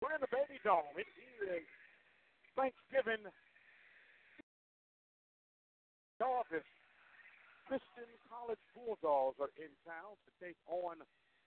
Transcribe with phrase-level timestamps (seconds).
[0.00, 0.94] We're in the Baby Dome.
[0.94, 1.66] It is
[2.54, 3.26] Thanksgiving.
[6.22, 6.64] Office.
[7.66, 11.00] Christian College Bulldogs are in town to take on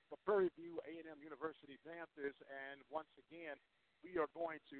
[0.09, 3.57] the Prairie View A&M University Panthers, and once again,
[4.05, 4.79] we are going to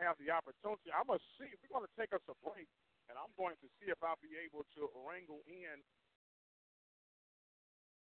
[0.00, 0.92] have the opportunity.
[0.92, 1.48] I must see.
[1.48, 2.68] If we're going to take us a break,
[3.08, 5.82] and I'm going to see if I'll be able to wrangle in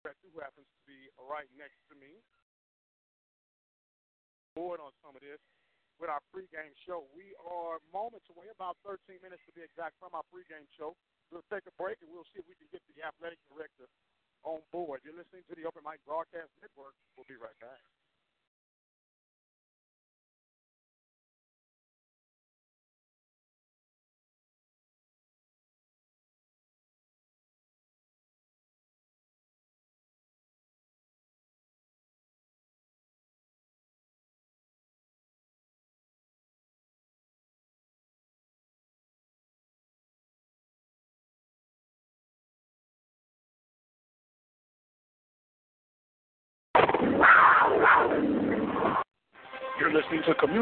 [0.01, 2.17] who happens to be right next to me.
[4.57, 5.37] Board on some of this
[6.01, 7.05] with our pregame show.
[7.13, 10.97] We are moments away, about 13 minutes to be exact, from our pregame show.
[11.29, 13.85] We'll take a break and we'll see if we can get the athletic director
[14.41, 15.05] on board.
[15.05, 16.97] You're listening to the Open Mic Broadcast Network.
[17.15, 17.79] We'll be right back.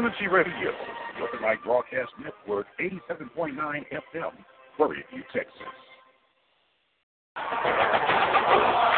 [0.00, 0.72] Community Radio,
[1.18, 4.32] the Open Broadcast Network, 87.9 FM,
[4.78, 5.52] Prairie Texas.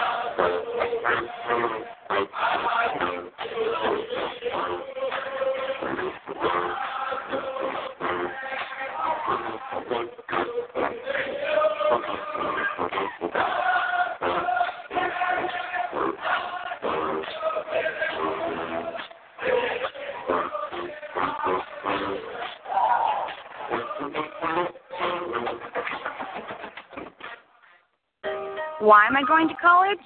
[28.82, 30.02] Why am I going to college?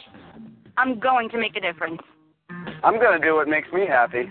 [0.76, 2.02] I'm going to make a difference.
[2.84, 4.28] I'm going to do what makes me happy.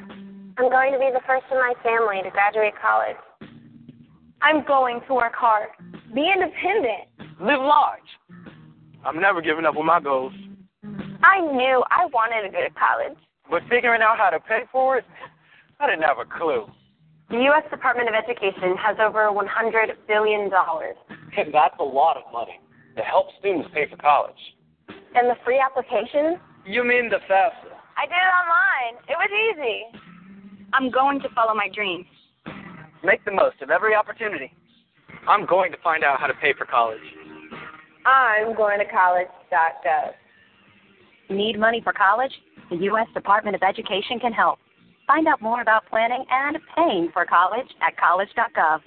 [0.60, 3.18] I'm going to be the first in my family to graduate college.
[4.44, 5.70] I'm going to work hard.
[6.14, 7.10] Be independent.
[7.42, 8.06] Live large.
[9.04, 10.34] I'm never giving up on my goals.
[11.24, 13.18] I knew I wanted to go to college.
[13.50, 15.06] But figuring out how to pay for it,
[15.80, 16.70] I didn't have a clue.
[17.32, 17.64] The U.S.
[17.72, 19.42] Department of Education has over $100
[20.08, 20.52] billion.
[21.36, 22.60] And that's a lot of money
[22.96, 24.40] to help students pay for college.
[25.16, 26.40] And the free application?
[26.66, 27.72] You mean the FAFSA?
[27.98, 29.04] I did it online.
[29.08, 30.00] It was easy.
[30.74, 32.06] I'm going to follow my dreams.
[33.04, 34.52] Make the most of every opportunity.
[35.28, 37.00] I'm going to find out how to pay for college.
[38.06, 40.12] I'm going to college.gov.
[41.30, 42.32] Need money for college?
[42.70, 43.08] The U.S.
[43.14, 44.60] Department of Education can help.
[45.08, 48.80] Find out more about planning and paying for college at college.gov.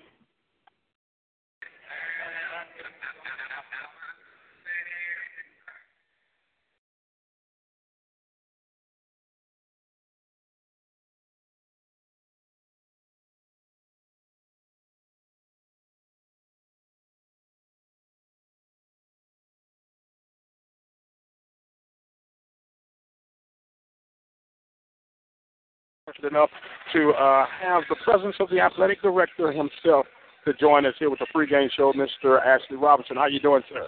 [26.25, 26.51] enough
[26.93, 30.07] to uh, have the presence of the athletic director himself
[30.45, 32.41] to join us here with the pregame show, Mr.
[32.45, 33.17] Ashley Robinson.
[33.17, 33.87] How you doing, sir?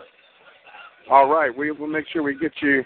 [1.11, 2.85] All right, we will make sure we get you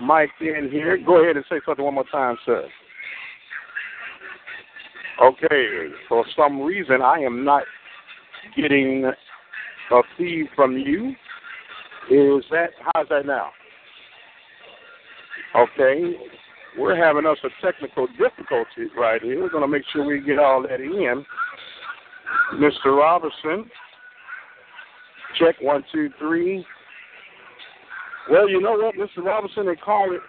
[0.00, 0.98] mic'd in here.
[1.04, 2.68] Go ahead and say something one more time, sir.
[5.20, 7.64] Okay, for some reason I am not
[8.56, 9.10] getting
[9.90, 11.10] a feed from you.
[12.10, 13.50] Is that how's that now?
[15.56, 16.14] Okay,
[16.76, 19.40] we're having us a technical difficulty right here.
[19.40, 21.24] We're going to make sure we get all that in.
[22.54, 22.96] Mr.
[22.96, 23.70] Robertson,
[25.38, 26.64] check one, two, three.
[28.30, 29.24] Well, you know what, Mr.
[29.24, 30.20] Robertson, they call it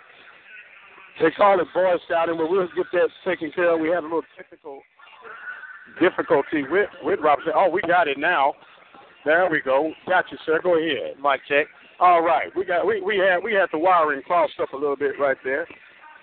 [1.21, 3.81] they call it Boy Scouting, but we'll get that taken care of.
[3.81, 4.81] We had a little technical
[5.99, 7.53] difficulty with with Robertson.
[7.55, 8.53] Oh, we got it now.
[9.25, 9.91] There we go.
[10.07, 10.61] Got you, sir.
[10.63, 11.17] Go ahead.
[11.21, 11.67] Mic check.
[11.99, 14.95] All right, we got we we had we had the wiring crossed up a little
[14.95, 15.67] bit right there.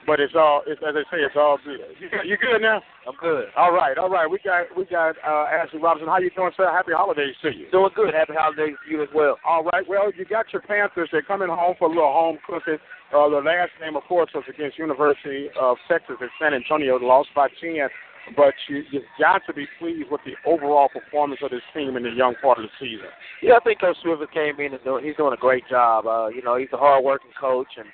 [0.06, 1.82] But it's all, it's, as they say, it's all good.
[2.24, 2.80] You, good now?
[3.06, 3.46] I'm good.
[3.56, 4.30] All right, all right.
[4.30, 6.08] We got, we got uh, Ashley Robinson.
[6.08, 6.70] How you doing, sir?
[6.70, 7.66] Happy holidays to you.
[7.72, 8.14] Doing good.
[8.14, 9.36] Happy holidays to you as well.
[9.44, 9.82] All right.
[9.88, 11.08] Well, you got your Panthers.
[11.10, 12.78] They're coming home for a little home cooking.
[13.10, 16.96] Uh, the last game, of course, was against University of Texas at San Antonio.
[16.96, 17.88] Lost by ten.
[18.34, 22.02] But you, you've got to be pleased with the overall performance of this team in
[22.02, 23.06] the young part of the season.
[23.40, 26.06] Yeah, I think Coach Rivers came in and doing, he's doing a great job.
[26.06, 27.86] Uh, you know, he's a hard-working coach, and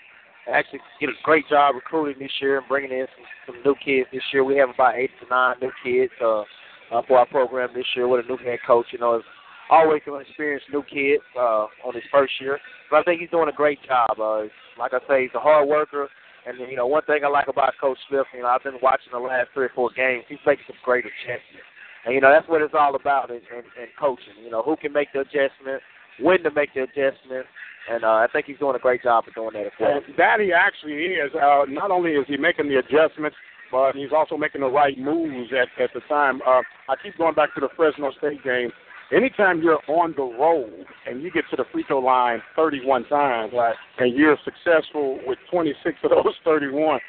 [0.51, 4.09] actually did a great job recruiting this year and bringing in some, some new kids
[4.13, 4.45] this year.
[4.45, 8.09] We have about eight to nine new kids uh, uh, for our program this year
[8.09, 8.87] with a new head coach.
[8.91, 9.27] You know, it's
[9.71, 12.59] always an experienced new kid uh, on his first year,
[12.91, 14.11] but I think he's doing a great job.
[14.19, 14.43] Uh,
[14.79, 16.09] like I say, he's a hard worker.
[16.45, 19.13] And you know, one thing I like about Coach Smith, you know, I've been watching
[19.13, 20.25] the last three or four games.
[20.29, 21.71] He's making some great adjustments,
[22.05, 24.43] and you know that's what it's all about in, in, in coaching.
[24.43, 25.81] You know, who can make the adjustment,
[26.19, 27.47] when to make the adjustment,
[27.91, 29.91] and uh, I think he's doing a great job of doing that as well.
[29.97, 31.31] And that he actually is.
[31.35, 33.37] Uh, not only is he making the adjustments,
[33.71, 36.41] but he's also making the right moves at at the time.
[36.47, 38.71] Uh, I keep going back to the Fresno State game
[39.15, 43.53] anytime you're on the road and you get to the free throw line 31 times,
[43.55, 43.75] right.
[43.99, 47.01] and you're successful with 26 of those 31,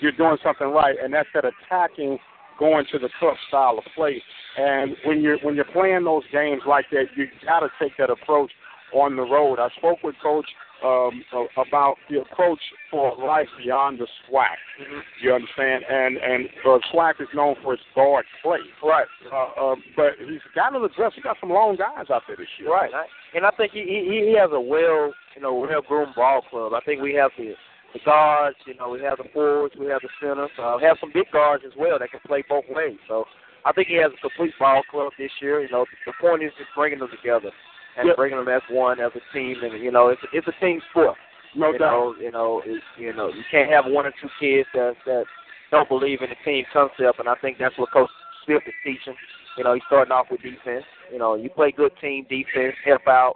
[0.00, 2.18] you're doing something right, and that's that attacking,
[2.58, 4.22] going to the tough style of play.
[4.56, 8.10] And when you're when you're playing those games like that, you got to take that
[8.10, 8.50] approach
[8.92, 9.58] on the road.
[9.58, 10.46] I spoke with Coach
[10.84, 11.22] um,
[11.56, 14.58] about the approach for life beyond the SWAC.
[14.80, 15.00] Mm-hmm.
[15.22, 15.84] You understand?
[15.88, 18.58] And and uh, SWAC is known for its guard play.
[18.82, 19.06] Right.
[19.32, 21.12] Uh, uh, but he's got an address.
[21.14, 22.70] He got some long guys out there this year.
[22.70, 22.90] Right.
[23.34, 26.72] And I think he he, he has a well you know well groomed ball club.
[26.74, 27.54] I think we have the
[27.94, 28.56] the guards.
[28.66, 29.74] You know we have the forwards.
[29.78, 30.50] We have the centers.
[30.58, 32.98] Uh, we have some big guards as well that can play both ways.
[33.08, 33.24] So.
[33.64, 35.62] I think he has a complete ball club this year.
[35.62, 37.52] You know, the point is just bringing them together
[37.98, 38.16] and yep.
[38.16, 39.56] bringing them as one as a team.
[39.62, 41.16] And you know, it's it's a team sport.
[41.54, 41.90] No you doubt.
[41.90, 45.24] Know, you know, it's, you know, you can't have one or two kids that that
[45.70, 48.10] don't believe in the team concept, and I think that's what Coach
[48.44, 49.16] Smith is teaching.
[49.56, 50.84] You know, he's starting off with defense.
[51.12, 53.34] You know, you play good team defense, help out,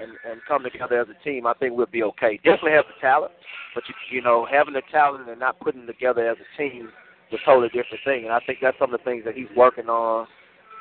[0.00, 1.46] and and come together as a team.
[1.46, 2.36] I think we'll be okay.
[2.36, 3.32] Definitely have the talent,
[3.74, 6.88] but you you know, having the talent and not putting together as a team
[7.30, 8.24] is a totally different thing.
[8.24, 10.26] And I think that's some of the things that he's working on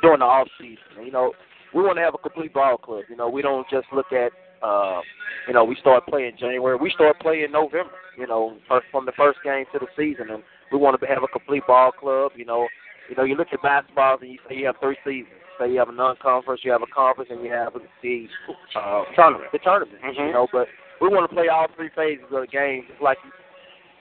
[0.01, 1.05] during the off season.
[1.05, 1.33] You know,
[1.73, 3.03] we want to have a complete ball club.
[3.09, 4.31] You know, we don't just look at,
[4.63, 5.01] uh,
[5.47, 6.77] you know, we start playing January.
[6.77, 7.91] We start playing November.
[8.17, 11.23] You know, first, from the first game to the season, and we want to have
[11.23, 12.31] a complete ball club.
[12.35, 12.67] You know,
[13.09, 15.33] you know, you look at basketball and you say you have three seasons.
[15.59, 18.27] Say you have a non-conference, you have a conference, and you have the
[18.75, 19.49] uh, tournament.
[19.51, 19.99] The tournament.
[20.03, 20.27] Mm-hmm.
[20.27, 20.67] You know, but
[21.01, 23.17] we want to play all three phases of the game, just like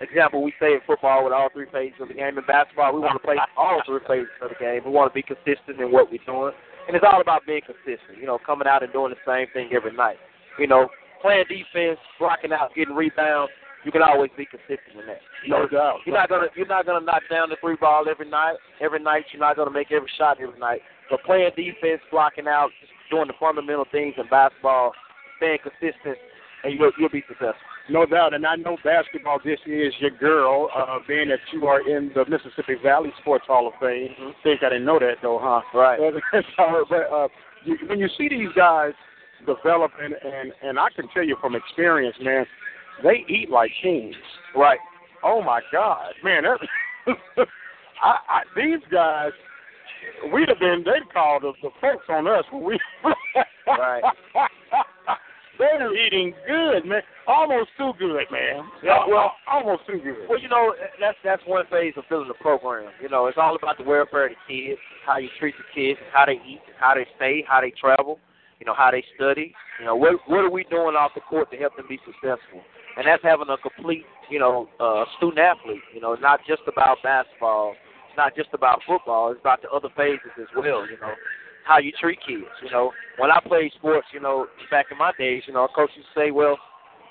[0.00, 2.36] example we say in football with all three phases of the game.
[2.36, 4.82] In basketball, we want to play all three phases of the game.
[4.84, 6.52] We want to be consistent in what we're doing.
[6.86, 9.70] And it's all about being consistent, you know, coming out and doing the same thing
[9.74, 10.16] every night.
[10.58, 10.88] You know,
[11.20, 13.50] playing defense, blocking out, getting rebounds,
[13.84, 15.20] you can always be consistent in that.
[15.44, 15.98] You no know, doubt.
[16.06, 18.56] You're not gonna you're not gonna knock down the free ball every night.
[18.80, 20.80] Every night you're not gonna make every shot every night.
[21.08, 24.92] But playing defense, blocking out, just doing the fundamental things in basketball,
[25.36, 26.18] staying consistent,
[26.64, 27.75] and you'll you'll be successful.
[27.88, 29.38] No doubt, and I know basketball.
[29.44, 33.68] This is your girl, uh, being that you are in the Mississippi Valley Sports Hall
[33.68, 34.08] of Fame.
[34.20, 34.30] Mm-hmm.
[34.42, 35.60] Think I didn't know that though, huh?
[35.72, 36.00] Right.
[36.56, 37.28] so, but uh,
[37.64, 38.92] you, when you see these guys
[39.46, 42.44] developing, and and I can tell you from experience, man,
[43.04, 44.16] they eat like kings.
[44.56, 44.80] Right.
[45.22, 46.58] Oh my God, man, that,
[48.02, 49.30] I, I, these guys.
[50.32, 52.80] We'd have been, they'd call the, the folks on us when we.
[53.66, 54.02] right.
[55.58, 57.02] They're eating good, man.
[57.26, 58.64] Almost too good, man.
[58.82, 60.28] Yeah, well, almost too good.
[60.28, 62.92] Well, you know, that's that's one phase of building the program.
[63.00, 65.98] You know, it's all about the welfare of the kids, how you treat the kids,
[66.12, 68.18] how they eat, how they stay, how they travel,
[68.60, 69.54] you know, how they study.
[69.80, 72.62] You know, what what are we doing off the court to help them be successful?
[72.96, 75.82] And that's having a complete, you know, uh, student athlete.
[75.94, 77.74] You know, not just about basketball,
[78.08, 79.32] it's not just about football.
[79.32, 80.88] It's about the other phases as well.
[80.88, 81.12] You know,
[81.66, 82.46] how you treat kids.
[82.62, 86.04] You know, when I played sports, you know, back in my days, you know, coaches
[86.14, 86.56] say, well,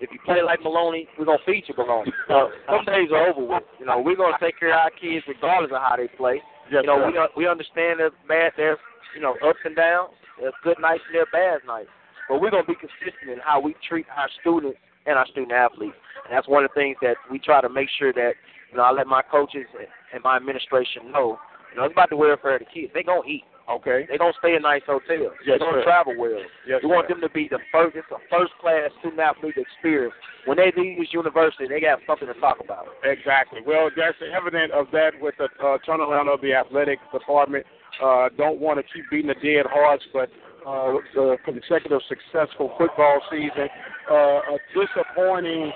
[0.02, 2.12] if you play like Maloney, we're gonna feed you Maloney.
[2.28, 3.64] So some days are over with.
[3.80, 6.42] You know, we're gonna take care of our kids regardless of how they play.
[6.72, 7.12] Yes, you know, sir.
[7.12, 8.80] we uh, we understand there's bad, there's
[9.16, 10.12] you know ups and downs.
[10.40, 11.90] There's good nights and there's bad nights.
[12.28, 15.96] But we're gonna be consistent in how we treat our students and our student athletes.
[16.28, 18.34] And that's one of the things that we try to make sure that
[18.72, 19.68] you know I let my coaches
[20.14, 21.40] and my administration know.
[21.72, 22.92] You know, it's about the welfare of the kids.
[22.94, 23.44] They gonna eat.
[23.70, 24.06] Okay.
[24.08, 25.34] They don't stay in nice hotels.
[25.46, 25.84] Yes, they don't sir.
[25.84, 26.38] travel well.
[26.68, 27.16] Yes, we want sir.
[27.16, 30.14] them to be the first, it's a first class student athlete experience.
[30.46, 32.86] When they leave this university, they got something to talk about.
[33.04, 33.62] Exactly.
[33.66, 37.66] Well, that's evident of that with the uh, turnaround of the athletic department.
[38.04, 40.30] Uh, don't want to keep beating the dead horse, but
[40.68, 43.70] uh, the consecutive successful football season,
[44.12, 45.72] uh, a disappointing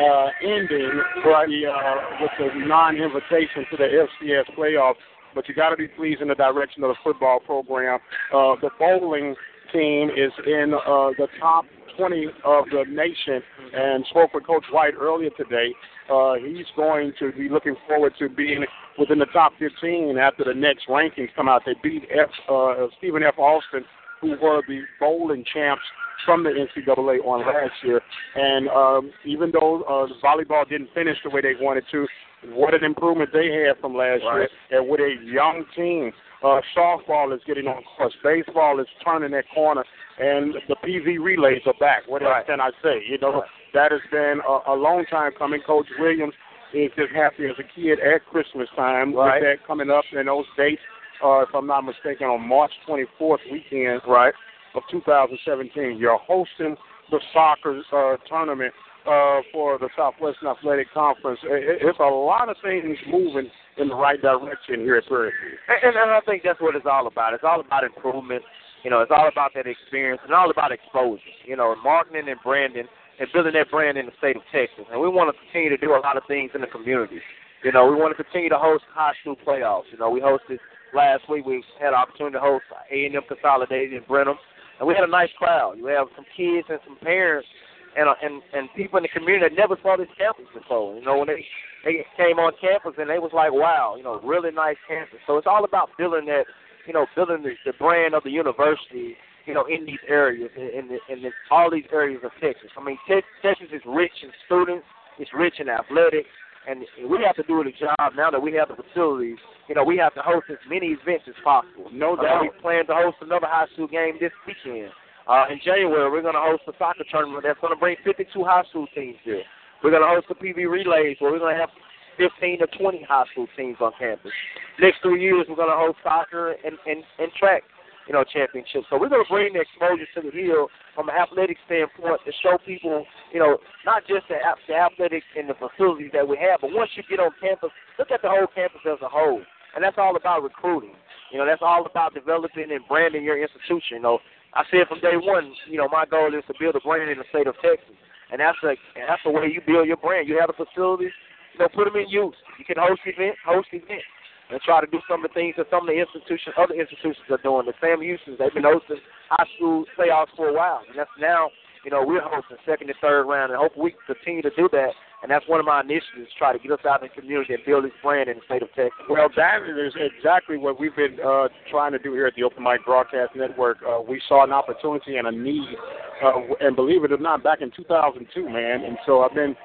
[0.00, 0.90] uh, ending
[1.24, 5.00] with the, uh, with the non-invitation to the FCS playoffs.
[5.34, 7.98] But you got to be pleased in the direction of the football program.
[8.32, 9.34] Uh, the bowling
[9.72, 11.64] team is in uh, the top
[11.96, 15.72] 20 of the nation and spoke with Coach White earlier today.
[16.10, 18.64] Uh, he's going to be looking forward to being
[18.98, 21.62] within the top 15 after the next rankings come out.
[21.64, 23.38] They beat F, uh, Stephen F.
[23.38, 23.84] Austin,
[24.20, 25.82] who were the bowling champs
[26.24, 28.00] from the NCAA on last year.
[28.34, 32.06] And um, even though uh, the volleyball didn't finish the way they wanted to,
[32.52, 34.48] what an improvement they had from last Right.
[34.70, 34.80] year.
[34.80, 39.48] And with a young team, uh, softball is getting on course, baseball is turning that
[39.54, 39.84] corner,
[40.18, 42.02] and the PV relays are back.
[42.06, 42.46] What else Right.
[42.46, 43.02] can I say?
[43.06, 45.60] You know, that has been a, a long time coming.
[45.62, 46.34] Coach Williams
[46.72, 49.40] is just happy as a kid at Christmas time Right.
[49.40, 50.82] with that coming up and those dates.
[51.22, 54.34] Uh, if I'm not mistaken, on March 24th weekend, Right.
[54.74, 55.96] of 2017.
[55.96, 56.76] You're hosting
[57.10, 58.74] the soccer uh, tournament
[59.06, 61.40] uh, for the Southwestern Athletic Conference.
[61.44, 65.58] It, it's a lot of things moving in the right direction here at Prairie View.
[65.68, 67.34] And, and I think that's what it's all about.
[67.34, 68.42] It's all about improvement.
[68.82, 71.22] You know, it's all about that experience and all about exposure.
[71.46, 72.84] You know, marketing and branding
[73.18, 74.84] and building that brand in the state of Texas.
[74.90, 77.20] And we want to continue to do a lot of things in the community.
[77.64, 79.88] You know, we want to continue to host high school playoffs.
[79.90, 80.58] You know, we hosted
[80.92, 81.46] last week.
[81.46, 84.36] We had an opportunity to host A and M Consolidated in Brenham,
[84.78, 85.78] and we had a nice crowd.
[85.78, 87.48] You have some kids and some parents
[87.96, 90.96] and uh, and and people in the community that never saw this campus before.
[90.96, 91.44] You know, when they
[91.84, 95.18] they came on campus and they was like, wow, you know, really nice campus.
[95.26, 96.44] So it's all about building that,
[96.86, 100.62] you know, building the, the brand of the university, you know, in these areas, in
[100.78, 102.70] in, the, in the, all these areas of Texas.
[102.78, 104.86] I mean, Te- Texas is rich in students,
[105.18, 106.28] it's rich in athletics,
[106.66, 109.36] and we have to do a job now that we have the facilities.
[109.68, 111.88] You know, we have to host as many events as possible.
[111.92, 112.42] No Uh, doubt.
[112.42, 114.90] we plan to host another high school game this weekend.
[115.26, 118.28] Uh, in January, we're going to host a soccer tournament that's going to bring 52
[118.44, 119.42] high school teams here.
[119.82, 121.72] We're going to host the PV relays where we're going to have
[122.16, 124.32] 15 to 20 high school teams on campus.
[124.78, 127.64] Next three years, we're going to host soccer and, and, and track,
[128.06, 128.84] you know, championships.
[128.90, 132.32] So we're going to bring the exposure to the hill from an athletic standpoint to
[132.44, 133.56] show people, you know,
[133.88, 134.36] not just the,
[134.68, 138.12] the athletics and the facilities that we have, but once you get on campus, look
[138.12, 139.40] at the whole campus as a whole.
[139.74, 140.94] And that's all about recruiting.
[141.32, 143.98] You know, that's all about developing and branding your institution.
[143.98, 144.18] You know,
[144.54, 147.18] I said from day one, you know, my goal is to build a brand in
[147.18, 147.90] the state of Texas,
[148.30, 150.28] and that's the and that's the way you build your brand.
[150.28, 151.14] You have the facilities,
[151.54, 152.38] you know, put them in use.
[152.58, 154.06] You can host events, host events,
[154.50, 157.26] and try to do some of the things that some of the institutions, other institutions
[157.34, 157.66] are doing.
[157.66, 161.50] The Sam Houston's, they've been hosting high school playoffs for a while, and that's now,
[161.82, 164.94] you know, we're hosting second and third round, and hopefully we continue to do that.
[165.24, 167.64] And that's one of my initiatives, try to get us out in the community and
[167.64, 168.92] build this brand in the state of Texas.
[169.08, 172.62] Well, that is exactly what we've been uh, trying to do here at the Open
[172.62, 173.78] Mic Broadcast Network.
[173.80, 175.76] Uh, we saw an opportunity and a need,
[176.22, 178.84] uh, and believe it or not, back in 2002, man.
[178.84, 179.56] And so I've been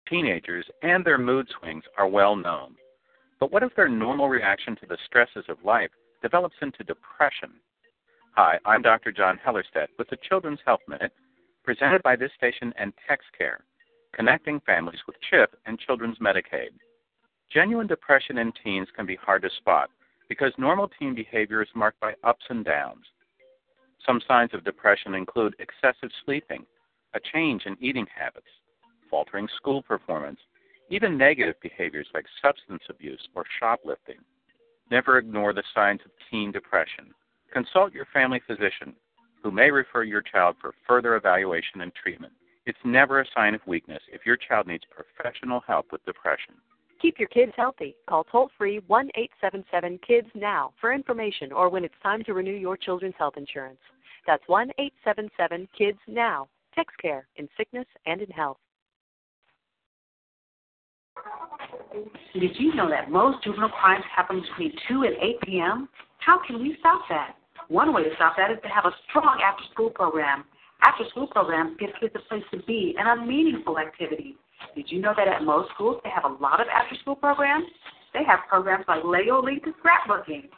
[0.10, 2.76] Teenagers and their mood swings are well known.
[3.40, 5.92] But what if their normal reaction to the stresses of life
[6.22, 7.52] develops into depression?
[8.36, 9.12] Hi, I'm Dr.
[9.12, 11.12] John Hellerstedt with the Children's Health Minute,
[11.64, 13.58] presented by this station and TexCare,
[14.14, 16.70] connecting families with CHIP and Children's Medicaid.
[17.52, 19.90] Genuine depression in teens can be hard to spot
[20.30, 23.06] because normal teen behavior is marked by ups and downs.
[24.06, 26.66] Some signs of depression include excessive sleeping,
[27.14, 28.48] a change in eating habits,
[29.10, 30.40] faltering school performance,
[30.90, 34.18] even negative behaviors like substance abuse or shoplifting.
[34.90, 37.14] Never ignore the signs of teen depression.
[37.52, 38.96] Consult your family physician,
[39.44, 42.34] who may refer your child for further evaluation and treatment
[42.66, 46.56] It's never a sign of weakness if your child needs professional help with depression.
[47.02, 47.96] Keep your kids healthy.
[48.10, 52.52] Call toll free 1 877 KIDS now for information or when it's time to renew
[52.52, 53.80] your children's health insurance.
[54.26, 56.50] That's 1 877 KIDS now.
[56.78, 58.58] TexCare in sickness and in health.
[62.34, 65.90] Did you know that most juvenile crimes happen between 2 and 8 p.m.?
[66.20, 67.36] How can we stop that?
[67.70, 70.44] One way to stop that is to have a strong after school program.
[70.82, 74.36] After school programs give kids a place to be and a meaningful activity.
[74.76, 77.66] Did you know that at most schools they have a lot of after school programs?
[78.14, 80.50] They have programs like Lego League to scrapbooking.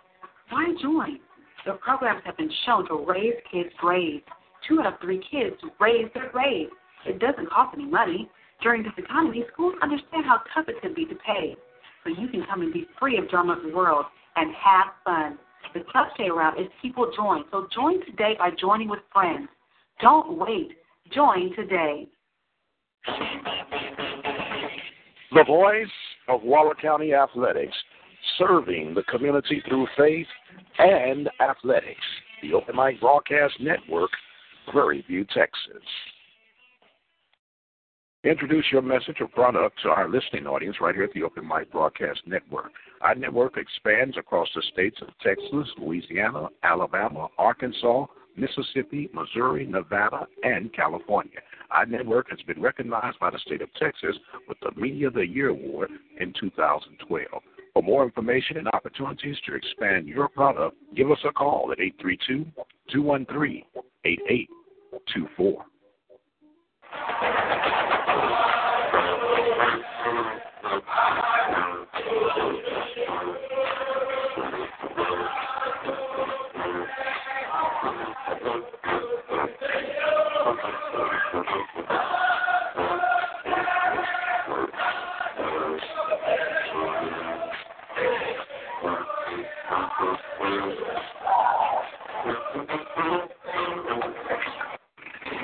[0.50, 1.20] Why join?
[1.66, 4.26] The programs have been shown to raise kids' grades.
[4.68, 6.72] Two out of three kids raise their grades.
[7.06, 8.30] It doesn't cost any money.
[8.62, 11.56] During this economy, schools understand how tough it can be to pay.
[12.04, 15.38] So you can come and be free of drama of the world and have fun.
[15.74, 17.44] The tough stay around is people join.
[17.52, 19.48] So join today by joining with friends.
[20.02, 20.72] Don't wait.
[21.14, 22.08] Join today.
[25.32, 25.88] The voice
[26.28, 27.76] of Waller County Athletics,
[28.38, 30.28] serving the community through faith
[30.80, 32.02] and athletics.
[32.42, 34.10] The Open Mic Broadcast Network,
[34.72, 35.84] Prairie View, Texas.
[38.26, 41.72] Introduce your message or product to our listening audience right here at the Open Mic
[41.72, 42.74] Broadcast Network.
[43.00, 50.74] Our network expands across the states of Texas, Louisiana, Alabama, Arkansas, Mississippi, Missouri, Nevada, and
[50.74, 51.40] California.
[51.72, 54.18] Our network has been recognized by the state of Texas
[54.50, 57.42] with the Media of the Year Award in 2012.
[57.74, 62.52] For more information and opportunities to expand your product, give us a call at 832
[62.92, 63.64] 213
[64.04, 65.66] 8824.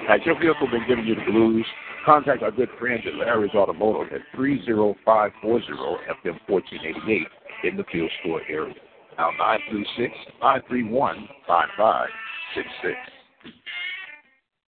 [0.08, 1.66] Has your vehicle been giving you the blues?
[2.06, 7.28] Contact our good friends at Larry's Automotive at 30540 FM 1488
[7.64, 8.76] in the field store area.
[9.18, 12.96] Now 936 531 5566.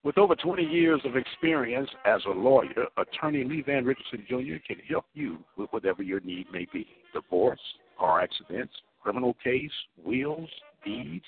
[0.04, 4.58] With over 20 years of experience as a lawyer, attorney Lee Van Richardson Jr.
[4.66, 7.60] can help you with whatever your need may be divorce,
[8.00, 8.74] car accidents,
[9.04, 9.70] criminal case,
[10.04, 10.50] wills,
[10.84, 11.26] deeds,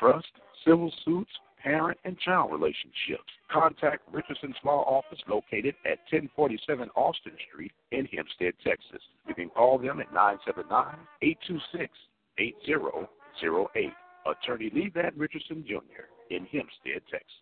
[0.00, 0.26] trust,
[0.66, 1.30] civil suits,
[1.62, 3.30] parent and child relationships.
[3.50, 9.02] Contact Richardson's Law Office located at 1047 Austin Street in Hempstead, Texas.
[9.28, 11.92] You can call them at 979 826
[12.38, 13.92] 8008.
[14.24, 16.06] Attorney Lee Van Richardson Jr.
[16.30, 17.41] in Hempstead, Texas.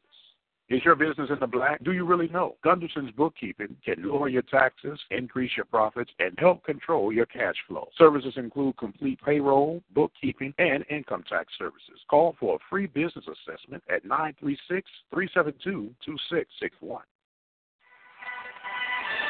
[0.70, 1.82] Is your business in the black?
[1.82, 2.54] Do you really know?
[2.64, 7.88] Gunderson's Bookkeeping can lower your taxes, increase your profits, and help control your cash flow.
[7.98, 11.98] Services include complete payroll, bookkeeping, and income tax services.
[12.08, 17.02] Call for a free business assessment at 936 372 2661.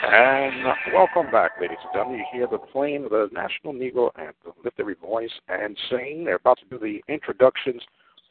[0.02, 2.18] And uh, welcome back, ladies and gentlemen.
[2.18, 4.52] You hear the playing of the National Negro Anthem.
[4.62, 6.24] Lift every voice and sing.
[6.24, 7.80] They're about to do the introductions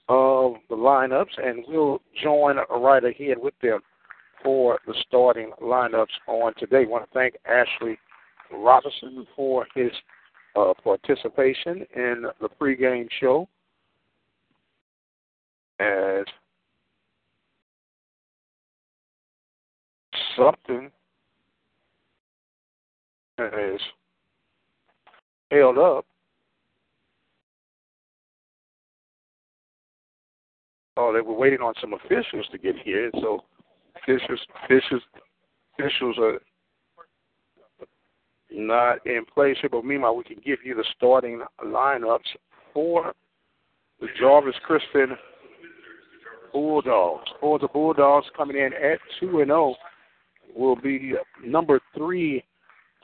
[0.09, 3.79] of the lineups, and we'll join right ahead with them
[4.43, 6.81] for the starting lineups on today.
[6.81, 7.97] I want to thank Ashley
[8.51, 9.91] Robinson for his
[10.55, 13.47] uh, participation in the pregame show.
[15.79, 16.25] As
[20.35, 20.89] something
[23.37, 23.81] is
[25.51, 26.05] held up
[30.99, 33.43] oh, they were waiting on some officials to get here, and so
[33.95, 35.01] officials, officials,
[35.77, 36.39] officials are
[38.51, 39.69] not in place here.
[39.69, 42.19] But meanwhile, we can give you the starting lineups
[42.73, 43.13] for
[44.01, 45.15] the Jarvis Christian
[46.51, 47.29] Bulldogs.
[47.39, 49.75] For the Bulldogs coming in at two and zero
[50.55, 51.13] will be
[51.45, 52.43] number three,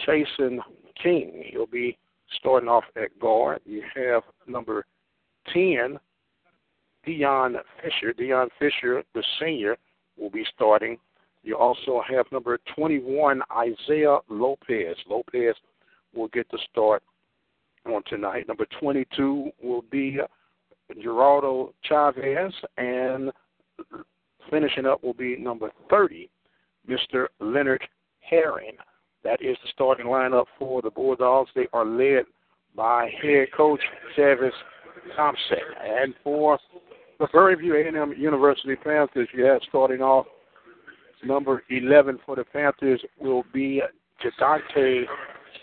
[0.05, 0.62] Jason
[1.01, 1.43] King.
[1.51, 1.97] He'll be
[2.39, 3.62] starting off at guard.
[3.65, 4.86] You have number
[5.53, 5.99] ten.
[7.06, 8.13] Dion Fisher.
[8.13, 9.78] Dion Fisher, the senior,
[10.18, 10.98] will be starting.
[11.44, 14.96] You also have number 21, Isaiah Lopez.
[15.08, 15.56] Lopez
[16.15, 17.04] will get the start
[17.86, 18.48] on tonight.
[18.48, 20.20] Number 22 will be
[21.04, 23.32] Geraldo Chavez, and
[24.50, 26.30] finishing up will be number 30,
[26.89, 27.28] Mr.
[27.39, 27.84] Leonard
[28.22, 28.78] Herring.
[29.24, 31.50] That is the starting lineup for the Bulldogs.
[31.56, 32.26] They are led
[32.76, 33.82] by head coach
[34.15, 34.54] Travis
[35.15, 35.58] Thompson.
[35.84, 36.60] And for
[37.19, 40.25] the Prairie View A&M University Panthers, have starting off
[41.25, 43.82] Number 11 for the Panthers will be
[44.23, 45.06] Jadante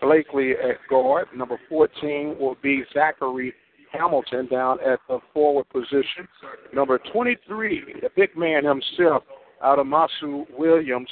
[0.01, 1.29] Blakely at guard.
[1.37, 3.55] Number 14 will be Zachary
[3.93, 6.27] Hamilton down at the forward position.
[6.75, 9.23] Number 23, the big man himself
[9.63, 11.09] out of Masu Williams.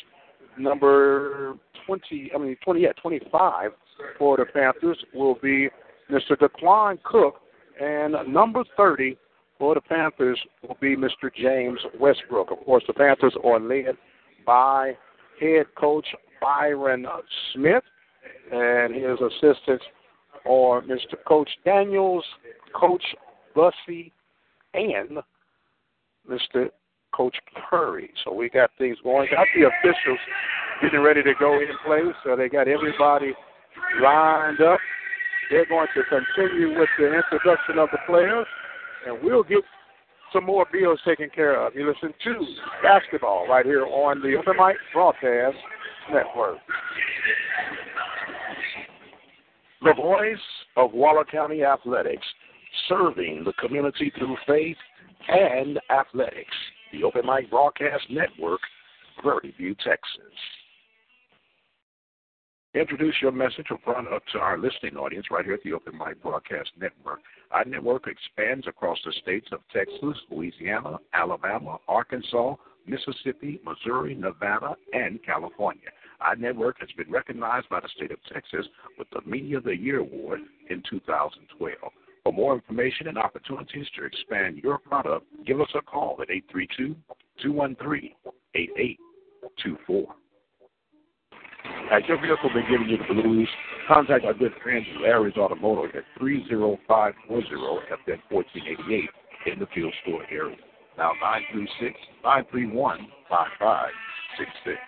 [0.58, 1.54] Number
[1.86, 3.70] 20, I mean 20, yeah, 25
[4.18, 5.68] for the Panthers will be
[6.10, 6.32] Mr.
[6.32, 7.36] Declan Cook,
[7.80, 9.16] and number 30
[9.60, 11.30] for the Panthers will be Mr.
[11.32, 12.50] James Westbrook.
[12.50, 13.96] Of course, the Panthers are led
[14.44, 14.94] by
[15.38, 16.06] head coach
[16.40, 17.06] Byron
[17.52, 17.84] Smith,
[18.50, 19.84] and his assistants
[20.46, 21.22] are Mr.
[21.28, 22.24] Coach Daniels,
[22.74, 23.04] Coach
[23.54, 24.12] Bussey,
[24.72, 25.18] and
[26.28, 26.70] Mr.
[27.14, 27.36] Coach
[27.68, 28.10] Curry.
[28.24, 29.28] So we got things going.
[29.30, 30.18] Got the officials
[30.82, 32.14] getting ready to go in place.
[32.24, 33.34] So they got everybody
[34.02, 34.80] lined up.
[35.50, 38.46] They're going to continue with the introduction of the players,
[39.06, 39.58] and we'll get
[40.32, 41.74] some more bills taken care of.
[41.74, 42.46] You listen to
[42.82, 45.56] basketball right here on the Open Mic Broadcast
[46.12, 46.58] Network.
[49.82, 50.36] The voice
[50.76, 52.26] of Waller County Athletics,
[52.88, 54.76] serving the community through faith
[55.28, 56.54] and athletics.
[56.92, 58.60] The Open Mic Broadcast Network,
[59.22, 60.34] Prairie View, Texas.
[62.72, 65.98] Introduce your message in front up to our listening audience right here at the Open
[65.98, 67.18] Mic Broadcast Network.
[67.50, 72.54] Our network expands across the states of Texas, Louisiana, Alabama, Arkansas,
[72.86, 75.88] Mississippi, Missouri, Nevada, and California.
[76.20, 79.76] Our network has been recognized by the state of Texas with the Media of the
[79.76, 81.76] Year Award in 2012.
[82.22, 86.94] For more information and opportunities to expand your product, give us a call at 832
[87.42, 88.10] 213
[88.54, 90.14] 8824.
[91.90, 93.48] Has your vehicle been giving you the blues?
[93.88, 99.10] Contact our good friends at Larry's Automotive at 30540 FM 1488
[99.52, 100.56] in the field store area.
[100.96, 104.78] Now 936 931 5566.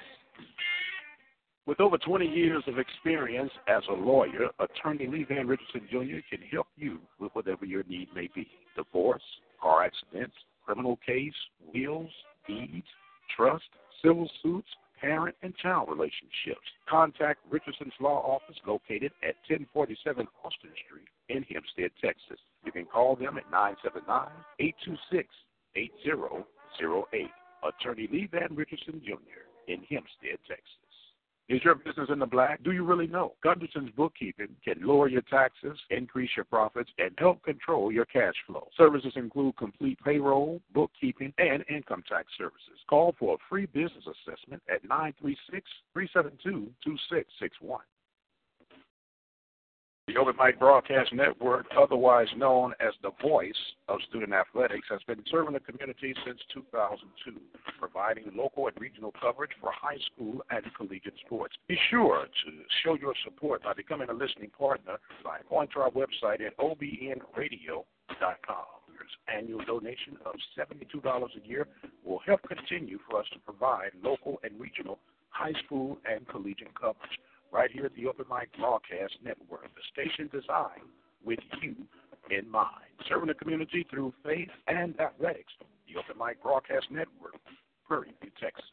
[1.66, 6.22] With over 20 years of experience as a lawyer, attorney Lee Van Richardson Jr.
[6.30, 9.22] can help you with whatever your need may be divorce,
[9.60, 11.34] car accidents, criminal case,
[11.74, 12.10] wills,
[12.46, 12.86] deeds,
[13.36, 13.64] trust,
[14.04, 14.68] civil suits,
[15.02, 16.62] parent and child relationships.
[16.88, 22.38] Contact Richardson's Law Office located at 1047 Austin Street in Hempstead, Texas.
[22.64, 24.06] You can call them at 979
[24.60, 25.28] 826
[25.74, 27.30] 8008.
[27.62, 29.42] Attorney Lee Van Richardson Jr.
[29.68, 30.81] in Hempstead, Texas.
[31.48, 32.62] Is your business in the black?
[32.62, 33.34] Do you really know?
[33.44, 38.68] Gunderson's Bookkeeping can lower your taxes, increase your profits, and help control your cash flow.
[38.76, 42.78] Services include complete payroll, bookkeeping, and income tax services.
[42.88, 47.80] Call for a free business assessment at 936 372 2661.
[50.08, 53.54] The Open Mic Broadcast Network, otherwise known as the voice
[53.86, 57.40] of student athletics, has been serving the community since 2002,
[57.78, 61.54] providing local and regional coverage for high school and collegiate sports.
[61.68, 62.50] Be sure to
[62.82, 67.84] show your support by becoming a listening partner by going to our website at obnradio.com.
[68.90, 71.68] Your Annual donation of $72 a year
[72.04, 74.98] will help continue for us to provide local and regional
[75.30, 77.20] high school and collegiate coverage
[77.52, 80.88] right here at the Open Mic Broadcast Network, the station designed
[81.24, 81.76] with you
[82.30, 82.90] in mind.
[83.08, 85.52] Serving the community through faith and athletics,
[85.86, 87.36] the Open Mic Broadcast Network,
[87.86, 88.64] Prairie View, Texas.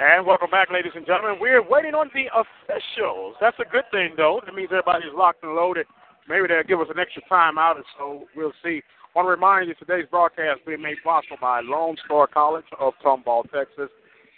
[0.00, 1.38] And welcome back, ladies and gentlemen.
[1.40, 3.36] We're waiting on the officials.
[3.40, 4.40] That's a good thing, though.
[4.44, 5.86] That means everybody's locked and loaded.
[6.28, 8.82] Maybe they'll give us an extra time out, and so we'll see.
[9.14, 12.94] I want to remind you today's broadcast being made possible by Lone Star College of
[13.04, 13.90] Tomball, Texas.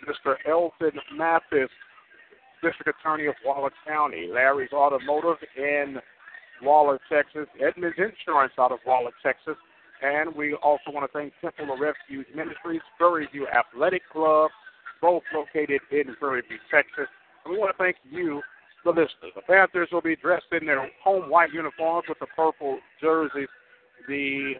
[0.06, 0.36] Mr.
[0.48, 1.70] Elton Mathis,
[2.62, 5.98] District Attorney of Waller County, Larry's Automotive in
[6.62, 9.56] Waller, Texas, Edmonds Insurance out of Waller, Texas,
[10.02, 14.50] and we also want to thank Temple of Refuge Ministries, Prairie View Athletic Club,
[15.00, 17.08] both located in Prairie View, Texas.
[17.44, 18.42] And we want to thank you,
[18.84, 19.32] the listeners.
[19.34, 23.48] The Panthers will be dressed in their home white uniforms with the purple jerseys.
[24.08, 24.54] The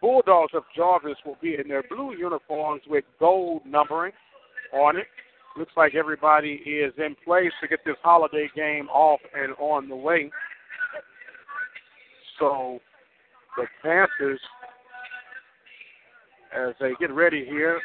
[0.00, 4.12] Bulldogs of Jarvis will be in their blue uniforms with gold numbering
[4.74, 5.06] on it.
[5.56, 9.94] Looks like everybody is in place to get this holiday game off and on the
[9.94, 10.30] way.
[12.38, 12.80] So
[13.56, 14.40] the Panthers,
[16.52, 17.80] as they get ready here,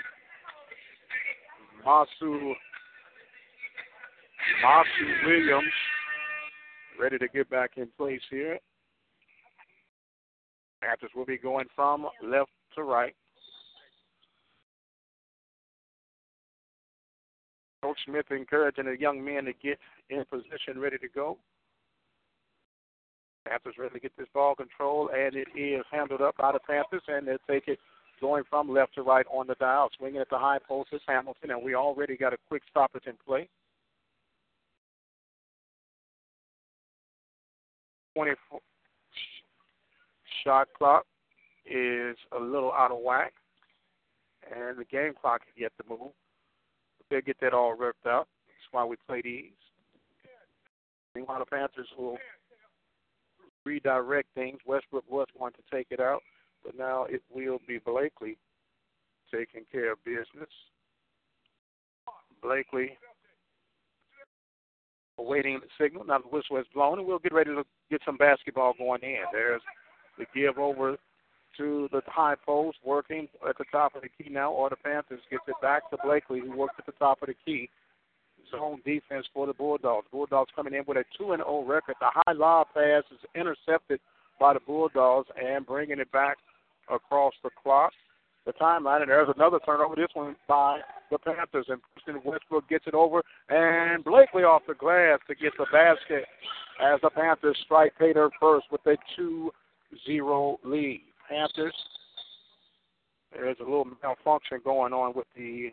[1.85, 2.53] Masu
[4.65, 5.73] Masu Williams
[6.99, 8.59] ready to get back in place here.
[10.81, 13.15] Panthers will be going from left to right.
[17.81, 21.37] Coach Smith encouraging the young men to get in position, ready to go.
[23.47, 27.03] Panthers ready to get this ball control, and it is handled up by the Panthers,
[27.07, 27.79] and they'll take it
[28.19, 29.89] going from left to right on the dial.
[29.97, 33.13] Swinging at the high post is Hamilton, and we already got a quick stoppage in
[33.25, 33.47] play.
[38.15, 38.59] 24
[40.43, 41.05] shot clock
[41.65, 43.33] is a little out of whack,
[44.53, 46.11] and the game clock is yet to move.
[47.09, 48.27] They'll get that all worked out.
[48.47, 49.51] That's why we play these.
[51.15, 52.17] Meanwhile, the Panthers will
[53.65, 54.59] redirect things.
[54.65, 56.21] Westbrook was going to take it out,
[56.63, 58.37] but now it will be Blakely
[59.33, 60.49] taking care of business.
[62.41, 62.97] Blakely
[65.17, 66.05] awaiting the signal.
[66.05, 69.23] Now the whistle is blown, and we'll get ready to get some basketball going in.
[69.31, 69.61] There's
[70.17, 70.97] the give over
[71.59, 75.19] to the high post, working at the top of the key now, or the Panthers
[75.29, 77.69] gets it back to Blakely, who works at the top of the key.
[78.49, 80.07] Zone defense for the Bulldogs.
[80.11, 81.95] Bulldogs coming in with a 2 and 0 record.
[81.99, 83.99] The high lob pass is intercepted
[84.39, 86.37] by the Bulldogs and bringing it back
[86.89, 87.91] across the clock,
[88.45, 89.01] the timeline.
[89.01, 89.95] And there's another turnover.
[89.95, 90.79] This one by
[91.11, 91.67] the Panthers.
[91.67, 93.21] And Preston Westbrook gets it over.
[93.49, 96.25] And Blakely off the glass to get the basket
[96.81, 99.51] as the Panthers strike Pater first with a 2
[100.07, 101.03] 0 lead.
[101.29, 101.75] Panthers.
[103.31, 105.69] There's a little malfunction going on with the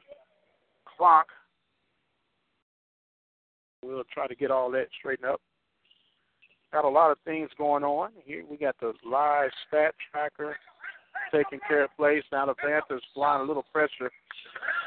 [0.97, 1.27] clock.
[3.83, 5.40] We'll try to get all that straightened up.
[6.73, 8.11] Got a lot of things going on.
[8.25, 10.57] Here we got the live stat tracker
[11.33, 12.23] taking care of place.
[12.31, 14.11] Now the Panthers flying a little pressure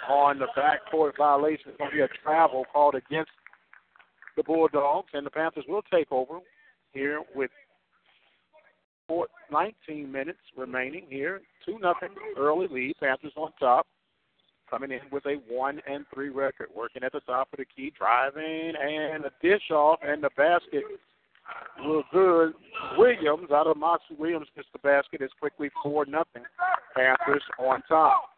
[0.10, 1.69] on the backcourt violation.
[1.69, 3.32] It's going to be a travel called against
[4.38, 6.39] the Bulldogs, and the Panthers will take over
[6.93, 7.51] here with
[9.10, 11.41] four, 19 minutes remaining here.
[11.65, 12.93] 2 nothing early lead.
[13.02, 13.88] Panthers on top.
[14.69, 16.67] Coming in with a 1 and 3 record.
[16.74, 17.91] Working at the top of the key.
[17.98, 20.84] Driving and a dish off, and the basket
[21.80, 22.54] will good.
[22.98, 25.22] Williams out of Moxie Williams gets the basket.
[25.22, 26.43] It's quickly 4 nothing.
[26.95, 28.30] Panthers on top.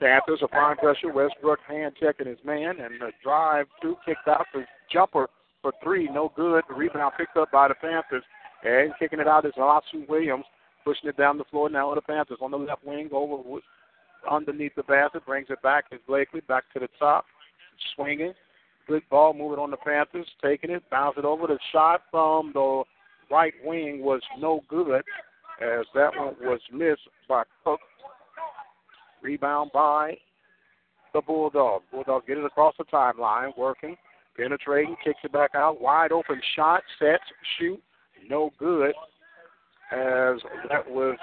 [0.00, 1.12] Panthers applying pressure.
[1.12, 5.28] Westbrook hand checking his man, and the drive two kicked out the jumper
[5.62, 6.62] for three, no good.
[6.68, 8.22] The rebound picked up by the Panthers.
[8.64, 10.44] And kicking it out is Lasu Williams,
[10.84, 13.60] pushing it down the floor now with the Panthers on the left wing over
[14.28, 17.24] underneath the basket, brings it back is Blakely back to the top,
[17.94, 18.32] swinging.
[18.86, 21.46] Good ball moving on the Panthers, taking it, bounce it over.
[21.46, 22.82] The shot from the
[23.30, 25.02] right wing was no good,
[25.60, 27.80] as that one was missed by Cook.
[29.22, 30.16] Rebound by
[31.12, 31.84] the Bulldogs.
[31.92, 33.96] Bulldogs get it across the timeline, working,
[34.36, 37.24] penetrating, kicks it back out, wide open shot, sets,
[37.58, 37.80] shoot,
[38.28, 38.94] no good,
[39.92, 41.16] as that was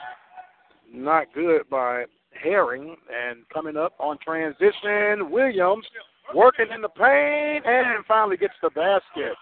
[0.91, 2.05] not good by
[2.41, 2.95] Herring.
[3.13, 5.85] And coming up on transition, Williams
[6.33, 9.35] working in the paint and finally gets the basket.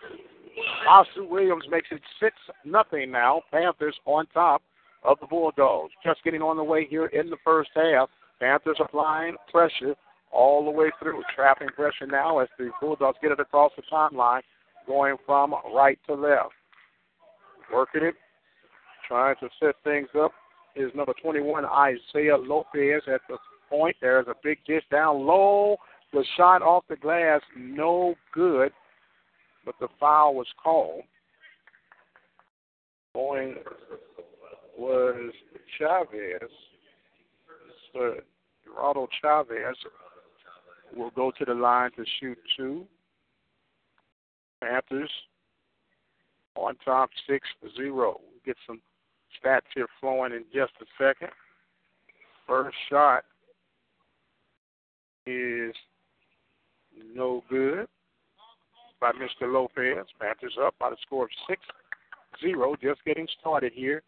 [0.87, 2.35] Asu Williams makes it 6
[2.65, 3.41] nothing now.
[3.51, 4.61] Panthers on top
[5.03, 5.91] of the Bulldogs.
[6.03, 8.09] Just getting on the way here in the first half.
[8.39, 9.95] Panthers applying pressure
[10.31, 11.23] all the way through.
[11.35, 14.41] Trapping pressure now as the Bulldogs get it across the timeline,
[14.85, 16.53] going from right to left
[17.73, 18.15] working it,
[19.07, 20.31] trying to set things up.
[20.75, 23.38] Is number 21 Isaiah Lopez at the
[23.69, 23.95] point.
[24.01, 25.77] There's a big dish down low.
[26.13, 28.71] The shot off the glass, no good,
[29.65, 31.03] but the foul was called.
[33.13, 33.55] Going
[34.77, 35.31] was
[35.77, 36.49] Chavez.
[37.93, 38.15] So
[38.67, 39.75] Geraldo Chavez
[40.95, 42.86] will go to the line to shoot two.
[44.62, 45.12] Panthers
[46.55, 48.21] on top 6 0.
[48.45, 48.81] Get some
[49.43, 51.29] stats here flowing in just a second.
[52.47, 53.23] First shot
[55.25, 55.73] is
[57.15, 57.87] no good
[58.99, 59.51] by Mr.
[59.51, 60.05] Lopez.
[60.19, 61.61] Panthers up by the score of six
[62.41, 62.75] zero.
[62.81, 64.01] just getting started here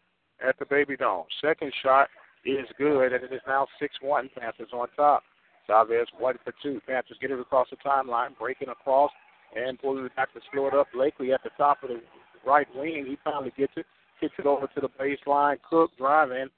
[0.46, 1.24] at the Baby Dome.
[1.40, 2.08] Second shot
[2.44, 4.30] is good, and it is now 6 1.
[4.38, 5.22] Panthers on top.
[5.66, 6.80] Chavez 1 for 2.
[6.86, 9.10] Panthers get it across the timeline, breaking across
[9.56, 10.86] and pulling it back to slow it up.
[10.92, 12.00] Blakely at the top of the
[12.46, 13.04] right wing.
[13.06, 13.86] He finally gets it,
[14.20, 15.56] kicks it over to the baseline.
[15.68, 16.48] Cook driving,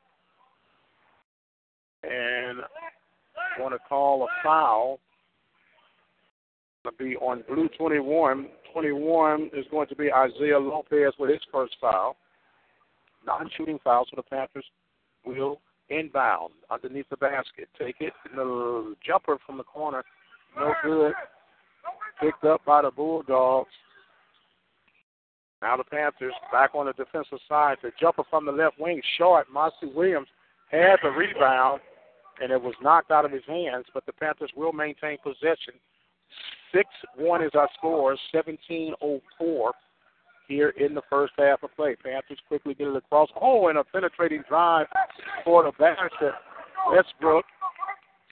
[2.03, 2.59] and
[3.59, 5.01] want to call a foul.
[6.85, 8.47] To be on blue 21.
[8.73, 12.17] 21 is going to be Isaiah Lopez with his first foul.
[13.27, 14.65] Non-shooting foul, so the Panthers
[15.27, 15.61] will
[15.91, 17.69] inbound underneath the basket.
[17.79, 20.05] Take it, the jumper from the corner,
[20.57, 21.13] no good.
[22.21, 23.69] Picked up by the Bulldogs.
[25.61, 27.79] Now the Panthers back on the defensive side.
[27.83, 29.47] The jumper from the left wing, short.
[29.53, 30.29] Mossy Williams
[30.71, 31.81] had the rebound,
[32.41, 35.75] and it was knocked out of his hands, but the Panthers will maintain possession.
[36.73, 36.85] 6
[37.17, 38.95] 1 is our score, 17
[39.39, 39.73] 04
[40.47, 41.97] here in the first half of play.
[41.97, 43.29] Panthers quickly get it across.
[43.41, 44.87] Oh, and a penetrating drive
[45.45, 46.35] for the basket
[46.91, 47.45] Westbrook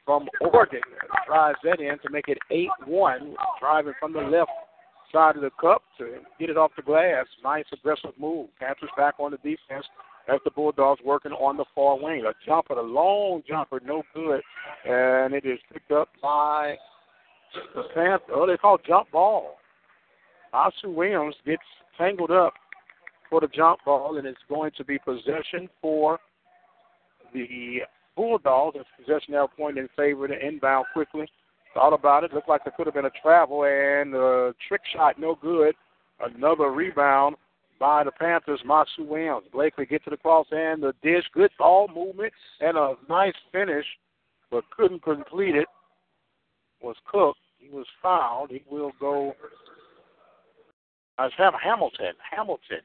[0.04, 0.80] from Oregon
[1.26, 4.50] drives that in to make it 8 1, driving from the left
[5.12, 7.26] side of the cup to get it off the glass.
[7.42, 8.48] Nice aggressive move.
[8.58, 9.86] Panthers back on the defense
[10.28, 12.24] as the Bulldogs working on the far wing.
[12.26, 14.42] A jumper, a long jumper, no good.
[14.84, 16.76] And it is picked up by
[17.74, 18.28] the Panthers.
[18.32, 19.56] Oh, they call jump ball.
[20.54, 21.62] Asu Williams gets
[21.98, 22.54] tangled up
[23.28, 26.18] for the jump ball, and it's going to be possession for
[27.34, 27.80] the
[28.16, 28.76] Bulldogs.
[28.80, 31.26] It's possession now point in favor to inbound quickly.
[31.76, 32.32] Thought about it.
[32.32, 35.74] Looked like there could have been a travel, and a trick shot no good.
[36.20, 37.36] Another rebound
[37.78, 39.44] by the Panthers, Masu Williams.
[39.52, 41.24] Blakely get to the cross and the dish.
[41.34, 43.84] Good ball movement and a nice finish,
[44.50, 45.68] but couldn't complete it.
[46.80, 47.36] Was Cook.
[47.58, 48.50] He was fouled.
[48.50, 49.36] He will go.
[51.18, 52.14] Uh, I have Hamilton.
[52.34, 52.80] Hamilton.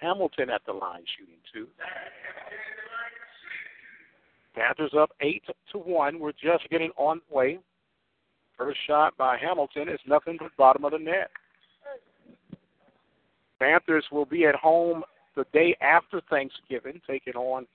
[0.00, 1.66] Hamilton at the line shooting two.
[4.54, 5.42] Panthers up eight
[5.72, 6.18] to one.
[6.18, 7.58] We're just getting on the way.
[8.58, 11.30] First shot by Hamilton is nothing but bottom of the net.
[13.58, 15.02] Panthers will be at home
[15.34, 17.66] the day after Thanksgiving, taking on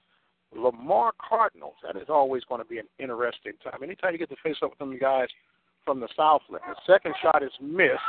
[0.56, 1.76] Lamar Cardinals.
[1.84, 3.84] That is always going to be an interesting time.
[3.84, 5.28] Anytime you get to face up with them guys
[5.86, 6.64] from the Southland.
[6.68, 8.00] The second shot is missed.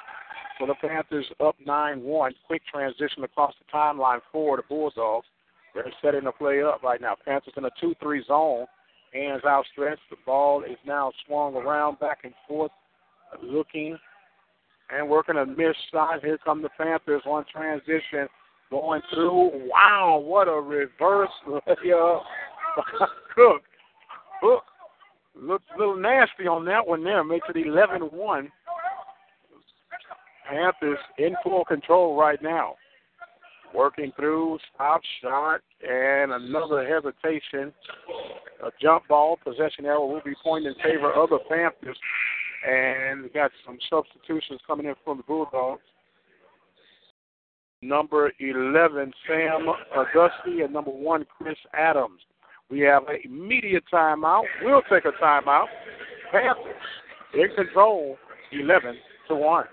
[0.58, 2.32] So the Panthers up 9 1.
[2.46, 5.26] Quick transition across the timeline for the Bulldogs.
[5.74, 7.16] They're setting the play up right now.
[7.24, 8.66] Panthers in a 2 3 zone.
[9.12, 10.00] Hands outstretched.
[10.10, 12.72] The ball is now swung around back and forth,
[13.42, 13.98] looking
[14.90, 16.24] and working a miss shot.
[16.24, 18.28] Here come the Panthers on transition,
[18.70, 19.68] going through.
[19.68, 22.22] Wow, what a reverse layup.
[23.34, 23.62] Cook.
[24.40, 24.64] Cook
[25.34, 27.24] looks a little nasty on that one there.
[27.24, 28.52] Makes it 11 1.
[30.48, 32.74] Panthers in full control right now.
[33.74, 37.72] Working through, stop shot, and another hesitation.
[38.64, 41.98] A jump ball, possession error will be pointed in favor of the Panthers.
[42.68, 45.82] And we got some substitutions coming in from the Bulldogs.
[47.80, 49.66] Number 11, Sam
[49.96, 52.20] Augusti, and number 1, Chris Adams.
[52.70, 54.44] We have a immediate timeout.
[54.62, 55.66] We'll take a timeout.
[56.30, 56.74] Panthers
[57.34, 58.16] in control,
[58.52, 58.96] 11
[59.28, 59.64] to 1.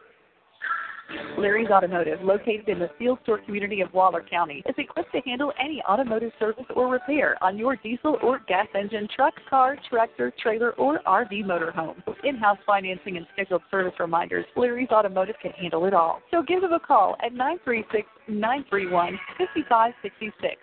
[1.38, 5.54] Larry's Automotive, located in the Field Store community of Waller County, is equipped to handle
[5.64, 10.72] any automotive service or repair on your diesel or gas engine, truck, car, tractor, trailer,
[10.72, 11.96] or RV motorhome.
[12.06, 16.22] With in-house financing and scheduled service reminders, Larry's Automotive can handle it all.
[16.32, 20.58] So give them a call at 936 931 5566.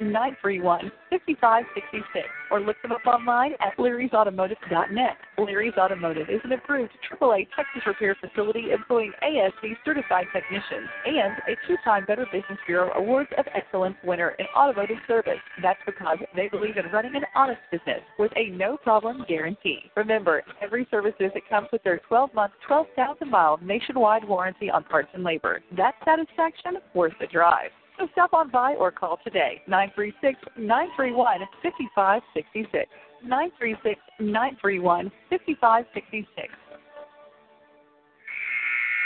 [0.00, 0.90] 936-931-5566
[2.50, 5.16] or look them up online at larrysautomotive.net.
[5.38, 11.56] Larry's Automotive is an approved AAA Texas repair facility employing ASE certified technicians and a
[11.66, 15.40] two-time Better Business Bureau Awards of Excellence winner in automotive service.
[15.62, 19.90] That's because they believe in running an honest business with a no-problem guarantee.
[19.96, 25.62] Remember, every service visit comes with their 12-month, 12,000-mile nationwide warranty on parts and labor.
[25.76, 27.70] That satisfaction worth the drive.
[27.98, 32.90] So stop on by or call today, 936 931 5566.
[33.24, 36.48] 936 931 5566.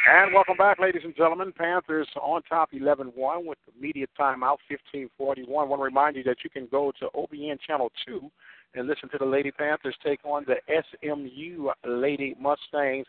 [0.09, 1.53] And welcome back, ladies and gentlemen.
[1.53, 5.49] Panthers on top 11 1 with the media timeout 1541.
[5.49, 8.30] I want to remind you that you can go to OBN Channel 2
[8.74, 13.07] and listen to the Lady Panthers take on the SMU Lady Mustangs.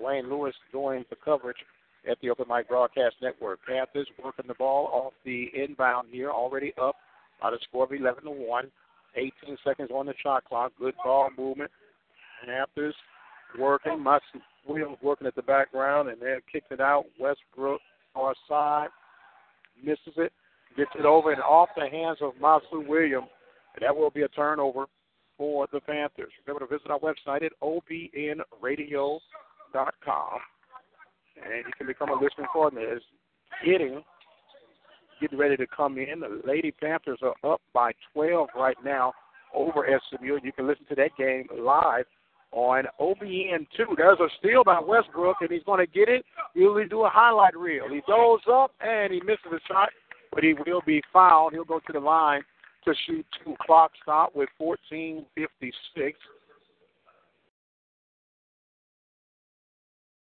[0.00, 1.58] Dwayne Lewis doing the coverage
[2.08, 3.60] at the Open Mic Broadcast Network.
[3.66, 6.96] Panthers working the ball off the inbound here, already up
[7.40, 8.70] by the score of 11 to 1.
[9.16, 9.32] 18
[9.64, 10.72] seconds on the shot clock.
[10.78, 11.70] Good ball movement.
[12.44, 12.94] Panthers
[13.58, 14.00] working.
[14.00, 14.22] Much
[14.66, 17.06] Williams working at the background, and they kicked it out.
[17.18, 17.80] Westbrook
[18.14, 18.88] far side
[19.82, 20.32] misses it,
[20.76, 23.28] gets it over and off the hands of Masu Williams,
[23.74, 24.86] and that will be a turnover
[25.36, 26.32] for the Panthers.
[26.46, 29.20] Remember to visit our website at obnradio.com
[31.36, 32.80] and you can become a listening partner.
[32.80, 33.04] It's
[33.64, 34.02] getting
[35.20, 36.20] getting ready to come in.
[36.20, 39.12] The Lady Panthers are up by 12 right now
[39.54, 40.38] over SMU.
[40.42, 42.06] You can listen to that game live
[42.52, 43.96] on OBN2.
[43.96, 46.24] There's a steal by Westbrook, and he's going to get it.
[46.54, 47.88] He'll do a highlight reel.
[47.88, 49.90] He goes up, and he misses the shot,
[50.32, 51.52] but he will be fouled.
[51.52, 52.42] He'll go to the line
[52.84, 53.54] to shoot two.
[53.64, 55.24] Clock stop with 14.56.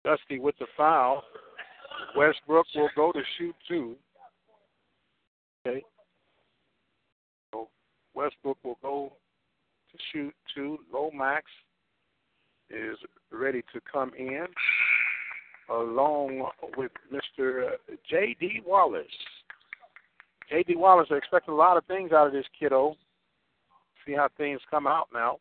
[0.06, 1.24] Dusty with the foul.
[2.16, 3.96] Westbrook will go to shoot two.
[5.66, 5.82] Okay.
[7.52, 7.68] So
[8.14, 9.12] Westbrook will go
[9.90, 10.78] to shoot two.
[10.94, 11.46] Lomax
[12.70, 12.96] is
[13.32, 14.46] ready to come in
[15.70, 17.72] along with Mr.
[17.72, 17.76] Uh,
[18.08, 18.62] J.D.
[18.64, 19.06] Wallace.
[20.48, 20.76] J.D.
[20.76, 22.94] Wallace are expecting a lot of things out of this kiddo.
[24.06, 25.38] see how things come out now.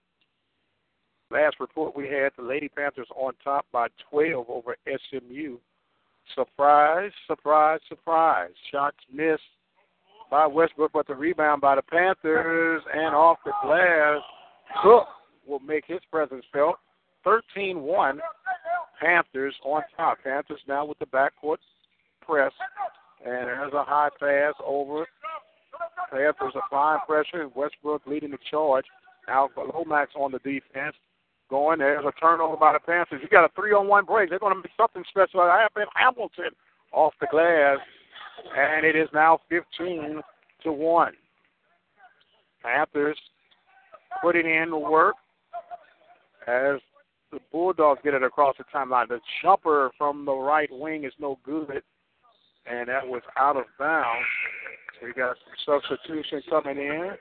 [1.36, 5.58] Last report we had, the Lady Panthers on top by 12 over SMU.
[6.34, 8.52] Surprise, surprise, surprise.
[8.72, 9.42] Shots missed
[10.32, 14.22] by Westbrook, but the rebound by the Panthers and off the glass.
[14.82, 15.08] Cook
[15.46, 16.78] will make his presence felt.
[17.26, 18.22] 13 1.
[19.02, 20.20] Panthers on top.
[20.24, 21.58] Panthers now with the backcourt
[22.22, 22.54] press.
[23.26, 25.06] And there's a high pass over.
[26.10, 27.50] Panthers applying pressure.
[27.54, 28.86] Westbrook leading the charge.
[29.28, 30.96] Now Lomax on the defense.
[31.50, 33.22] Going there's a turnover by the Panthers.
[33.22, 34.30] You got a three on one break.
[34.30, 35.50] They're going to make something special of
[35.96, 36.50] Hamilton
[36.92, 37.78] off the glass.
[38.58, 40.22] And it is now 15
[40.64, 41.14] to 1.
[42.64, 43.18] Panthers
[44.22, 45.16] putting in the work
[46.48, 46.80] as
[47.32, 49.08] the Bulldogs get it across the timeline.
[49.08, 51.84] The jumper from the right wing is no good,
[52.66, 54.26] and that was out of bounds.
[55.04, 55.36] We got
[55.66, 57.12] some substitution coming in.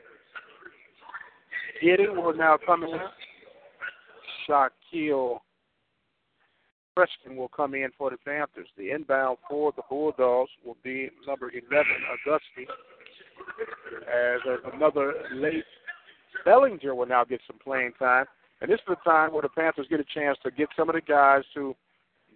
[1.83, 2.99] Gidding will now come in.
[4.49, 5.39] Shaquille
[6.95, 8.69] Preston will come in for the Panthers.
[8.77, 11.69] The inbound for the Bulldogs will be number 11,
[12.27, 12.71] Auguste.
[14.09, 14.41] As
[14.73, 15.65] another late
[16.45, 18.27] Bellinger will now get some playing time.
[18.61, 20.95] And this is the time where the Panthers get a chance to get some of
[20.95, 21.75] the guys who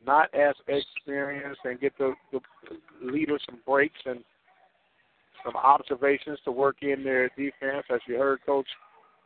[0.06, 2.40] not as experienced and get the, the
[3.02, 4.20] leaders some breaks and
[5.44, 7.84] some observations to work in their defense.
[7.90, 8.66] As you heard Coach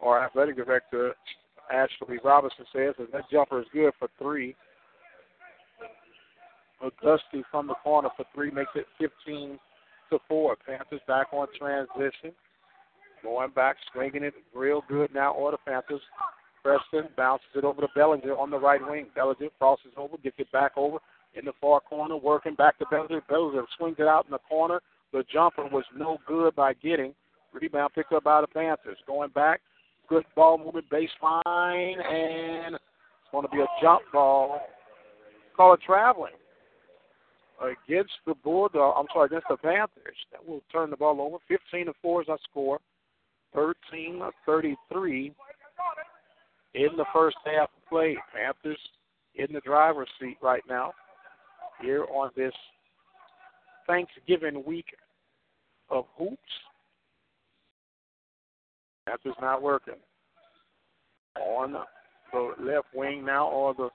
[0.00, 1.14] or athletic director
[1.70, 4.54] Ashley Robinson says that that jumper is good for three.
[6.82, 9.58] Auguste from the corner for three makes it 15
[10.10, 10.56] to four.
[10.66, 12.32] Panthers back on transition.
[13.22, 15.32] Going back, swinging it real good now.
[15.32, 16.00] Or the Panthers.
[16.62, 19.06] Preston bounces it over to Bellinger on the right wing.
[19.14, 20.98] Bellinger crosses over, gets it back over
[21.34, 23.22] in the far corner, working back to Bellinger.
[23.28, 24.80] Bellinger swings it out in the corner.
[25.12, 27.14] The jumper was no good by getting.
[27.52, 28.98] Rebound picked up by the Panthers.
[29.06, 29.60] Going back,
[30.12, 34.60] good ball movement, baseline, and it's going to be a jump ball.
[35.56, 36.34] Call it traveling
[37.62, 38.94] against the Bulldog.
[38.94, 40.16] Uh, I'm sorry, against the Panthers.
[40.30, 41.38] That will turn the ball over.
[41.48, 42.78] 15 to four is our score.
[43.54, 45.32] 13 33
[46.74, 48.18] in the first half of play.
[48.34, 48.78] Panthers
[49.36, 50.92] in the driver's seat right now
[51.80, 52.52] here on this
[53.86, 54.86] Thanksgiving week
[55.88, 56.36] of hoops.
[59.07, 59.94] Panthers not working.
[61.40, 61.76] On
[62.32, 63.88] the left wing now or the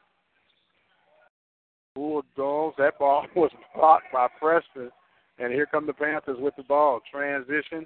[1.95, 2.75] Bulldogs.
[2.77, 4.91] That ball was blocked by Preston.
[5.39, 6.99] And here come the Panthers with the ball.
[7.11, 7.85] Transition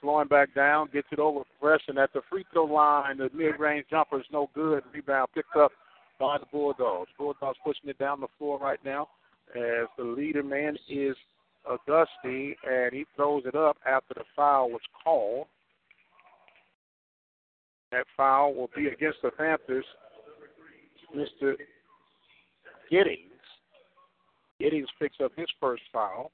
[0.00, 3.18] slowing back down, gets it over Preston at the free throw line.
[3.18, 4.82] The mid range jumper is no good.
[4.92, 5.72] Rebound picked up
[6.18, 7.10] by the Bulldogs.
[7.18, 9.08] Bulldogs pushing it down the floor right now
[9.54, 11.16] as the leader man is
[11.68, 15.46] Auguste, and he throws it up after the foul was called.
[17.90, 19.84] That foul will be against the Panthers.
[21.16, 21.54] Mr.
[22.90, 23.18] Giddings.
[24.60, 26.30] Giddings picks up his first foul.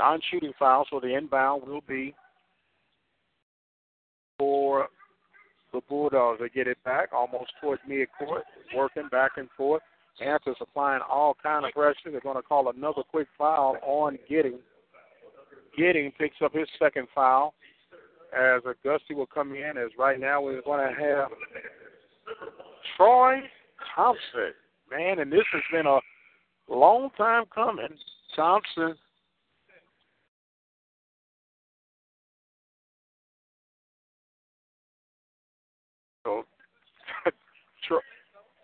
[0.00, 2.14] Non-shooting foul, so the inbound will be
[4.38, 4.88] for
[5.74, 6.40] the Bulldogs.
[6.40, 8.42] They get it back almost towards midcourt,
[8.74, 9.82] working back and forth.
[10.18, 12.10] Panthers applying all kind of pressure.
[12.10, 14.60] They're going to call another quick foul on Giddings.
[15.76, 17.54] Giddings picks up his second foul
[18.36, 19.76] as Auguste will come in.
[19.76, 21.28] As right now we're going to have
[22.96, 23.40] Troy
[23.94, 24.52] Thompson.
[24.90, 26.00] Man, and this has been a
[26.68, 27.88] long time coming.
[28.34, 28.94] Thompson
[36.24, 36.44] So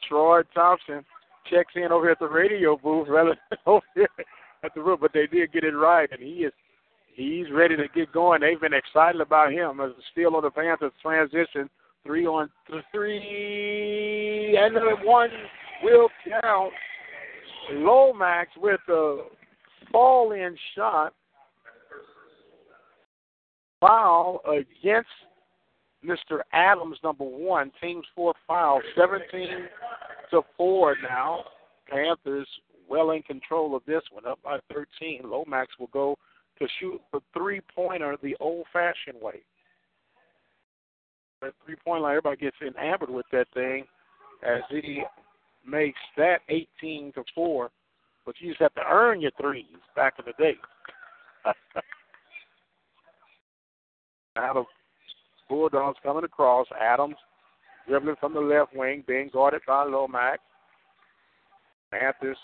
[0.08, 1.04] Troy Thompson
[1.50, 3.36] checks in over at the radio booth rather
[3.66, 4.08] over here
[4.64, 6.52] at the room, but they did get it right, and he is
[7.16, 8.42] he's ready to get going.
[8.42, 11.68] They've been excited about him as still on the Panthers transition,
[12.04, 12.50] three on
[12.92, 15.30] three, and one
[15.82, 16.08] will
[16.42, 16.72] count.
[17.72, 19.24] Lomax with a
[19.90, 21.12] fall in shot.
[23.80, 25.08] Foul against
[26.04, 26.40] Mr.
[26.52, 27.72] Adams, number one.
[27.80, 29.48] Team's fourth foul, 17
[30.30, 31.40] to 4 now.
[31.90, 32.48] Panthers
[32.88, 35.22] well in control of this one, up by 13.
[35.24, 36.16] Lomax will go
[36.58, 39.40] to shoot the three pointer the old fashioned way.
[41.42, 43.84] That three point line, everybody gets enamored with that thing
[44.42, 45.02] as he
[45.66, 47.70] makes that 18 to 4.
[48.24, 50.56] But you just have to earn your threes back in the day.
[54.36, 54.66] Out of
[55.48, 56.66] Bulldogs coming across.
[56.80, 57.16] Adams
[57.86, 60.40] dribbling from the left wing, being guarded by Lomax.
[61.92, 62.36] Panthers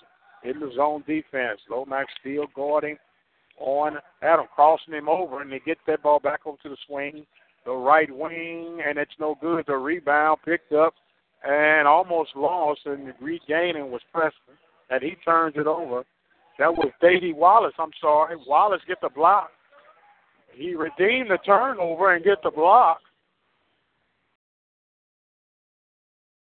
[0.45, 1.61] in the zone defense.
[1.69, 2.97] Lomax still guarding
[3.63, 7.25] on Adam, crossing him over, and they get that ball back over to the swing,
[7.65, 9.65] the right wing, and it's no good.
[9.67, 10.95] The rebound picked up
[11.45, 14.55] and almost lost, and regaining was Preston,
[14.91, 16.05] and he turns it over.
[16.59, 17.75] That was Davy Wallace.
[17.79, 19.51] I'm sorry, Wallace get the block.
[20.53, 22.99] He redeemed the turnover and get the block.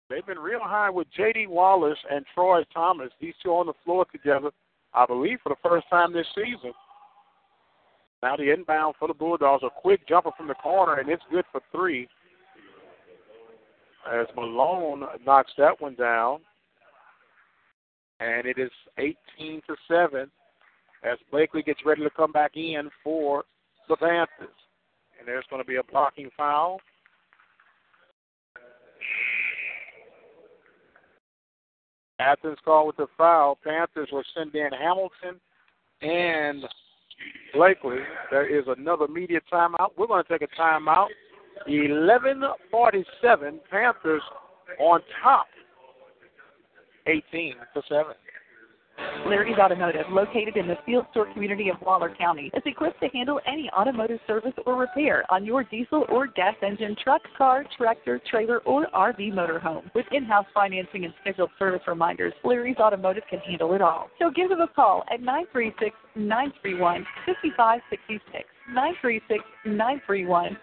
[0.09, 1.47] They've been real high with J.D.
[1.47, 3.09] Wallace and Troy Thomas.
[3.19, 4.51] These two on the floor together,
[4.93, 6.71] I believe, for the first time this season.
[8.23, 11.45] Now the inbound for the Bulldogs, a quick jumper from the corner, and it's good
[11.51, 12.07] for three.
[14.11, 16.39] As Malone knocks that one down,
[18.19, 20.31] and it is 18 to seven.
[21.03, 23.43] As Blakely gets ready to come back in for
[23.87, 24.55] the Panthers,
[25.19, 26.79] and there's going to be a blocking foul.
[32.19, 33.59] Athens called with the foul.
[33.63, 35.39] Panthers will send in Hamilton
[36.01, 36.63] and
[37.53, 37.97] Blakely.
[38.29, 39.91] There is another media timeout.
[39.97, 41.07] We're going to take a timeout.
[41.67, 43.59] 11:47.
[43.69, 44.21] Panthers
[44.79, 45.47] on top.
[47.07, 48.13] 18 to seven.
[49.25, 53.39] Larry's Automotive, located in the field store community of Waller County, is equipped to handle
[53.45, 58.59] any automotive service or repair on your diesel or gas engine truck, car, tractor, trailer,
[58.59, 59.83] or RV motorhome.
[59.93, 64.09] With in-house financing and scheduled service reminders, Larry's Automotive can handle it all.
[64.19, 68.47] So give them a call at 936 931 5566.
[69.65, 70.57] 936-931-5566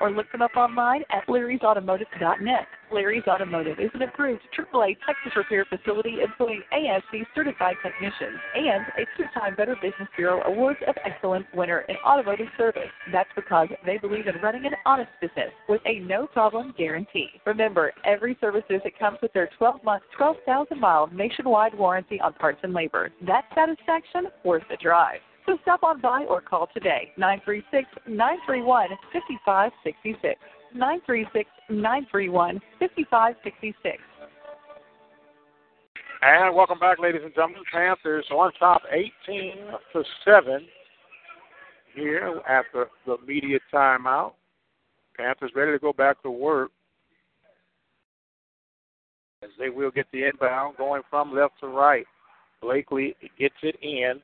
[0.00, 2.66] or look them up online at larrysautomotive.net.
[2.92, 9.06] Larry's Automotive is an approved AAA Texas repair facility employing ASE certified technicians and a
[9.16, 12.90] two-time Better Business Bureau Awards of Excellence winner in automotive service.
[13.10, 17.28] That's because they believe in running an honest business with a no-problem guarantee.
[17.46, 23.10] Remember, every service visit comes with their 12-month, 12,000-mile nationwide warranty on parts and labor.
[23.26, 25.20] That satisfaction worth the drive.
[25.46, 30.40] So stop on by or call today, 936 931 5566.
[30.74, 33.98] 936 931 5566.
[36.22, 37.62] And welcome back, ladies and gentlemen.
[37.72, 39.54] Panthers on top 18
[39.92, 40.66] to 7
[41.96, 44.34] here after the media timeout.
[45.16, 46.70] Panthers ready to go back to work
[49.42, 52.06] as they will get the inbound going from left to right.
[52.60, 54.20] Blakely gets it in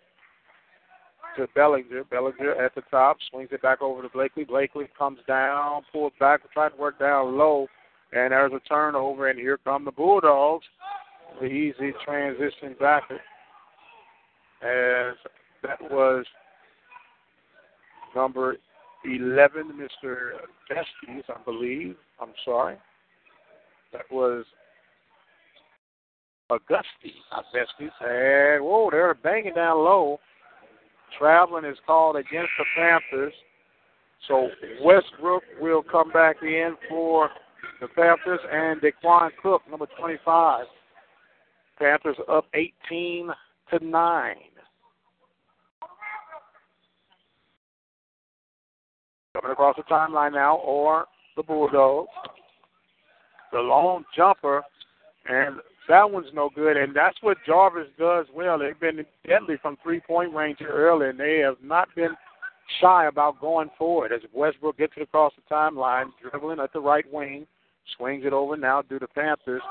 [1.39, 2.05] to Bellinger.
[2.05, 4.45] Bellinger at the top, swings it back over to Blakely.
[4.45, 7.67] Blakely comes down, pulls back, trying to work down low,
[8.13, 10.67] and there's a turnover, and here come the Bulldogs.
[11.41, 13.05] The easy transition back
[14.63, 15.15] as
[15.63, 16.25] that was
[18.15, 18.57] number
[19.05, 20.31] 11, Mr.
[20.69, 21.97] Vestes, I believe.
[22.21, 22.77] I'm sorry.
[23.93, 24.45] That was
[26.51, 27.45] Augusti, not.
[28.01, 30.19] And, whoa, they're banging down low.
[31.17, 33.33] Traveling is called against the Panthers.
[34.27, 34.49] So
[34.83, 37.31] Westbrook will come back in for
[37.81, 40.67] the Panthers and Daquan Cook, number 25.
[41.79, 43.31] Panthers up 18
[43.71, 44.37] to 9.
[49.35, 51.07] Coming across the timeline now, or
[51.37, 52.09] the Bulldogs.
[53.53, 54.63] The long jumper,
[55.29, 55.57] and
[55.89, 58.59] that one's no good, and that's what Jarvis does well.
[58.59, 62.15] They've been deadly from three point range here early, and they have not been
[62.81, 64.13] shy about going forward.
[64.13, 67.47] As Westbrook gets it across the timeline, dribbling at the right wing,
[67.97, 69.63] swings it over now to the Panthers.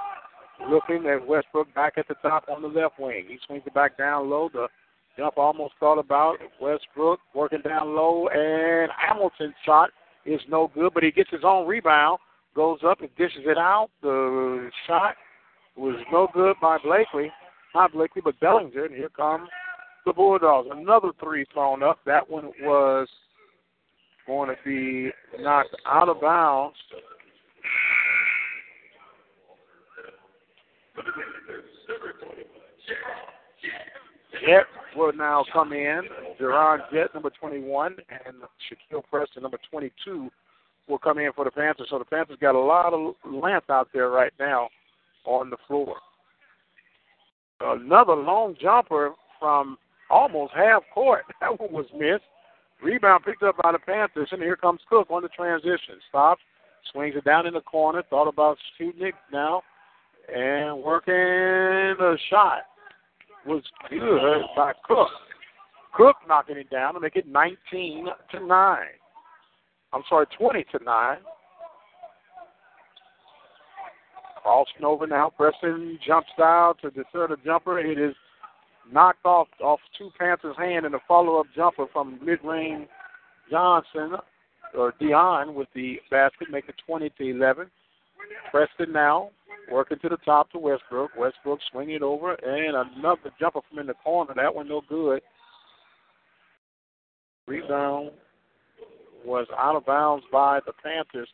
[0.69, 3.25] Looking at Westbrook back at the top on the left wing.
[3.27, 4.49] He swings it back down low.
[4.51, 4.67] The
[5.15, 6.37] jump almost thought about.
[6.59, 9.91] Westbrook working down low, and Hamilton's shot
[10.25, 12.17] is no good, but he gets his own rebound,
[12.55, 13.89] goes up and dishes it out.
[14.01, 15.15] The shot
[15.77, 17.31] was no good by Blakely.
[17.75, 18.85] Not Blakely, but Bellinger.
[18.85, 19.49] And here comes
[20.05, 20.69] the Bulldogs.
[20.71, 21.99] Another three thrown up.
[22.05, 23.07] That one was
[24.25, 26.75] going to be knocked out of bounds.
[34.45, 34.63] Jet
[34.95, 36.01] will now come in.
[36.39, 38.35] Jerron Jet, number 21, and
[38.69, 40.29] Shaquille Preston, number 22,
[40.87, 41.87] will come in for the Panthers.
[41.89, 44.69] So the Panthers got a lot of length out there right now
[45.27, 45.97] on the floor.
[47.59, 49.77] Another long jumper from
[50.09, 51.23] almost half court.
[51.41, 52.23] That one was missed.
[52.81, 55.95] Rebound picked up by the Panthers, and here comes Cook on the transition.
[56.09, 56.41] Stops,
[56.91, 58.03] swings it down in the corner.
[58.09, 59.63] Thought about shooting it now,
[60.33, 62.63] and working the shot
[63.45, 65.07] was good by Cook.
[65.95, 68.85] Cook knocking it down to make it 19 to nine.
[69.93, 71.17] I'm sorry, 20 to nine.
[74.47, 75.29] Crossing over now.
[75.29, 77.03] Preston jumps out to the
[77.43, 77.79] jumper.
[77.79, 78.15] It is
[78.89, 82.87] knocked off off two Panthers' hand in a follow-up jumper from mid-range
[83.51, 84.13] Johnson
[84.73, 87.69] or Dion with the basket, make it 20 to 11.
[88.49, 89.31] Preston now
[89.69, 91.11] working to the top to Westbrook.
[91.17, 94.33] Westbrook swinging it over, and another jumper from in the corner.
[94.33, 95.21] That one no good.
[97.47, 98.11] Rebound
[99.25, 101.27] was out of bounds by the Panthers.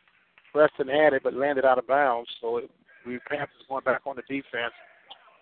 [0.52, 2.28] Preston had it, but landed out of bounds.
[2.40, 2.70] So it,
[3.04, 4.72] the Panthers going back on the defense.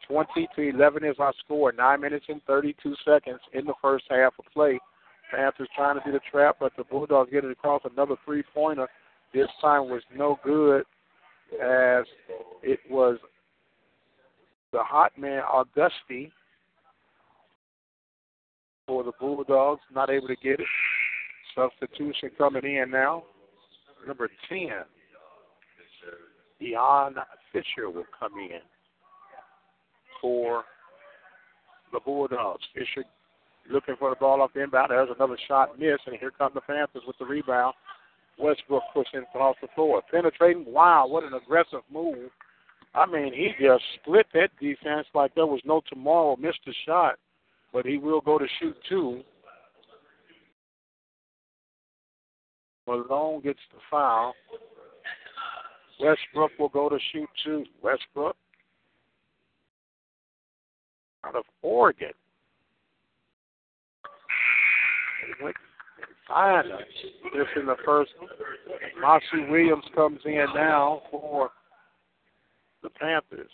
[0.08, 1.72] 20 to 11 is our score.
[1.72, 4.78] Nine minutes and 32 seconds in the first half of play.
[5.30, 8.88] Panthers trying to do the trap, but the Bulldogs get it across another three pointer.
[9.32, 10.84] This time was no good
[11.62, 12.04] as
[12.62, 13.18] it was
[14.72, 16.32] the hot man Augusti
[18.86, 20.66] for the Bulldogs, not able to get it.
[21.54, 23.24] Substitution coming in now.
[24.06, 24.68] Number 10,
[26.62, 27.16] Dion
[27.52, 28.60] Fisher will come in
[30.20, 30.62] for
[31.92, 32.62] the Bulldogs.
[32.72, 33.04] Fisher
[33.70, 34.90] looking for the ball off the inbound.
[34.90, 37.74] There's another shot missed, and here come the Panthers with the rebound.
[38.38, 40.02] Westbrook pushing across the floor.
[40.10, 40.64] Penetrating.
[40.66, 42.30] Wow, what an aggressive move.
[42.94, 46.36] I mean, he just split that defense like there was no tomorrow.
[46.36, 47.14] Missed a shot,
[47.72, 49.22] but he will go to shoot two.
[52.86, 54.34] Malone gets the foul.
[56.02, 57.64] Westbrook will go to shoot two.
[57.82, 58.36] Westbrook
[61.24, 62.10] out of Oregon.
[66.26, 66.64] Fine.
[67.34, 68.10] This in the first.
[69.00, 71.50] Moxie Williams comes in now for
[72.82, 73.50] the Panthers.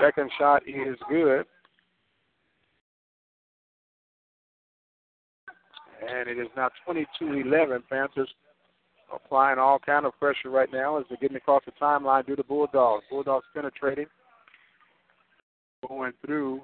[0.00, 1.46] Second shot is good.
[6.08, 7.82] And it is now 22-11.
[7.90, 8.28] Panthers
[9.14, 12.44] applying all kind of pressure right now as they're getting across the timeline due to
[12.44, 13.04] Bulldogs.
[13.10, 14.06] Bulldogs penetrating,
[15.88, 16.60] going through.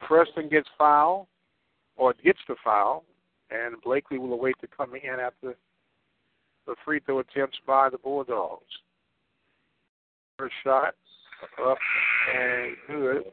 [0.00, 1.26] Preston gets foul,
[1.96, 3.04] or gets the foul,
[3.50, 5.54] and Blakely will await to come in after
[6.66, 8.62] the free throw attempts by the Bulldogs.
[10.38, 10.94] First shot
[11.68, 11.78] up
[12.34, 13.24] and good.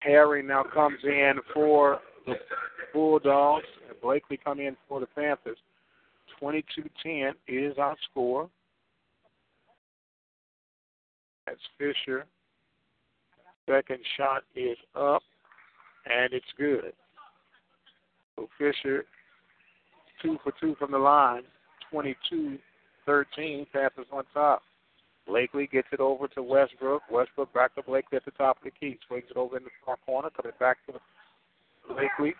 [0.00, 2.34] Harry now comes in for the
[2.92, 5.58] Bulldogs, and Blakely come in for the Panthers.
[6.40, 8.48] 22-10 is our score.
[11.46, 12.26] That's Fisher.
[13.68, 15.22] Second shot is up,
[16.04, 16.92] and it's good.
[18.36, 19.04] So Fisher,
[20.22, 21.42] two for two from the line,
[21.92, 22.58] 22-13,
[23.72, 24.62] Panthers on top.
[25.26, 27.02] Blakely gets it over to Westbrook.
[27.10, 28.98] Westbrook back to Blakely at the top of the key.
[29.06, 30.94] Swings it over in the far corner, coming back to
[31.88, 32.34] Blakely.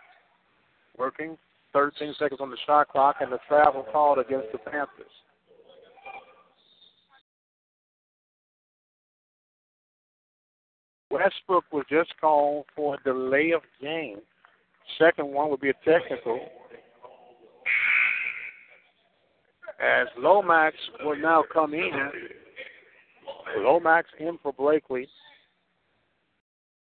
[0.98, 1.38] Working.
[1.72, 5.06] 13 seconds on the shot clock, and the travel called against the Panthers.
[11.10, 14.18] Westbrook was just called for a delay of game.
[14.98, 16.38] Second one would be a technical.
[19.80, 22.10] As Lomax will now come in
[23.58, 25.08] Lomax in for Blakely.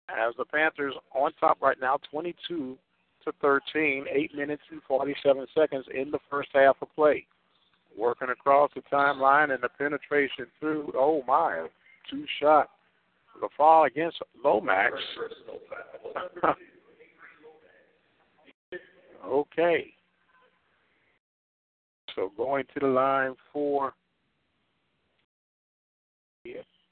[0.08, 2.78] As the Panthers on top right now, 22
[3.24, 7.26] to 13, 8 minutes and 47 seconds in the first half of play.
[7.98, 11.66] Working across the timeline and the penetration through, oh my,
[12.10, 12.70] two shot.
[13.40, 14.94] The fall against Lomax.
[19.26, 19.92] okay.
[22.14, 23.92] So going to the line for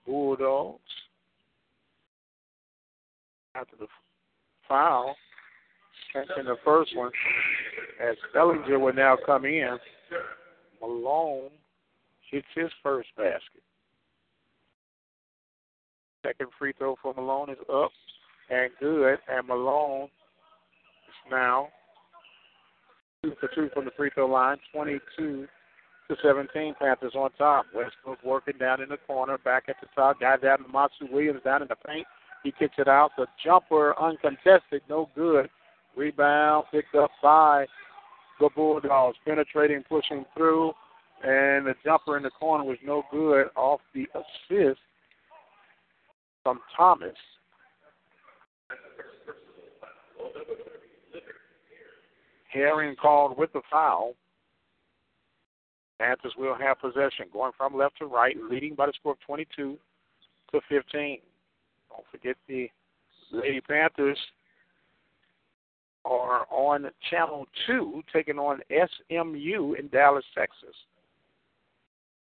[0.07, 0.81] Bulldogs.
[3.55, 3.87] After the
[4.69, 5.15] foul,
[6.15, 7.11] in the first one,
[8.03, 9.79] as Bellinger will now come in,
[10.81, 11.51] Malone
[12.31, 13.63] hits his first basket.
[16.25, 17.91] Second free throw for Malone is up
[18.51, 21.69] and good, and Malone is now
[23.23, 25.47] two for two from the free throw line, 22
[26.09, 26.75] to 17.
[26.79, 27.67] Panthers on top.
[27.75, 30.21] Westbrook working down in the corner, back at the top.
[30.21, 32.07] Guy down to Matsu Williams down in the paint.
[32.43, 33.11] He kicks it out.
[33.17, 35.49] The jumper uncontested, no good.
[35.97, 37.67] Rebound picked up by
[38.41, 40.73] the Bulldogs, penetrating, pushing through,
[41.23, 44.81] and the jumper in the corner was no good off the assist
[46.43, 47.15] from Thomas.
[52.53, 54.15] Herring called with the foul.
[55.99, 59.79] Panthers will have possession, going from left to right, leading by the score of 22
[60.53, 61.19] to 15.
[61.91, 62.69] Don't forget the
[63.31, 64.19] Lady Panthers
[66.05, 70.75] are on Channel 2, taking on SMU in Dallas, Texas.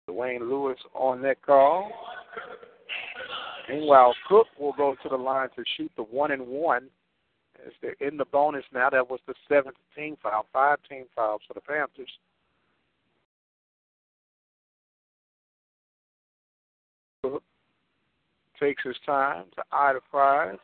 [0.08, 1.90] Dwayne Lewis on that call.
[3.68, 6.88] Meanwhile, Cook will go to the line to shoot the one and one.
[7.64, 11.42] As they're in the bonus now, that was the seventh team foul, five team fouls
[11.46, 12.10] for the Panthers.
[18.62, 20.56] Takes his time to prize.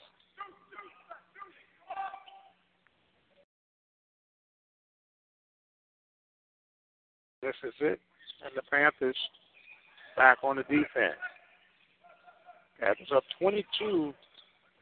[7.43, 8.01] This is it.
[8.45, 9.17] And the Panthers
[10.17, 11.19] back on the defense.
[12.79, 14.15] Panthers up 22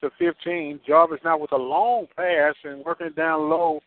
[0.02, 0.80] to 15.
[0.86, 3.80] Jarvis now with a long pass and working down low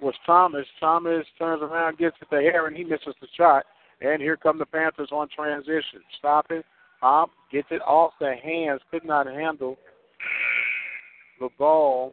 [0.00, 0.66] was Thomas.
[0.78, 2.76] Thomas turns around, gets it to Heron.
[2.76, 3.64] He misses the shot.
[4.00, 6.02] And here come the Panthers on transition.
[6.18, 6.64] Stop it.
[7.00, 8.80] Hop gets it off the hands.
[8.90, 9.76] Could not handle
[11.40, 12.12] the ball.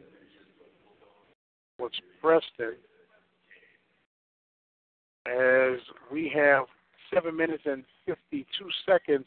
[1.78, 2.76] Was Preston.
[5.26, 5.80] As
[6.12, 6.64] we have
[7.12, 8.46] seven minutes and 52
[8.86, 9.26] seconds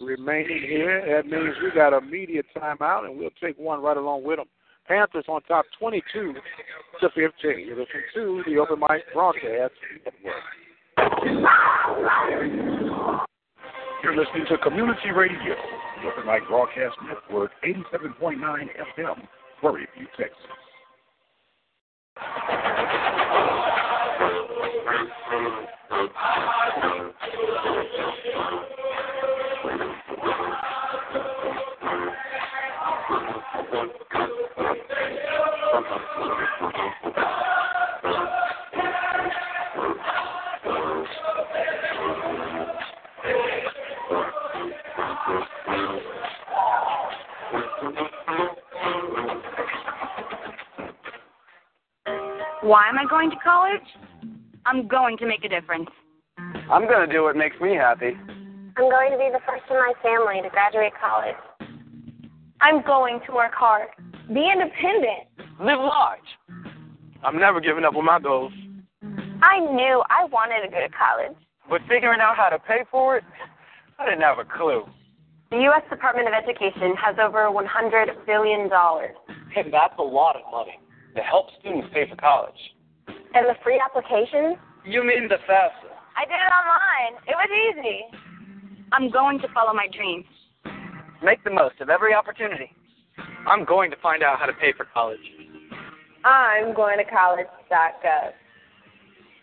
[0.00, 1.02] remaining here.
[1.06, 4.46] That means we got a media timeout, and we'll take one right along with them.
[4.86, 6.34] Panthers on top 22
[7.00, 7.32] to 15.
[7.42, 9.72] You're listening to the Open Mic Broadcast
[10.04, 10.42] Network.
[14.06, 15.56] You're listening to Community Radio,
[16.00, 19.26] the Open Mic Broadcast Network, 87.9 FM,
[19.60, 20.36] Prairie View, Texas.
[52.62, 53.80] Why am I going to college?
[54.66, 55.88] I'm going to make a difference.
[56.70, 58.12] I'm going to do what makes me happy.
[58.76, 61.34] I'm going to be the first in my family to graduate college.
[62.60, 63.88] I'm going to work hard.
[64.32, 65.26] Be independent.
[65.58, 66.20] Live large.
[67.24, 68.52] I'm never giving up on my goals.
[69.42, 71.36] I knew I wanted to go to college.
[71.68, 73.24] But figuring out how to pay for it,
[73.98, 74.84] I didn't have a clue.
[75.50, 75.82] The U.S.
[75.88, 78.62] Department of Education has over $100 billion.
[78.68, 80.80] And that's a lot of money
[81.14, 82.58] to help students pay for college.
[83.06, 84.56] And the free applications?
[84.84, 85.90] You mean the FAFSA?
[86.16, 87.22] I did it online.
[87.28, 88.00] It was easy.
[88.92, 90.26] I'm going to follow my dreams.
[91.22, 92.72] Make the most of every opportunity.
[93.46, 95.20] I'm going to find out how to pay for college.
[96.24, 98.32] I'm going to college.gov.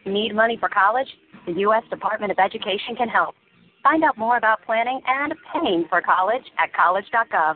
[0.05, 1.07] Need money for college?
[1.45, 1.83] The U.S.
[1.89, 3.35] Department of Education can help.
[3.83, 7.55] Find out more about planning and paying for college at college.gov.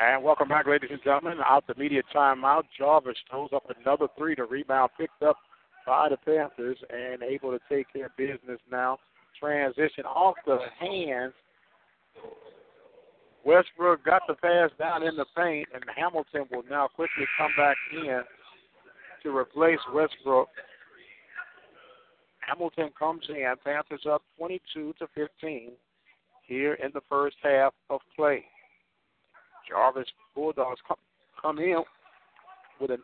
[0.00, 1.38] And welcome back, ladies and gentlemen.
[1.46, 2.62] Out the media timeout.
[2.76, 4.34] Jarvis throws up another three.
[4.34, 5.36] The rebound picked up
[5.86, 8.98] by the Panthers and able to take care of business now.
[9.38, 11.34] Transition off the hands.
[13.44, 17.76] Westbrook got the pass down in the paint, and Hamilton will now quickly come back
[17.92, 18.22] in
[19.22, 20.48] to replace Westbrook.
[22.46, 23.54] Hamilton comes in.
[23.64, 25.72] Panthers up 22 to 15
[26.46, 28.44] here in the first half of play.
[29.68, 30.96] Jarvis Bulldogs come,
[31.40, 31.82] come in
[32.80, 32.98] with a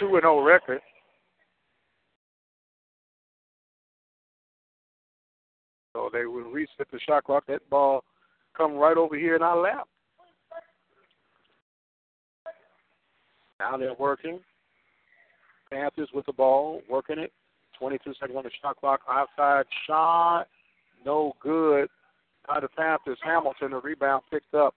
[0.00, 0.80] 2 0 record.
[5.92, 7.44] So they will reset the shot clock.
[7.46, 8.02] That ball
[8.56, 9.86] come right over here in our lap.
[13.60, 14.40] Now they're working.
[15.70, 17.32] Panthers with the ball, working it.
[17.78, 19.00] 22 seconds on the shot clock.
[19.08, 20.46] Outside shot,
[21.04, 21.88] no good.
[22.46, 24.74] By the Panthers, Hamilton, the rebound picked up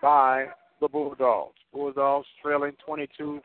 [0.00, 0.46] by
[0.80, 1.56] the Bulldogs.
[1.72, 3.40] Bulldogs trailing 22-15.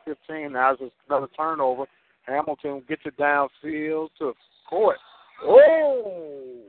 [0.52, 1.86] Now there's another turnover.
[2.28, 4.34] Hamilton gets it downfield to
[4.70, 4.98] court.
[5.44, 6.62] Oh!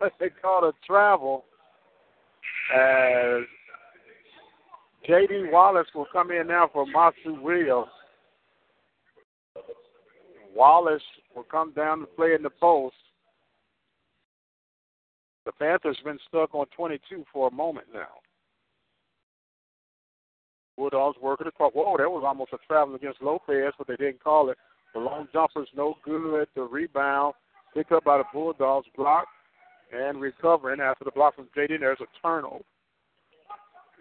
[0.20, 1.44] they called a travel
[2.74, 3.42] as
[5.06, 5.48] J.D.
[5.50, 7.88] Wallace will come in now for Masu Williams.
[10.54, 11.02] Wallace
[11.34, 12.96] will come down to play in the post.
[15.44, 18.20] The Panthers have been stuck on 22 for a moment now.
[20.76, 21.72] Bulldogs working the across.
[21.72, 24.58] Whoa, that was almost a travel against Lopez, but they didn't call it.
[24.94, 26.46] The long jumper's no good.
[26.54, 27.34] The rebound
[27.74, 29.26] picked up by the Bulldogs, block
[29.92, 31.80] and recovering after the block from JD.
[31.80, 32.64] There's a turnover.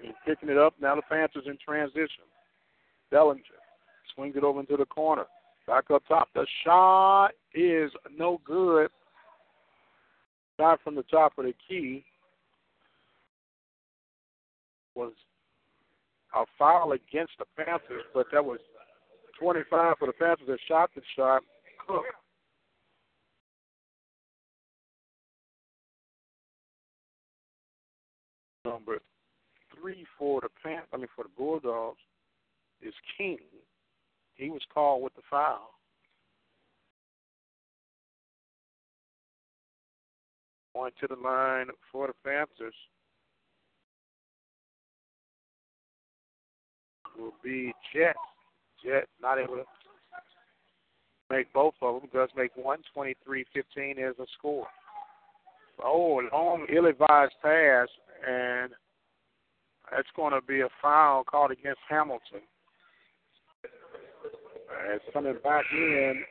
[0.03, 0.75] And picking it up.
[0.79, 2.25] Now the Panthers in transition.
[3.09, 3.41] Bellinger
[4.13, 5.25] swings it over into the corner.
[5.67, 6.29] Back up top.
[6.33, 8.89] The shot is no good.
[10.59, 12.03] Shot from the top of the key.
[14.97, 15.13] was
[16.33, 18.59] a foul against the Panthers, but that was
[19.39, 21.43] 25 for the Panthers that shot the shot.
[21.87, 22.03] Cook
[28.65, 28.99] number
[29.73, 31.99] three for the Pan I mean for the Bulldogs
[32.81, 33.37] is King.
[34.37, 35.71] He was called with the foul.
[40.75, 42.75] Going to the line for the Panthers
[47.17, 48.15] will be Jet.
[48.85, 49.65] Jet not able to
[51.31, 52.09] make both of them.
[52.13, 52.79] Does make one.
[52.95, 53.13] 23-15
[53.97, 54.67] is a score.
[55.83, 57.87] Oh, long ill-advised pass,
[58.27, 58.71] and
[59.91, 62.41] that's going to be a foul called against Hamilton.
[64.69, 66.23] As coming back in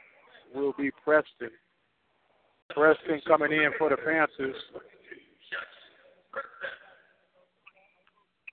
[0.55, 1.51] will be Preston.
[2.71, 4.57] Preston coming in for the Panthers.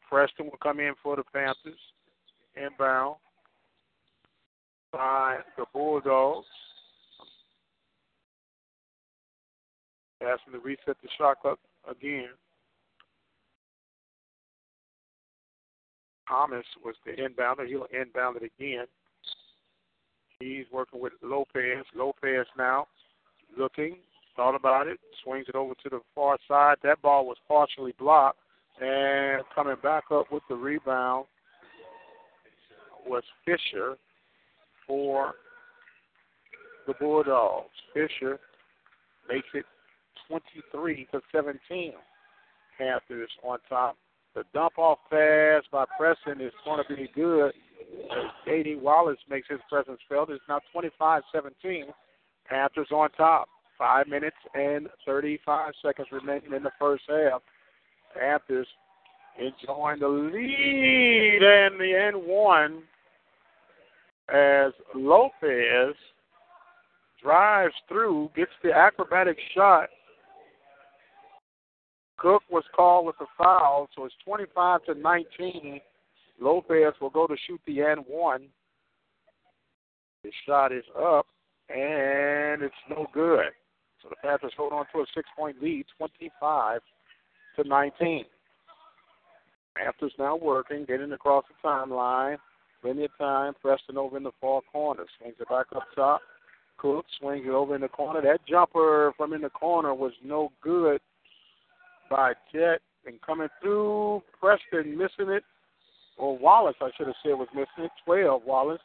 [0.09, 1.79] Preston will come in for the Panthers.
[2.55, 3.15] Inbound
[4.91, 6.45] by the Bulldogs.
[10.21, 11.59] Asking to reset the shot clock
[11.89, 12.29] again.
[16.27, 17.67] Thomas was the inbounder.
[17.67, 18.85] He'll inbound it again.
[20.43, 21.85] He's working with Lopez.
[21.95, 22.87] Lopez now
[23.57, 23.97] looking,
[24.35, 26.77] thought about it, swings it over to the far side.
[26.83, 28.39] That ball was partially blocked,
[28.81, 31.25] and coming back up with the rebound
[33.07, 33.95] was Fisher
[34.87, 35.33] for
[36.87, 37.69] the Bulldogs.
[37.93, 38.39] Fisher
[39.29, 39.65] makes it
[40.27, 41.93] 23 to 17.
[42.77, 43.95] Panthers on top.
[44.35, 47.51] The dump off pass by Preston is going to be good.
[48.45, 48.77] J.D.
[48.81, 50.29] Wallace makes his presence felt.
[50.29, 51.85] It's now 25 17.
[52.49, 53.47] Panthers on top.
[53.77, 57.41] Five minutes and 35 seconds remaining in the first half.
[58.17, 58.67] Panthers
[59.37, 62.83] enjoying the lead and the end one
[64.29, 65.95] as Lopez
[67.21, 69.89] drives through, gets the acrobatic shot.
[72.23, 75.81] Cook was called with a foul, so it's 25 to 19.
[76.39, 78.43] Lopez will go to shoot the end one.
[80.23, 81.27] His shot is up,
[81.67, 83.51] and it's no good.
[84.01, 86.79] So the Panthers hold on to a six-point lead, 25
[87.57, 88.23] to 19.
[89.75, 92.37] Panthers now working, getting across the timeline.
[92.81, 93.53] Plenty of time.
[93.61, 95.03] Preston over in the far corner.
[95.19, 96.21] Swings it back up top.
[96.77, 98.21] Cook swings it over in the corner.
[98.21, 101.01] That jumper from in the corner was no good
[102.13, 102.79] by Jet.
[103.05, 105.43] And coming through, Preston missing it.
[106.17, 107.91] Or Wallace, I should have said, was missing it.
[108.05, 108.79] 12, Wallace.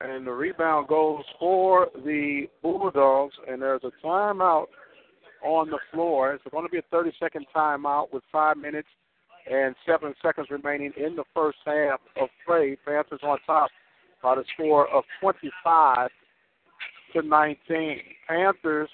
[0.00, 4.66] And the rebound goes for the Bulldogs, and there's a timeout
[5.44, 6.34] on the floor.
[6.34, 8.88] It's going to be a 30 second timeout with five minutes
[9.50, 12.76] and seven seconds remaining in the first half of play.
[12.86, 13.70] Panthers on top
[14.22, 16.10] by the score of 25
[17.14, 18.00] to 19.
[18.28, 18.88] Panthers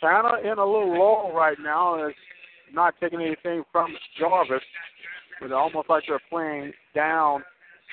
[0.00, 1.94] kind of in a little lull right now.
[2.06, 2.16] It's
[2.72, 4.62] not taking anything from Jarvis,
[5.40, 7.42] but almost like they're playing down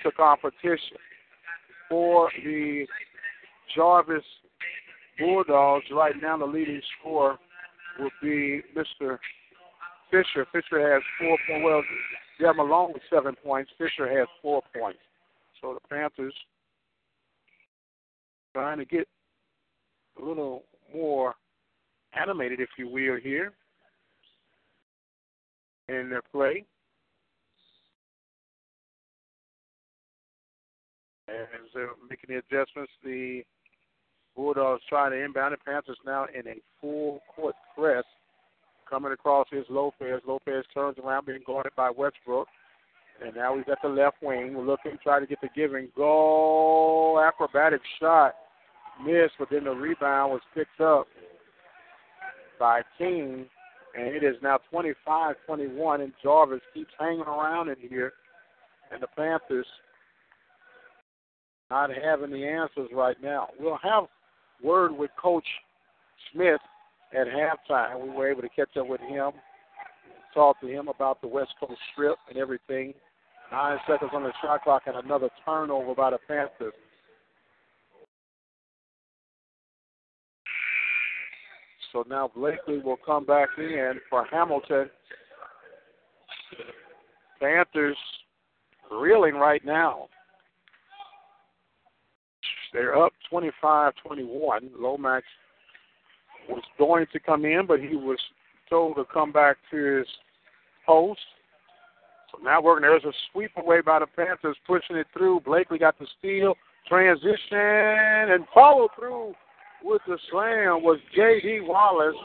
[0.03, 0.97] to competition
[1.89, 2.86] for the
[3.76, 4.24] Jarvis
[5.20, 5.86] Bulldogs.
[5.91, 7.38] Right now, the leading scorer
[7.99, 9.18] will be Mr.
[10.12, 10.45] Fisher.
[10.51, 11.64] Fisher has four points.
[11.66, 11.84] Well,
[12.39, 13.72] Jeff Malone with seven points.
[13.78, 14.99] Fisher has four points.
[15.62, 16.34] So the Panthers
[18.53, 19.08] trying to get
[20.22, 21.34] a little more
[22.20, 23.53] animated, if you will, here
[25.88, 26.66] in their play.
[31.28, 31.36] As
[31.74, 33.41] they're making the adjustments, the
[34.36, 38.03] Bulldogs trying to inbound the Panthers now in a full court press.
[38.88, 40.22] Coming across his Lopez.
[40.28, 42.47] Lopez turns around, being guarded by Westbrook.
[43.26, 44.55] And now he's at the left wing.
[44.55, 47.20] Looking, try to get the give and go.
[47.20, 48.36] Acrobatic shot.
[49.03, 51.07] Missed, but then the rebound was picked up
[52.60, 53.45] by King.
[53.97, 56.01] And it is now 25 21.
[56.01, 58.14] And Jarvis keeps hanging around in here.
[58.91, 59.66] And the Panthers
[61.70, 63.49] not having the answers right now.
[63.60, 64.06] We'll have
[64.64, 65.45] word with Coach
[66.32, 66.62] Smith
[67.14, 68.01] at halftime.
[68.01, 69.32] We were able to catch up with him,
[70.34, 72.93] talk to him about the West Coast strip and everything.
[73.51, 76.74] Nine seconds on the shot clock and another turnover by the Panthers.
[81.95, 84.89] So now Blakely will come back in for Hamilton.
[87.39, 87.95] Panthers
[88.91, 90.09] reeling right now.
[92.73, 94.71] They're up 25 21.
[94.77, 95.25] Lomax
[96.49, 98.19] was going to come in, but he was
[98.69, 100.07] told to come back to his
[100.85, 101.21] post
[102.29, 102.81] So now working.
[102.81, 105.39] There's a sweep away by the Panthers, pushing it through.
[105.45, 106.55] Blakely got the steal,
[106.89, 107.23] transition,
[107.53, 109.33] and follow through
[109.86, 111.59] with the slam was J.D.
[111.61, 112.15] Wallace.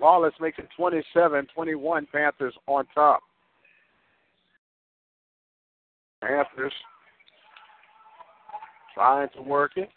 [0.00, 2.06] Wallace makes it 27-21.
[2.12, 3.20] Panthers on top.
[6.20, 6.72] Panthers
[8.94, 9.88] trying to work it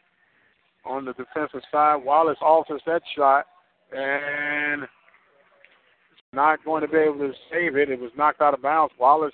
[0.86, 2.04] on the defensive side.
[2.04, 3.46] Wallace alters that shot
[3.92, 4.84] and
[6.34, 7.90] not going to be able to save it.
[7.90, 8.94] It was knocked out of bounds.
[9.00, 9.34] Wallace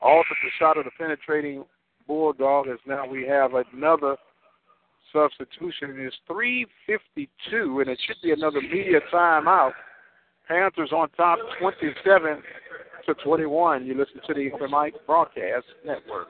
[0.00, 1.64] altered the shot of the penetrating
[2.06, 4.16] Bulldog as now we have another
[5.12, 6.06] substitution.
[6.06, 9.72] is 3.52, and it should be another media timeout.
[10.48, 12.42] Panthers on top 27
[13.06, 13.86] to 21.
[13.86, 16.28] You listen to the Open Mic Broadcast Network.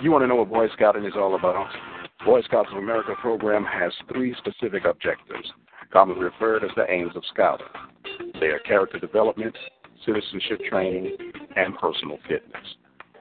[0.00, 1.68] You want to know what Boy Scouting is all about?
[2.24, 5.50] Boy Scouts of America program has three specific objectives,
[5.92, 7.66] commonly referred as the aims of scouting.
[8.40, 9.56] They are character development,
[10.04, 11.16] citizenship training,
[11.56, 12.66] and personal fitness.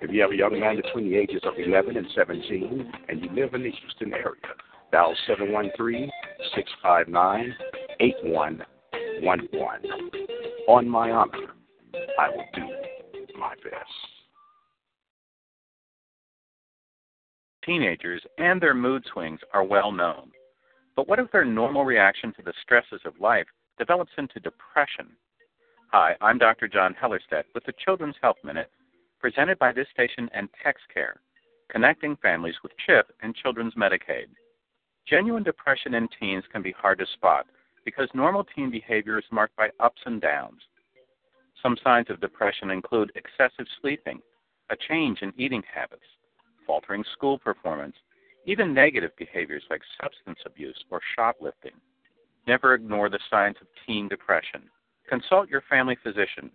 [0.01, 3.29] If you have a young man between the ages of 11 and 17 and you
[3.35, 4.33] live in the Houston area,
[4.91, 6.09] dial 713
[6.55, 7.55] 659
[7.99, 9.91] 8111.
[10.67, 11.53] On my honor,
[12.19, 12.67] I will do
[13.37, 13.75] my best.
[17.63, 20.31] Teenagers and their mood swings are well known.
[20.95, 23.45] But what if their normal reaction to the stresses of life
[23.77, 25.09] develops into depression?
[25.91, 26.67] Hi, I'm Dr.
[26.67, 28.71] John Hellerstedt with the Children's Health Minute,
[29.21, 31.13] presented by this station and TexCare,
[31.69, 34.27] connecting families with CHIP and Children's Medicaid.
[35.07, 37.45] Genuine depression in teens can be hard to spot
[37.85, 40.61] because normal teen behavior is marked by ups and downs.
[41.61, 44.19] Some signs of depression include excessive sleeping,
[44.69, 46.01] a change in eating habits,
[46.65, 47.95] faltering school performance,
[48.45, 51.73] even negative behaviors like substance abuse or shoplifting.
[52.47, 54.63] Never ignore the signs of teen depression.
[55.07, 56.49] Consult your family physician,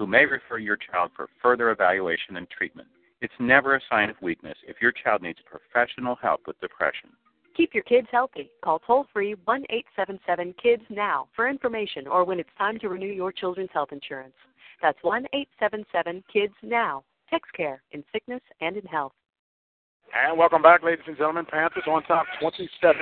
[0.00, 2.88] who may refer your child for further evaluation and treatment.
[3.20, 7.10] It's never a sign of weakness if your child needs professional help with depression.
[7.54, 8.48] Keep your kids healthy.
[8.64, 13.12] Call toll free 1 877 KIDS now for information or when it's time to renew
[13.12, 14.32] your children's health insurance.
[14.80, 17.04] That's 1 877 KIDS now.
[17.30, 19.12] TexCare in sickness and in health.
[20.16, 21.44] And welcome back, ladies and gentlemen.
[21.44, 22.96] Panthers on top 27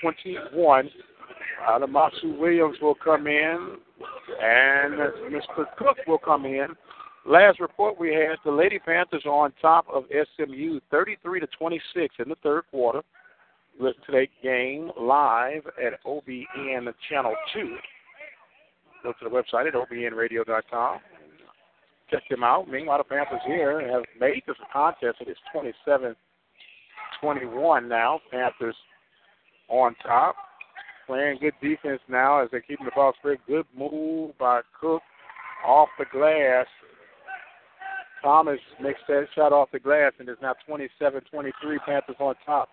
[0.00, 0.90] 21.
[1.68, 3.76] Adamasu Williams will come in,
[4.42, 4.94] and
[5.32, 5.64] Mr.
[5.78, 6.68] Cook will come in.
[7.26, 12.14] Last report we had, the Lady Panthers are on top of SMU 33 to 26
[12.18, 13.02] in the third quarter.
[13.80, 17.76] Listen to that game live at OBN Channel 2.
[19.02, 21.00] Go to the website at obnradio.com.
[22.10, 22.68] Check them out.
[22.68, 25.16] Meanwhile, the Panthers here have made this a contest.
[25.20, 26.14] It is 27
[27.20, 28.20] 21 now.
[28.30, 28.76] Panthers
[29.68, 30.36] on top.
[31.06, 33.40] Playing good defense now as they're keeping the ball straight.
[33.46, 35.02] Good move by Cook
[35.66, 36.66] off the glass.
[38.22, 41.78] Thomas makes that shot off the glass and is now 27 23.
[41.80, 42.70] Panthers on top.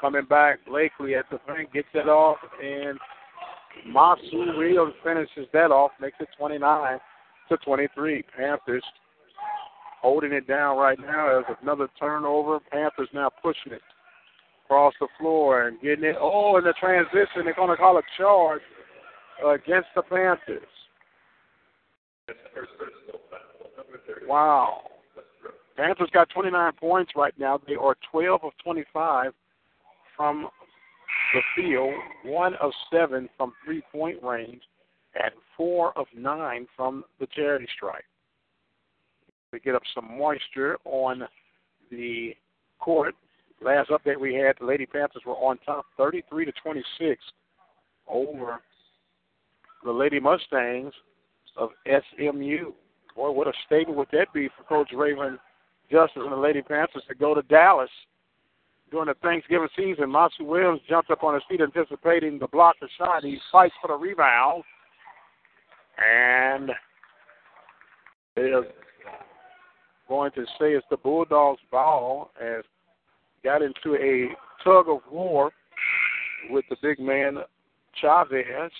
[0.00, 2.98] Coming back, Blakely at the front gets it off, and
[3.88, 6.98] Masu Williams finishes that off, makes it 29
[7.48, 8.24] to 23.
[8.36, 8.84] Panthers
[10.00, 12.58] holding it down right now as another turnover.
[12.70, 13.82] Panthers now pushing it
[14.72, 16.16] across the floor and getting it.
[16.18, 18.62] Oh, in the transition, they're going to call a charge
[19.46, 20.62] against the Panthers.
[24.26, 24.82] Wow.
[25.76, 27.60] Panthers got 29 points right now.
[27.66, 29.32] They are 12 of 25
[30.16, 30.48] from
[31.34, 31.92] the field,
[32.24, 34.62] one of seven from three point range,
[35.22, 38.04] and four of nine from the charity stripe.
[39.52, 41.24] We get up some moisture on
[41.90, 42.34] the
[42.78, 43.14] court.
[43.62, 47.22] Last update we had, the Lady Panthers were on top 33 to 26
[48.08, 48.60] over
[49.84, 50.92] the Lady Mustangs
[51.56, 52.72] of SMU.
[53.14, 55.38] Boy, what a statement would that be for Coach Raven
[55.90, 57.90] Justice and the Lady Panthers to go to Dallas
[58.90, 60.10] during the Thanksgiving season.
[60.10, 63.22] Masu Williams jumped up on his feet anticipating the block the shot.
[63.22, 64.64] He fights for the rebound.
[65.98, 66.70] And
[68.34, 68.64] they're
[70.08, 72.64] going to say it's the Bulldogs' ball as
[73.44, 74.28] got into a
[74.64, 75.50] tug of war
[76.50, 77.38] with the big man
[78.00, 78.70] Chavez.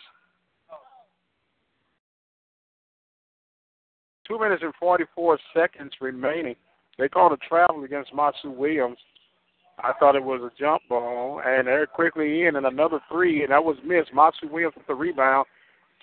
[4.27, 6.55] Two minutes and 44 seconds remaining.
[6.99, 8.99] They called a travel against Masu Williams.
[9.79, 13.51] I thought it was a jump ball, and they're quickly in, and another three, and
[13.51, 14.13] that was missed.
[14.15, 15.47] Masu Williams with the rebound,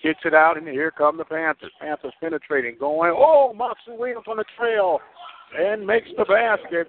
[0.02, 1.72] kicks it out, and here come the Panthers.
[1.80, 4.98] Panthers penetrating, going, oh, Masu Williams on the trail,
[5.58, 6.88] and makes the basket.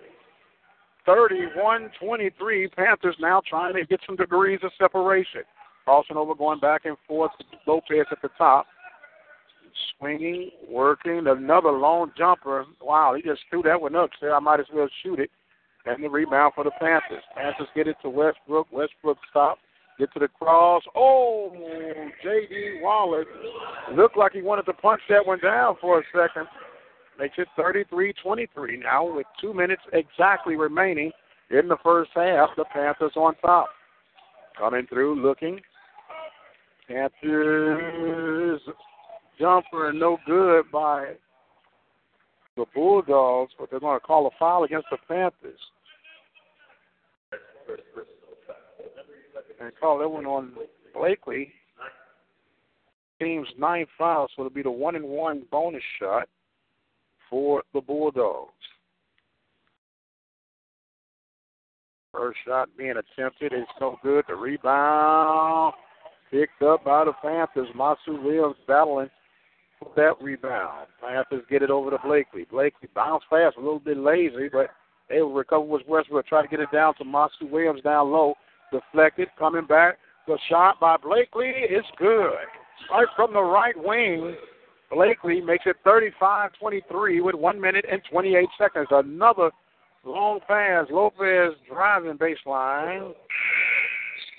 [1.07, 2.71] 31-23.
[2.73, 5.41] Panthers now trying to get some degrees of separation.
[5.85, 7.31] Crossing over, going back and forth.
[7.65, 8.67] Lopez at the top.
[9.97, 12.65] swinging, working, another long jumper.
[12.81, 14.09] Wow, he just threw that one up.
[14.19, 15.29] Said I might as well shoot it.
[15.85, 17.23] And the rebound for the Panthers.
[17.35, 18.67] Panthers get it to Westbrook.
[18.71, 19.61] Westbrook stops.
[19.97, 20.83] Get to the cross.
[20.95, 21.51] Oh,
[22.23, 22.79] J.D.
[22.81, 23.25] Wallace
[23.95, 26.47] looked like he wanted to punch that one down for a second.
[27.19, 31.11] Makes it 33-23 now with two minutes exactly remaining
[31.49, 32.49] in the first half.
[32.57, 33.67] The Panthers on top.
[34.57, 35.59] Coming through, looking.
[36.87, 38.61] Panthers
[39.39, 41.13] jumper no good by
[42.57, 45.59] the Bulldogs, but they're going to call a foul against the Panthers.
[49.59, 50.53] And call that one on
[50.93, 51.53] Blakely.
[53.19, 56.27] Team's ninth foul, so it'll be the one and one bonus shot
[57.31, 58.51] for the Bulldogs.
[62.13, 64.25] First shot being attempted is no good.
[64.27, 65.73] The rebound
[66.29, 67.69] picked up by the Panthers.
[67.75, 69.09] Masu Williams battling
[69.79, 70.87] for that rebound.
[71.01, 72.45] Panthers get it over to Blakely.
[72.51, 74.67] Blakely bounced fast, a little bit lazy, but
[75.09, 76.27] they will recover with Westbrook.
[76.27, 78.33] Try to get it down to Masu Williams down low.
[78.73, 79.97] Deflected, coming back.
[80.27, 82.33] The shot by Blakely is good.
[82.91, 84.35] Right from the right wing.
[84.91, 88.87] Blakely makes it 35 23 with 1 minute and 28 seconds.
[88.91, 89.49] Another
[90.03, 90.85] long pass.
[90.89, 93.13] Lopez driving baseline.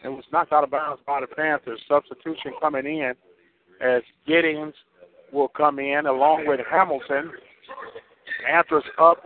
[0.04, 1.80] It was knocked out of bounds by the Panthers.
[1.88, 3.12] Substitution coming in
[3.80, 4.74] as Giddings
[5.32, 7.32] will come in along with Hamilton.
[8.44, 9.24] Panthers up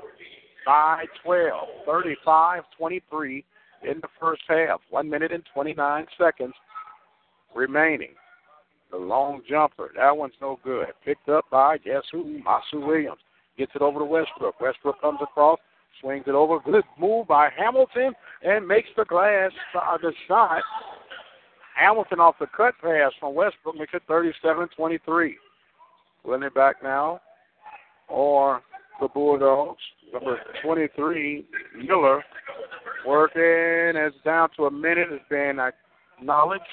[0.65, 3.45] by 12, 35 23
[3.83, 4.81] in the first half.
[4.91, 6.55] 1 minute and 29 seconds
[7.55, 8.15] remaining.
[8.97, 9.91] The long jumper.
[9.95, 10.87] That one's no good.
[11.05, 12.41] Picked up by, guess who?
[12.43, 13.21] Masu Williams.
[13.59, 14.59] Gets it over to Westbrook.
[14.59, 15.59] Westbrook comes across,
[16.01, 16.61] swings it over.
[16.61, 18.13] Good move by Hamilton
[18.43, 20.63] and makes the glass uh, the shot.
[21.79, 25.35] Hamilton off the cut pass from Westbrook makes it 37-23.
[26.25, 27.21] Winning it back now,
[28.09, 28.63] or
[29.01, 29.83] the Bulldogs.
[30.11, 31.45] Number 23,
[31.87, 32.25] Miller,
[33.07, 34.01] working.
[34.01, 35.09] It's down to a minute.
[35.11, 35.59] It's been
[36.19, 36.65] acknowledged.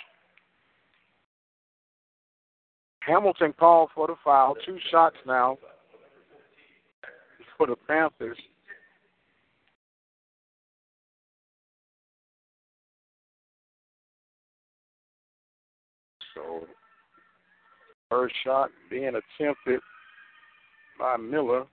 [3.05, 4.55] Hamilton called for the foul.
[4.65, 5.57] Two shots now
[7.57, 8.37] for the Panthers.
[16.33, 16.65] So,
[18.09, 19.09] first shot being
[19.39, 19.79] attempted
[20.99, 21.65] by Miller.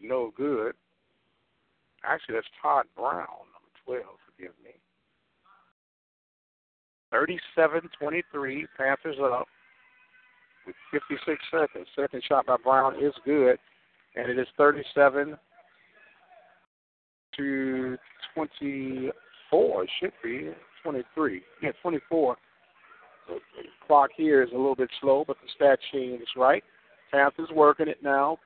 [0.00, 0.74] No good.
[2.04, 4.25] Actually, that's Todd Brown, number 12, forgive me.
[7.16, 9.46] 37-23, Panthers up
[10.66, 11.86] with 56 seconds.
[11.94, 13.58] Second shot by Brown is good,
[14.16, 15.36] and it is 37
[17.36, 17.96] to
[18.34, 19.84] 24.
[19.84, 20.50] It should be
[20.82, 21.42] 23.
[21.62, 22.36] Yeah, 24.
[23.28, 23.38] The
[23.86, 26.62] clock here is a little bit slow, but the stat sheet is right.
[27.10, 28.38] Panthers working it now.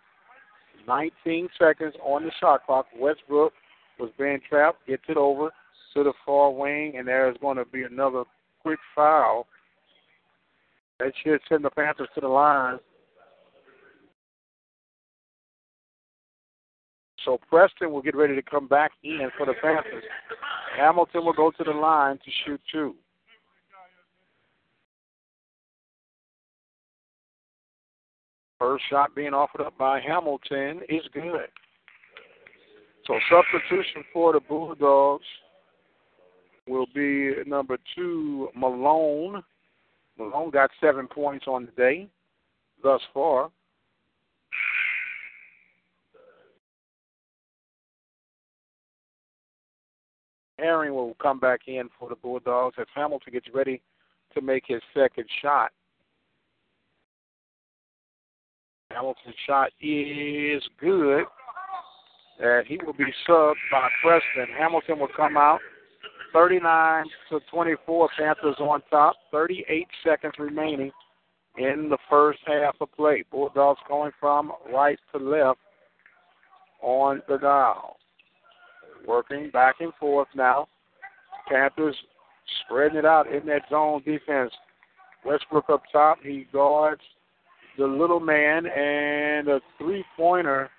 [0.87, 2.87] 19 seconds on the shot clock.
[2.99, 3.53] Westbrook
[3.99, 5.51] was being trapped, gets it over
[5.95, 8.25] to the far wing, and there is going to be another
[8.63, 9.47] quick foul.
[10.99, 12.79] That should send the Panthers to the line.
[17.25, 20.05] So Preston will get ready to come back in for the Panthers.
[20.77, 22.95] Hamilton will go to the line to shoot two.
[28.59, 31.49] First shot being offered up by Hamilton is good.
[33.07, 35.25] So substitution for the Bulldogs
[36.67, 39.43] will be number two, Malone.
[40.19, 42.09] Malone got seven points on the day
[42.83, 43.51] thus far.
[50.59, 53.81] Herring will come back in for the Bulldogs as Hamilton gets ready
[54.35, 55.71] to make his second shot.
[58.91, 61.25] Hamilton's shot is good.
[62.43, 64.55] And he will be subbed by Preston.
[64.59, 65.61] Hamilton will come out
[66.33, 68.09] 39 to 24.
[68.19, 69.17] Panthers on top.
[69.31, 70.91] 38 seconds remaining
[71.59, 73.25] in the first half of play.
[73.31, 75.59] Bulldogs going from right to left
[76.83, 77.97] on the dial.
[79.07, 80.69] Working back and forth now.
[81.49, 81.97] Panthers
[82.65, 84.53] spreading it out in that zone defense.
[85.25, 86.19] Westbrook up top.
[86.23, 87.03] He guards
[87.79, 90.71] the little man, and a three pointer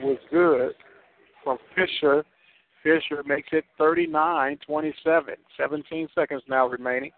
[0.00, 0.72] was good
[1.42, 2.24] from Fisher.
[2.84, 5.34] Fisher makes it 39 27.
[5.56, 7.10] 17 seconds now remaining.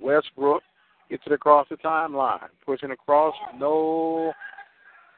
[0.00, 0.62] Westbrook
[1.10, 2.48] gets it across the timeline.
[2.64, 3.34] Pushing across.
[3.56, 4.32] No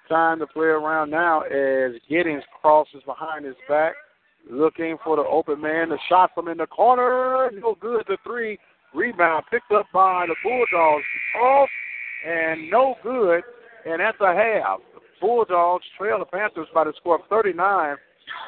[0.09, 3.95] time to play around now as Giddings crosses behind his back.
[4.51, 5.89] Looking for the open man.
[5.89, 7.51] The shot from in the corner.
[7.55, 8.05] No good.
[8.09, 8.59] The three
[8.93, 11.05] Rebound picked up by the Bulldogs.
[11.41, 11.69] Off
[12.27, 13.43] and no good.
[13.85, 14.81] And that's a half.
[14.95, 17.97] The Bulldogs trail the Panthers by the score of 39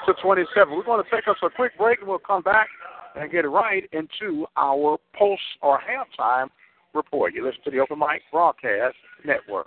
[0.06, 0.74] to 27.
[0.74, 2.68] We're going to take us a quick break and we'll come back
[3.16, 6.48] and get right into our post or halftime
[6.94, 7.34] report.
[7.34, 9.66] You listen to the Open Mic Broadcast Network.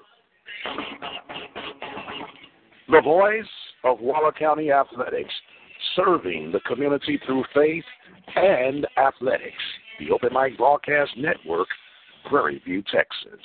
[2.89, 3.45] The voice
[3.83, 5.33] of Waller County Athletics,
[5.95, 7.85] serving the community through faith
[8.35, 9.63] and athletics.
[9.99, 11.67] The Open Mic Broadcast Network,
[12.29, 13.39] Prairie View, Texas.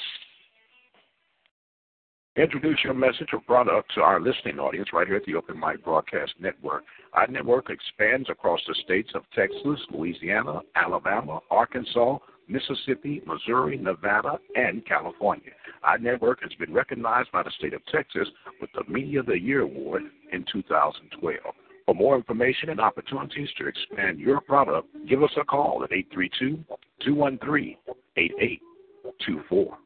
[2.36, 5.82] Introduce your message or product to our listening audience right here at the Open Mic
[5.82, 6.84] Broadcast Network.
[7.14, 14.84] Our network expands across the states of Texas, Louisiana, Alabama, Arkansas, Mississippi, Missouri, Nevada, and
[14.84, 15.52] California.
[15.82, 18.28] Our network has been recognized by the state of Texas
[18.60, 21.40] with the Media of the Year Award in 2012.
[21.86, 26.62] For more information and opportunities to expand your product, give us a call at 832
[27.02, 27.76] 213
[28.18, 29.78] 8824.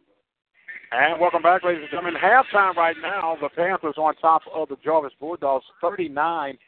[0.93, 2.21] And welcome back, ladies and gentlemen.
[2.21, 6.59] Halftime right now, the Panthers on top of the Jarvis Bulldogs, 39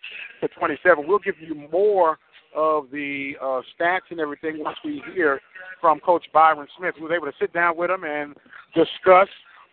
[0.41, 1.09] to 27.
[1.09, 2.21] We'll give you more
[2.55, 5.41] of the uh, stats and everything once we hear
[5.81, 8.37] from Coach Byron Smith, who was able to sit down with them and
[8.77, 9.27] discuss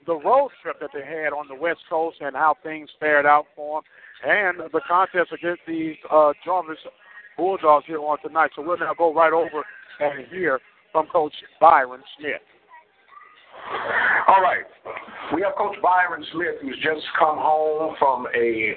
[0.08, 3.46] the road trip that they had on the West Coast and how things fared out
[3.56, 6.80] for them, and the contest against the uh, Jarvis
[7.38, 8.50] Bulldogs here on tonight.
[8.56, 9.64] So we'll now go right over
[10.00, 10.60] and hear
[10.92, 12.42] from Coach Byron Smith.
[14.28, 14.66] All right.
[15.34, 18.74] We have Coach Byron Smith, who's just come home from a,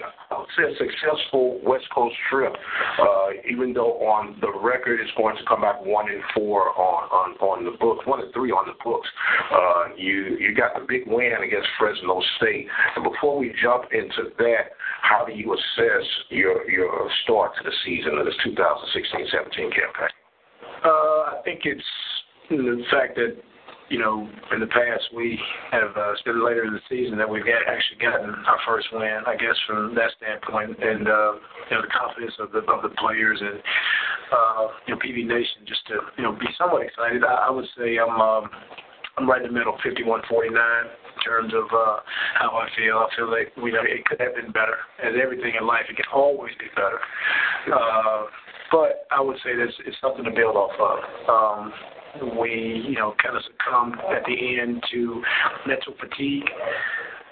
[0.77, 2.53] successful West Coast trip.
[3.01, 7.09] Uh, even though on the record it's going to come back one and four on,
[7.09, 9.09] on, on the books, one and three on the books.
[9.51, 12.67] Uh, you you got the big win against Fresno State.
[12.97, 17.75] And before we jump into that, how do you assess your your start to the
[17.85, 20.13] season of this 2016-17 campaign?
[20.85, 21.85] Uh, I think it's
[22.51, 23.37] the fact that
[23.93, 24.25] you know,
[24.57, 25.39] in the past we
[25.71, 29.21] have uh, it's later in the season that we've got, actually gotten our first win.
[29.29, 31.37] I guess from that standpoint, and uh,
[31.69, 33.61] you know the confidence of the of the players and
[34.33, 37.23] uh, you know PV Nation just to you know be somewhat excited.
[37.23, 38.49] I, I would say I'm um,
[39.21, 42.01] I'm right in the middle, 51-49 in terms of uh,
[42.41, 42.97] how I feel.
[42.97, 44.81] I feel like we know it could have been better.
[45.05, 46.97] As everything in life, it can always be better.
[47.69, 48.25] Uh,
[48.73, 50.99] but I would say this it's something to build off of.
[51.29, 51.73] Um,
[52.39, 55.23] we, you know, kind of succumbed at the end to
[55.67, 56.49] mental fatigue.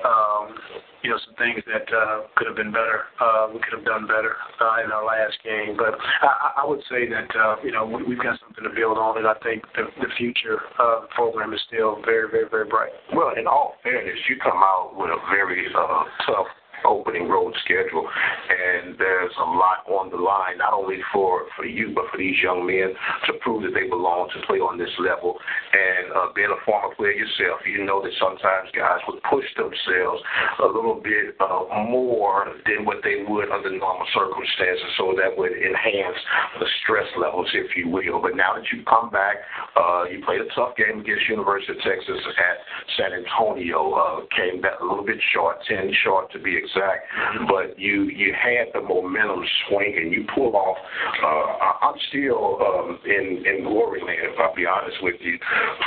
[0.01, 0.57] Um,
[1.03, 3.05] you know, some things that uh, could have been better.
[3.21, 5.77] Uh, we could have done better uh, in our last game.
[5.77, 5.93] But
[6.23, 9.19] I, I would say that, uh, you know, we, we've got something to build on,
[9.19, 12.93] and I think the, the future of the program is still very, very, very bright.
[13.13, 16.49] Well, in all fairness, you come out with a very uh, tough
[16.85, 18.09] opening road schedule,
[18.49, 22.37] and there's a lot on the line, not only for for you but for these
[22.43, 22.95] young men
[23.27, 25.37] to prove that they belong to play on this level.
[25.73, 30.23] And uh, being a former player yourself, you know that sometimes guys would push themselves
[30.65, 35.53] a little bit uh, more than what they would under normal circumstances, so that would
[35.53, 36.19] enhance
[36.59, 38.21] the stress levels, if you will.
[38.21, 39.45] But now that you come back,
[39.77, 42.57] uh, you played a tough game against University of Texas at
[42.97, 43.93] San Antonio.
[43.93, 47.07] Uh, came back a little bit short, ten short to be exact exact,
[47.49, 50.77] but you you had the momentum swing and you pull off.
[51.23, 55.39] Uh, I'm still um, in in glory land, if I'll be honest with you.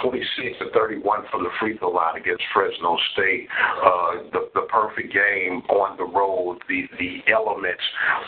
[0.04, 3.48] 26 to 31 from the free throw line against Fresno State.
[3.84, 6.60] Uh, the the perfect game on the road.
[6.68, 7.84] The the elements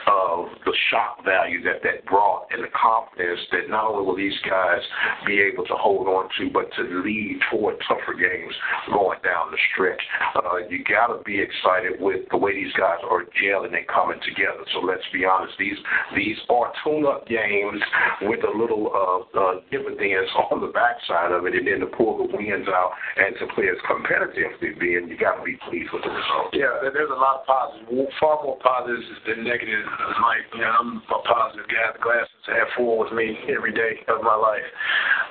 [0.08, 4.38] of the shock value that that brought and the confidence that not only will these
[4.48, 4.82] guys
[5.26, 8.54] be able to hold on to, but to lead toward tougher games
[8.90, 10.02] going down the stretch.
[10.36, 14.22] Uh, you got to be excited with the way these guys are gelling and coming
[14.22, 14.62] together.
[14.70, 15.78] So let's be honest, these
[16.14, 17.82] these are tune-up games
[18.30, 22.22] with a little uh, uh, dividends on the backside of it, and then to pull
[22.22, 26.06] the wins out and to play as competitively, being you got to be pleased with
[26.06, 26.54] the result.
[26.54, 29.90] Yeah, there's a lot of positives, far more positives than negatives.
[30.22, 31.98] Like, you know, I'm a positive guy.
[31.98, 34.70] The glass is half full with me every day of my life.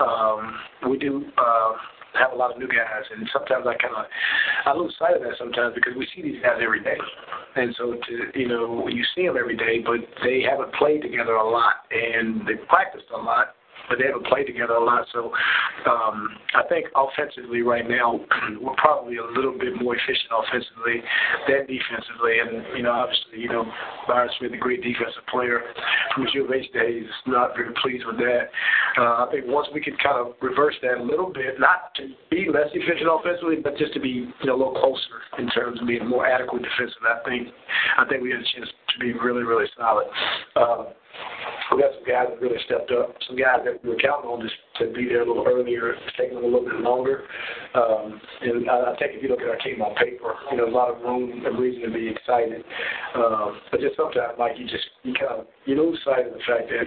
[0.02, 1.22] Um, we do.
[1.38, 4.06] Uh, have a lot of new guys, and sometimes I kind of
[4.66, 6.98] I lose sight of that sometimes because we see these guys every day,
[7.56, 11.34] and so to you know you see them every day, but they haven't played together
[11.34, 13.54] a lot and they practiced a lot
[13.88, 15.06] but they haven't played together a lot.
[15.12, 15.32] So
[15.90, 18.20] um, I think offensively right now
[18.60, 21.02] we're probably a little bit more efficient offensively
[21.48, 22.40] than defensively.
[22.40, 23.64] And you know, obviously, you know,
[24.08, 25.60] Byron Smith, a great defensive player
[26.14, 28.48] from his U of H days, not very pleased with that.
[28.96, 32.08] Uh, I think once we can kind of reverse that a little bit, not to
[32.30, 35.80] be less efficient offensively, but just to be you know a little closer in terms
[35.80, 37.08] of being more adequate defensively.
[37.10, 37.48] I think
[37.98, 40.06] I think we have a chance to be really really solid.
[40.56, 40.84] Uh,
[41.72, 44.42] we got some guys that really stepped up, some guys that we were counting on
[44.42, 47.24] just to be there a little earlier, taking them a little bit longer.
[47.74, 50.66] Um, and I, I think if you look at our team on paper, you know,
[50.66, 52.62] a lot of room and reason to be excited.
[53.14, 56.42] Um, but just sometimes, like you just you kind of you lose sight of the
[56.46, 56.86] fact that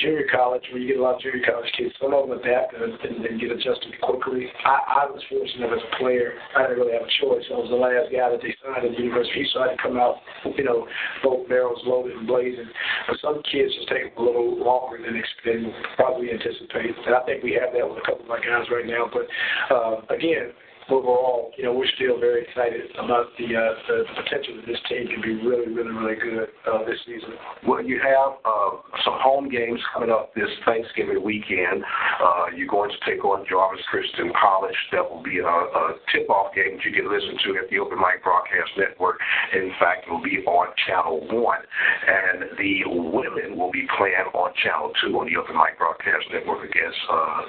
[0.00, 2.74] junior college, where you get a lot of junior college kids, some of them adapt
[2.74, 4.48] and, and, and get adjusted quickly.
[4.64, 7.44] I, I was fortunate as a player; I didn't really have a choice.
[7.52, 9.82] I was the last guy that they signed at the university, so I had to
[9.82, 10.20] come out,
[10.56, 10.88] you know,
[11.22, 12.68] both barrels loaded and blazing.
[13.08, 16.94] But some kids just take a little longer than, than probably anticipate.
[17.06, 19.10] And I think we have that with a couple of my guys right now.
[19.10, 19.26] But
[19.74, 20.52] uh, again,
[20.90, 25.06] overall, you know, we're still very excited about the uh, the, potential that this team
[25.08, 27.34] can be really, really, really good uh, this season.
[27.66, 31.84] Well, you have uh, some home games coming up this Thanksgiving weekend.
[32.20, 34.76] Uh, you're going to take on Jarvis Christian College.
[34.92, 37.98] That will be a, a tip-off game that you can listen to at the Open
[37.98, 39.18] Mic Broadcast Network.
[39.54, 44.52] In fact, it will be on Channel One, and the women will be playing on
[44.62, 47.42] Channel Two on the Open Mic Broadcast Network against uh,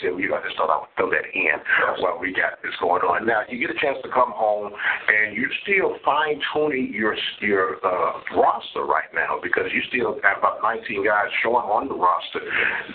[0.00, 0.34] SMU.
[0.34, 1.56] I just thought I would throw that in
[2.02, 3.26] while we got this going on.
[3.26, 7.76] Now you get a chance to come home, and you're still fine tuning your your
[7.84, 12.40] uh, roster right now because you still have about 19 guys showing on the roster.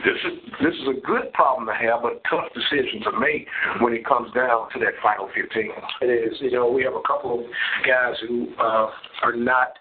[0.06, 3.48] This is this is a good problem to have, but tough decision to make
[3.82, 5.72] when it comes down to that final 15.
[6.02, 6.38] It is.
[6.42, 7.46] You know, we have a couple of
[7.86, 8.90] guys who uh,
[9.24, 9.78] are not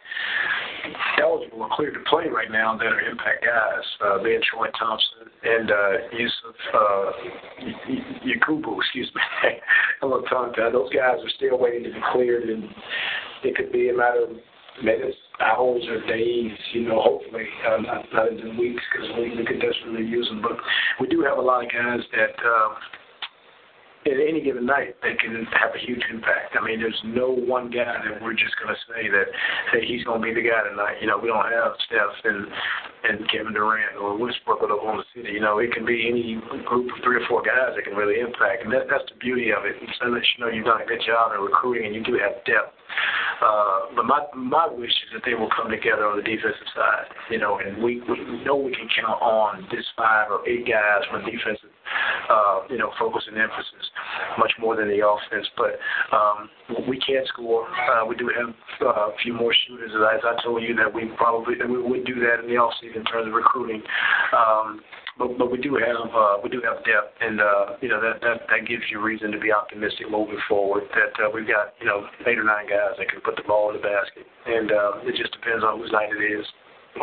[1.22, 5.30] eligible or cleared to play right now that are impact guys, uh, being Troy Thompson
[5.44, 7.12] and uh, Yusuf uh,
[8.24, 9.22] Yakubu, excuse me.
[10.02, 10.72] I'm.
[10.72, 12.64] Those guys are still waiting to be cleared, and
[13.44, 14.30] it could be a matter of
[14.82, 16.52] minutes, hours, or days.
[16.72, 20.42] You know, hopefully uh, not not in weeks because we, we could desperately use them.
[20.42, 20.58] But
[21.00, 22.36] we do have a lot of guys that.
[22.44, 22.74] Uh,
[24.06, 26.56] at any given night, they can have a huge impact.
[26.58, 29.26] I mean, there's no one guy that we're just going to say that,
[29.72, 30.98] hey, he's going to be the guy tonight.
[31.00, 32.46] You know, we don't have Steph and
[33.06, 35.30] and Kevin Durant or Westbrook or Oklahoma City.
[35.30, 38.18] You know, it can be any group of three or four guys that can really
[38.18, 39.76] impact, and that, that's the beauty of it.
[40.00, 42.42] So that you know you've done a good job in recruiting and you do have
[42.44, 42.74] depth.
[43.42, 47.06] Uh, but my my wish is that they will come together on the defensive side.
[47.30, 51.04] You know, and we we know we can count on this five or eight guys
[51.10, 51.70] from defensive
[52.28, 53.86] uh, you know, focus and emphasis
[54.38, 55.46] much more than the offense.
[55.56, 55.78] But
[56.14, 56.50] um,
[56.88, 57.68] we can score.
[57.68, 61.10] Uh, we do have uh, a few more shooters, as I told you that we
[61.16, 63.82] probably we would do that in the offseason in terms of recruiting.
[64.36, 64.80] Um,
[65.18, 68.84] but we do have uh, we do have depth, and uh, you know that gives
[68.90, 70.84] you reason to be optimistic moving forward.
[70.92, 73.70] That uh, we've got you know eight or nine guys that can put the ball
[73.70, 74.70] in the basket, and
[75.08, 76.44] it just depends on whose night it is.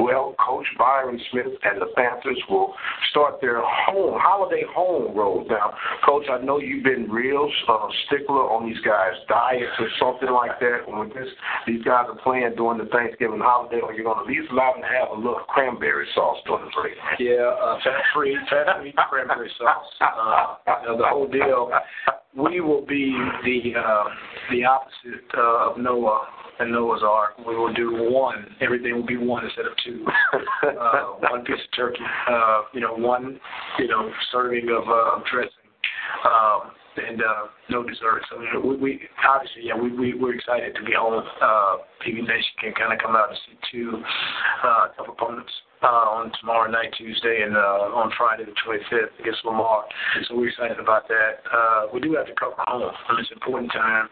[0.02, 2.74] Well, Coach Byron Smith and the Panthers will
[3.11, 5.48] start their home holiday home road.
[5.49, 5.74] Now,
[6.06, 10.60] Coach, I know you've been real uh, stickler on these guys' diets or something like
[10.60, 10.88] that.
[10.88, 11.30] When this
[11.68, 14.74] these guys are playing during the Thanksgiving holiday, or you're going to at least allow
[14.74, 16.98] them to have a little cranberry sauce during the break.
[17.20, 19.86] Yeah, uh, fat-free, fat-free cranberry sauce.
[20.02, 21.72] Uh, you know, the whole deal.
[22.36, 23.14] We will be
[23.45, 24.03] the uh,
[24.49, 26.28] the opposite uh, of Noah
[26.60, 27.38] and Noah's Ark.
[27.46, 28.46] We will do one.
[28.62, 30.06] Everything will be one instead of two.
[30.68, 32.04] uh, one piece of turkey.
[32.30, 33.40] Uh, you know, one
[33.80, 35.52] you know serving of uh, dressing.
[36.26, 38.22] Um, and uh, no dessert.
[38.30, 41.24] So you know, we, we obviously, yeah, we, we we're excited to be home.
[41.42, 44.04] Uh, PV Nation can kind of come out and see two
[44.64, 45.52] uh, tough opponents
[45.82, 49.86] uh, on tomorrow night, Tuesday, and uh, on Friday the 25th against Lamar.
[50.28, 51.42] So we're excited about that.
[51.52, 52.92] Uh, we do have to cover home.
[53.10, 54.08] I mean, it's an important time.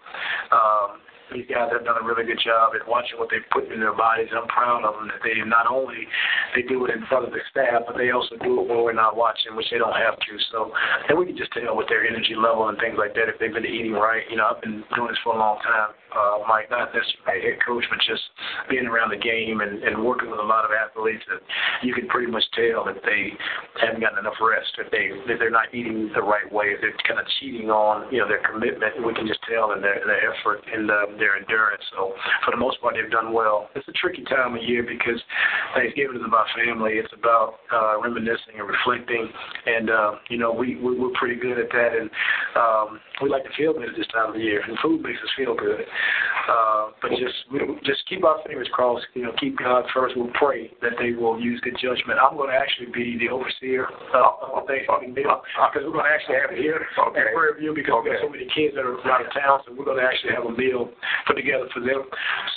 [0.52, 1.00] Um,
[1.34, 3.96] these guys have done a really good job at watching what they put in their
[3.96, 4.30] bodies.
[4.36, 6.08] I'm proud of them that they not only
[6.56, 8.98] they do it in front of the staff, but they also do it when we're
[8.98, 10.32] not watching, which they don't have to.
[10.52, 10.72] So,
[11.08, 13.54] and we can just tell with their energy level and things like that if they've
[13.54, 14.24] been eating right.
[14.30, 17.60] You know, I've been doing this for a long time uh, Mike, not necessarily head
[17.66, 18.24] coach, but just
[18.70, 21.40] being around the game and, and working with a lot of athletes that
[21.84, 23.32] you can pretty much tell if they
[23.80, 26.96] haven't gotten enough rest, if they if they're not eating the right way, if they're
[27.08, 29.00] kind of cheating on you know their commitment.
[29.06, 31.84] We can just tell in their their effort and uh, their endurance.
[31.96, 32.14] So
[32.46, 33.70] for the most part, they've done well.
[33.76, 35.20] It's a tricky time of year because
[35.76, 37.00] Thanksgiving is about family.
[37.00, 39.30] It's about uh, reminiscing and reflecting,
[39.66, 42.10] and uh, you know we, we we're pretty good at that, and
[42.56, 45.32] um, we like to feel good at this time of year, and food makes us
[45.38, 45.82] feel good.
[46.50, 47.38] Uh, but just
[47.84, 49.06] just keep our fingers crossed.
[49.14, 50.18] You know, keep God first.
[50.18, 52.20] We'll pray that they will use good judgment.
[52.20, 55.42] I'm going to actually be the overseer uh, of Thanksgiving meal
[55.72, 57.20] because we're going to actually have it here okay.
[57.20, 58.10] at Prairie View because okay.
[58.10, 59.62] we have so many kids that are out of town.
[59.66, 60.90] So we're going to actually have a meal
[61.28, 62.04] put together for them.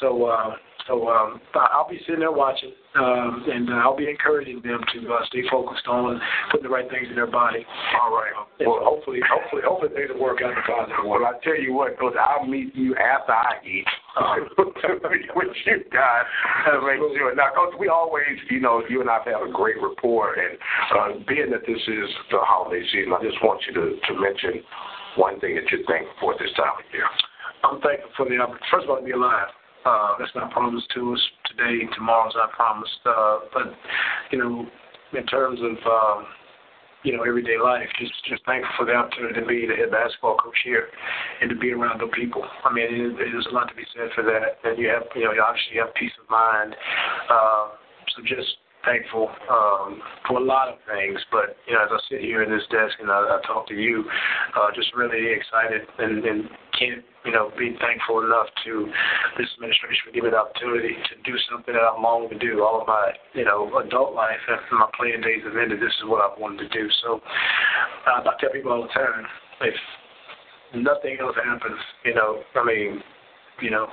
[0.01, 0.27] So.
[0.27, 0.57] Uh,
[0.87, 5.13] so um, I'll be sitting there watching, um, and uh, I'll be encouraging them to
[5.13, 6.21] uh, stay focused on
[6.51, 7.65] putting the right things in their body.
[8.01, 8.33] All right.
[8.61, 11.17] And well, hopefully, hopefully, hopefully things will work out in a positive way.
[11.17, 13.89] Well, I tell you what, Coach, I'll meet you after I eat
[14.21, 14.37] uh,
[15.35, 16.29] with you guys
[16.85, 17.35] make sure.
[17.35, 20.59] Now, Coach, we always, you know, you and I have had a great rapport, and
[20.93, 24.61] uh, being that this is the holiday season, I just want you to, to mention
[25.17, 27.09] one thing that you're thankful for this time of year.
[27.65, 28.69] I'm thankful for the opportunity.
[28.71, 29.49] First of all, to be alive.
[29.85, 31.21] Uh, that's not promised to us
[31.51, 31.85] today.
[31.95, 33.01] Tomorrow's not promised.
[33.05, 33.73] Uh, but,
[34.31, 34.67] you know,
[35.17, 36.25] in terms of, um,
[37.05, 40.37] you know, everyday life, just just thankful for the opportunity to be the head basketball
[40.39, 40.89] coach here
[41.43, 42.43] and to be around the people.
[42.65, 44.57] I mean, it, there's a lot to be said for that.
[44.65, 46.75] And you have, you know, you obviously have peace of mind.
[47.29, 47.77] Uh,
[48.17, 48.57] so just
[48.87, 51.19] thankful um, for a lot of things.
[51.33, 53.75] But you know, as I sit here in this desk and I, I talk to
[53.75, 54.05] you,
[54.57, 56.49] uh, just really excited and, and
[56.79, 58.91] can't you know be thankful enough to
[59.39, 62.81] this administration for giving the opportunity to do something that I've longed to do all
[62.81, 65.81] of my you know adult life after my playing days have ended.
[65.81, 66.89] This is what I've wanted to do.
[67.03, 67.21] So
[68.07, 69.25] uh, I tell people all the time
[69.63, 69.75] if
[70.75, 73.03] nothing else happens, you know, I mean,
[73.61, 73.87] you know,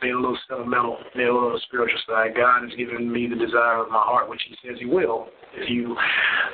[0.00, 2.34] being a little sentimental, being a little spiritual side.
[2.36, 5.28] God has given me the desire of my heart, which He says He will.
[5.56, 5.96] If you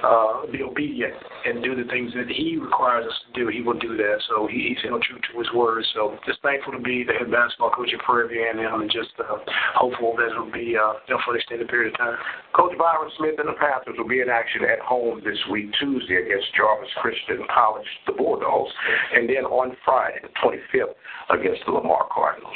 [0.02, 1.14] uh, be obedient
[1.44, 4.16] and do the things that He requires us to do, He will do that.
[4.28, 5.84] So he, He's held true to His word.
[5.94, 8.90] So just thankful to be the head basketball coach at Prairie View and him, and
[8.90, 9.38] just uh,
[9.74, 12.16] hopeful that it'll be uh, for an extended period of time.
[12.54, 16.22] Coach Byron Smith and the Panthers will be in action at home this week, Tuesday,
[16.22, 18.70] against Jarvis Christian College, the Bulldogs,
[19.12, 20.94] and then on Friday, the 25th,
[21.30, 22.53] against the Lamar Cardinals.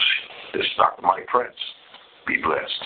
[0.53, 1.03] This is Dr.
[1.03, 1.57] Mike Prince.
[2.27, 2.85] Be blessed.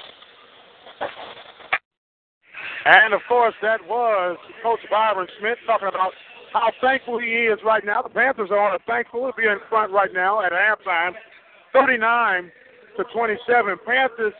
[2.84, 6.12] And of course, that was Coach Byron Smith talking about
[6.52, 8.02] how thankful he is right now.
[8.02, 11.12] The Panthers are thankful to be in front right now at halftime,
[11.72, 12.50] 39
[12.96, 13.76] to 27.
[13.86, 14.34] Panthers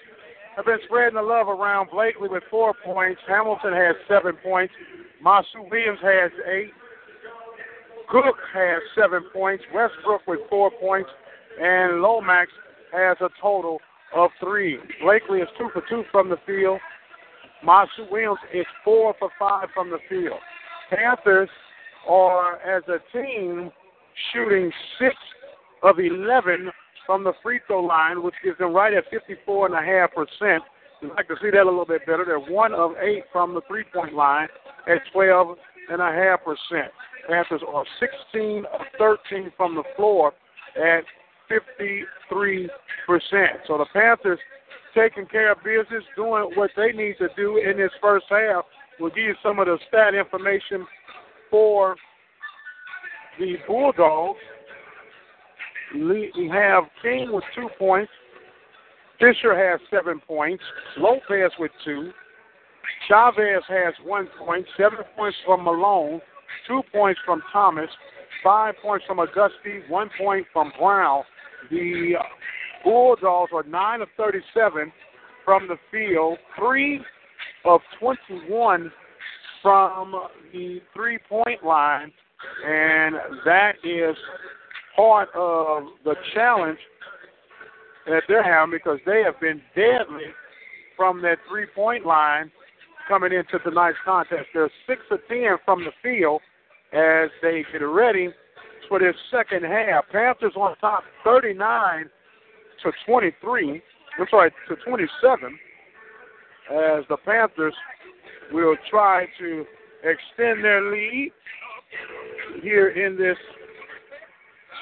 [0.57, 1.91] have been spreading the love around.
[1.91, 3.21] Blakely with four points.
[3.27, 4.75] Hamilton has seven points.
[5.25, 6.73] Masu Williams has eight.
[8.09, 9.65] Cook has seven points.
[9.73, 11.09] Westbrook with four points.
[11.61, 12.51] And Lomax
[12.93, 13.79] has a total
[14.15, 14.79] of three.
[15.03, 16.81] Blakely is two for two from the field.
[17.65, 20.39] Masu Williams is four for five from the field.
[20.91, 21.49] Panthers
[22.09, 23.71] are, as a team,
[24.33, 25.15] shooting six
[25.83, 26.71] of 11
[27.07, 30.59] from the free throw line, which gives them right at 54.5%.
[31.03, 32.25] We'd like to see that a little bit better.
[32.25, 34.49] They're one of eight from the three point line
[34.89, 35.57] at 12.5%.
[37.29, 40.33] Panthers are 16 of 13 from the floor
[40.77, 41.05] at
[41.51, 42.07] 53%.
[43.67, 44.39] So the Panthers
[44.95, 48.65] taking care of business, doing what they need to do in this first half.
[49.01, 50.87] We'll give you some of the stat information
[51.51, 51.97] for
[53.39, 54.39] the Bulldogs.
[55.95, 58.13] We have King with two points.
[59.19, 60.63] Fisher has seven points.
[60.97, 62.13] Lopez with two.
[63.09, 64.67] Chavez has one point.
[64.77, 66.21] Seven points from Malone.
[66.67, 67.89] Two points from Thomas.
[68.43, 69.89] Five points from Auguste.
[69.89, 71.23] One point from Brown.
[71.71, 72.15] The
[72.85, 74.93] Bulldogs are 9 of 37
[75.45, 77.01] from the field, 3
[77.65, 78.93] of 21
[79.63, 80.15] from
[80.53, 82.13] the three point line,
[82.67, 83.15] and
[83.45, 84.17] that is
[84.97, 86.79] part of the challenge
[88.07, 90.27] that they're having because they have been deadly
[90.97, 92.51] from that three point line
[93.09, 94.47] coming into tonight's contest.
[94.53, 96.41] They're 6 of 10 from the field
[96.93, 98.31] as they get ready
[98.93, 100.05] for this second half.
[100.13, 102.11] Panthers on top 39
[102.83, 103.83] to 23.
[104.21, 105.59] I'm sorry, to 27
[106.71, 107.73] as the Panthers
[108.53, 109.65] will try to
[110.05, 111.33] extend their lead
[112.63, 113.39] here in this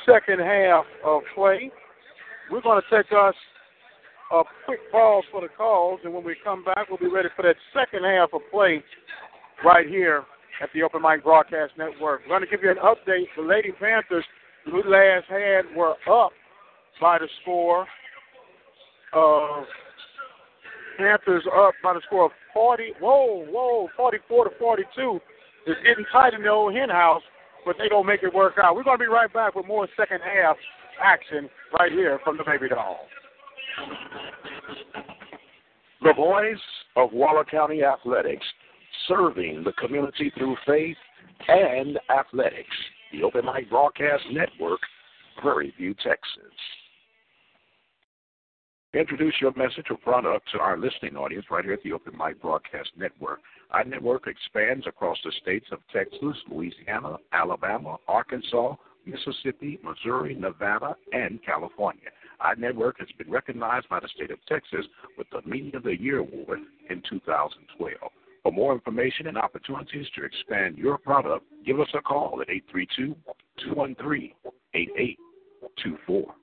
[0.05, 1.70] second half of play.
[2.51, 3.35] We're going to take us
[4.32, 7.43] a quick pause for the calls, and when we come back, we'll be ready for
[7.43, 8.82] that second half of play
[9.65, 10.24] right here
[10.61, 12.23] at the Open Mic Broadcast Network.
[12.23, 13.27] We're going to give you an update.
[13.37, 14.24] The Lady Panthers,
[14.65, 16.32] who last had, were up
[17.01, 17.87] by the score
[19.12, 19.65] of
[20.99, 22.93] Panthers up by the score of 40.
[23.01, 25.20] Whoa, whoa, 44 to 42.
[25.66, 27.23] It's getting tight in the old hen house,
[27.65, 28.74] but they don't make it work out.
[28.74, 30.57] We're going to be right back with more second half
[31.03, 32.97] action right here from the Baby Dome.
[36.03, 36.57] The voice
[36.97, 38.45] of Waller County Athletics,
[39.11, 40.97] serving the community through faith
[41.49, 42.77] and athletics.
[43.12, 44.78] The Open Mic Broadcast Network,
[45.43, 46.55] Prairie View, Texas.
[48.95, 52.41] Introduce your message or product to our listening audience right here at the Open Mic
[52.41, 53.41] Broadcast Network.
[53.70, 58.74] Our network expands across the states of Texas, Louisiana, Alabama, Arkansas,
[59.07, 62.11] Mississippi, Missouri, Nevada, and California.
[62.41, 64.87] Our network has been recognized by the state of Texas
[65.19, 68.12] with the Media of the Year Award in 2012.
[68.42, 73.14] For more information and opportunities to expand your product, give us a call at 832
[73.68, 74.32] 213
[74.74, 76.34] 8824.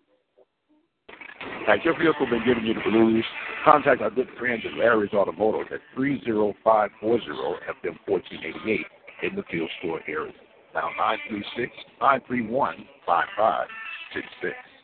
[1.67, 3.25] Has your vehicle been giving you the blues?
[3.65, 8.85] Contact our good friends at Larry's Automotive at 30540 FM 1488
[9.23, 10.33] in the Fields Store area.
[10.73, 14.76] Now 936 931 5566.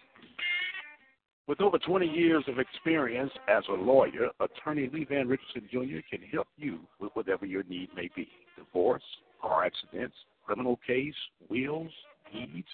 [1.46, 6.00] With over 20 years of experience as a lawyer, attorney Lee Van Richardson Jr.
[6.10, 9.04] can help you with whatever your need may be divorce,
[9.42, 10.16] car accidents,
[10.46, 11.14] criminal case,
[11.50, 11.92] wills,
[12.32, 12.68] deeds,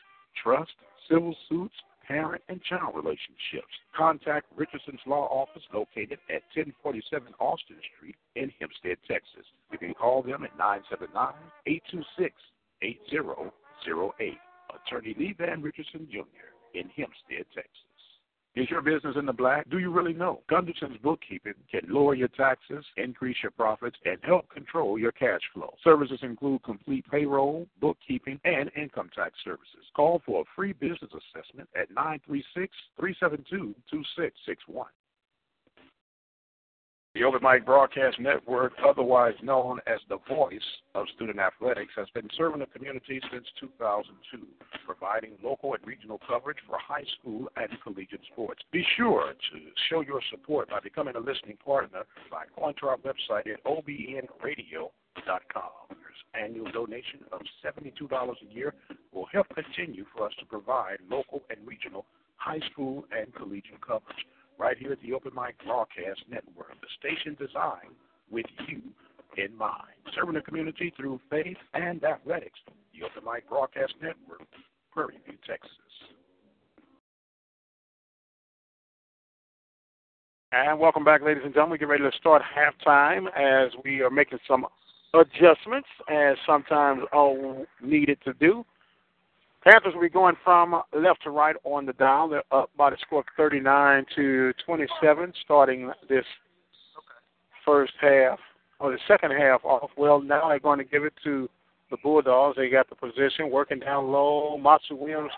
[0.43, 0.71] trust,
[1.09, 1.73] civil suits,
[2.07, 3.73] parent and child relationships.
[3.97, 9.45] Contact Richardson's Law Office located at 1047 Austin Street in Hempstead, Texas.
[9.71, 11.33] You can call them at 979
[11.65, 12.35] 826
[12.83, 14.37] 8008.
[14.69, 16.53] Attorney Lee Van Richardson Jr.
[16.75, 17.88] in Hempstead, Texas.
[18.59, 19.69] Is your business in the black?
[19.69, 20.41] Do you really know?
[20.51, 25.73] Gunderson's Bookkeeping can lower your taxes, increase your profits, and help control your cash flow.
[25.81, 29.85] Services include complete payroll, bookkeeping, and income tax services.
[29.95, 34.87] Call for a free business assessment at 936 372 2661.
[37.15, 40.61] The Open Mic Broadcast Network, otherwise known as the voice
[40.93, 44.45] of student athletics, has been serving the community since 2002,
[44.85, 48.61] providing local and regional coverage for high school and collegiate sports.
[48.71, 49.59] Be sure to
[49.89, 54.91] show your support by becoming a listening partner by going to our website at obnradio.com.
[55.89, 58.75] Your Annual donation of $72 a year
[59.11, 62.05] will help continue for us to provide local and regional
[62.35, 64.27] high school and collegiate coverage
[64.59, 67.95] right here at the Open Mic Broadcast Network, the station designed
[68.29, 68.81] with you
[69.37, 69.95] in mind.
[70.13, 72.59] Serving the community through faith and athletics,
[72.93, 74.47] the Open Mic Broadcast Network,
[74.91, 75.71] Prairie View, Texas.
[80.51, 81.73] And welcome back, ladies and gentlemen.
[81.73, 84.65] We get ready to start halftime as we are making some
[85.13, 88.65] adjustments, as sometimes all needed to do.
[89.69, 92.27] Panthers will be going from left to right on the dial.
[92.27, 96.25] They're up by the score of 39 to 27, starting this
[97.65, 98.39] first half
[98.79, 99.91] or the second half off.
[99.95, 101.47] Well, now they're going to give it to
[101.91, 102.57] the Bulldogs.
[102.57, 104.57] They got the position working down low.
[104.59, 105.31] Masu Williams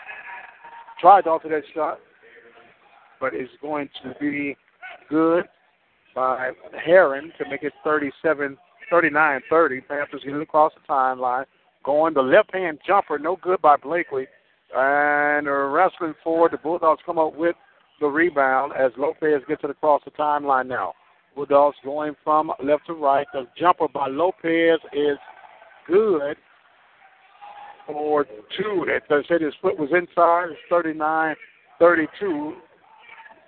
[1.01, 1.99] tried to alter that shot,
[3.19, 4.55] but it's going to be
[5.09, 5.43] good
[6.15, 6.51] by
[6.85, 8.57] Heron to make it 37,
[8.89, 9.81] 39 30.
[9.81, 11.45] Panthers getting across the timeline.
[11.83, 14.27] Going the left hand jumper, no good by Blakely.
[14.75, 17.55] And wrestling forward, the Bulldogs come up with
[17.99, 20.93] the rebound as Lopez gets it across the timeline now.
[21.35, 23.27] Bulldogs going from left to right.
[23.33, 25.17] The jumper by Lopez is
[25.87, 26.35] good
[27.87, 28.25] for
[28.57, 28.85] two.
[29.09, 30.51] They said his foot was inside.
[30.51, 31.35] It's 39
[31.79, 32.53] 32.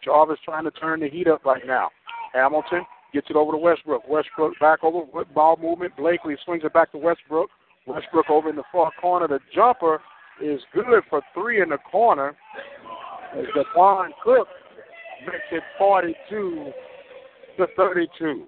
[0.04, 1.90] Jarvis trying to turn the heat up right now.
[2.34, 2.82] Hamilton
[3.14, 4.08] gets it over to Westbrook.
[4.10, 5.96] Westbrook back over ball movement.
[5.96, 7.50] Blakely swings it back to Westbrook.
[7.86, 9.28] Westbrook over in the far corner.
[9.28, 10.02] The jumper
[10.42, 12.36] is good for three in the corner.
[13.38, 14.48] As Devon Cook
[15.26, 16.72] makes it 42
[17.58, 18.46] to 32.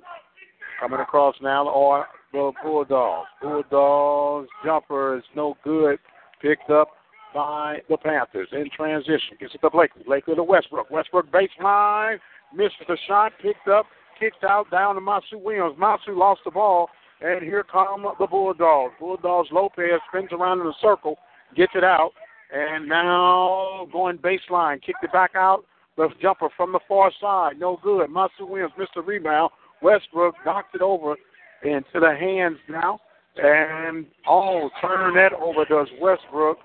[0.80, 3.28] Coming across now are the Bulldogs.
[3.42, 6.00] Bulldogs jumper is no good.
[6.42, 6.90] Picked up
[7.34, 9.38] by the Panthers in transition.
[9.40, 10.04] Gets it to Blakely.
[10.06, 10.92] Blakely to Westbrook.
[10.92, 12.18] Westbrook baseline.
[12.54, 13.32] Misses the shot.
[13.42, 13.86] Picked up.
[14.20, 15.78] Kicked out down to Masu Williams.
[15.78, 16.90] Masu lost the ball.
[17.26, 18.94] And here come the Bulldogs.
[19.00, 21.18] Bulldogs Lopez spins around in a circle,
[21.56, 22.12] gets it out,
[22.54, 25.66] and now going baseline, kicked it back out.
[25.98, 28.12] The jumper from the far side, no good.
[28.12, 29.50] Master Williams missed the rebound.
[29.82, 31.16] Westbrook knocked it over
[31.64, 33.00] into the hands now.
[33.38, 36.60] And oh, turn that over does Westbrook.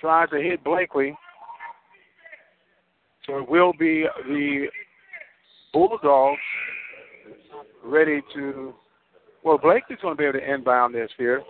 [0.00, 1.14] Tries to hit Blakely.
[3.26, 4.68] So it will be the
[5.74, 6.40] Bulldogs
[7.84, 8.72] ready to
[9.44, 11.42] well, Blakely's going to be able to inbound this here.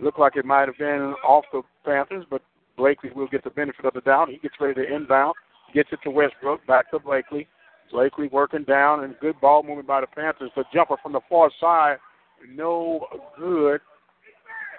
[0.00, 2.42] Looked like it might have been off the Panthers, but
[2.76, 4.30] Blakely will get the benefit of the doubt.
[4.30, 5.34] He gets ready to inbound,
[5.74, 7.46] gets it to Westbrook, back to Blakely.
[7.90, 10.50] Blakely working down and good ball movement by the Panthers.
[10.56, 11.98] The jumper from the far side,
[12.54, 13.06] no
[13.38, 13.80] good.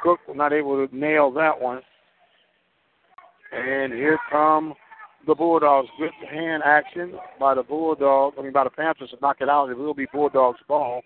[0.02, 1.82] Cook not able to nail that one.
[3.52, 4.74] And here come
[5.28, 5.88] the Bulldogs.
[6.00, 8.36] Good hand action by the Bulldogs.
[8.38, 9.70] I mean, by the Panthers to knock it out.
[9.70, 11.02] It will be Bulldogs' ball.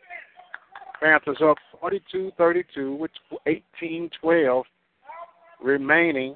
[1.01, 3.11] Panthers up 42-32 with
[3.81, 4.63] 18-12
[5.61, 6.35] remaining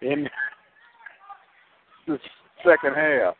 [0.00, 0.28] in
[2.06, 2.18] the
[2.64, 3.34] second half.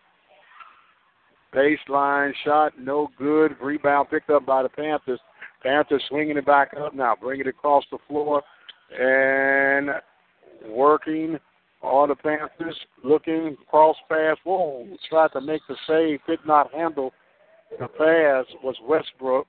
[1.55, 3.56] Baseline shot, no good.
[3.60, 5.20] Rebound picked up by the Panthers.
[5.62, 8.43] Panthers swinging it back up now, bringing it across the floor
[8.98, 9.90] and
[10.69, 11.39] working
[11.82, 14.36] on the Panthers, looking cross pass.
[14.44, 17.12] Whoa, tried to make the save, could not handle
[17.78, 19.47] the pass was Westbrook.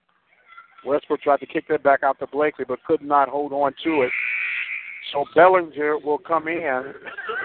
[0.85, 4.01] Westbrook tried to kick that back out to Blakely, but could not hold on to
[4.01, 4.11] it.
[5.11, 6.93] So Bellinger will come in,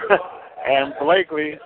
[0.67, 1.57] and Blakely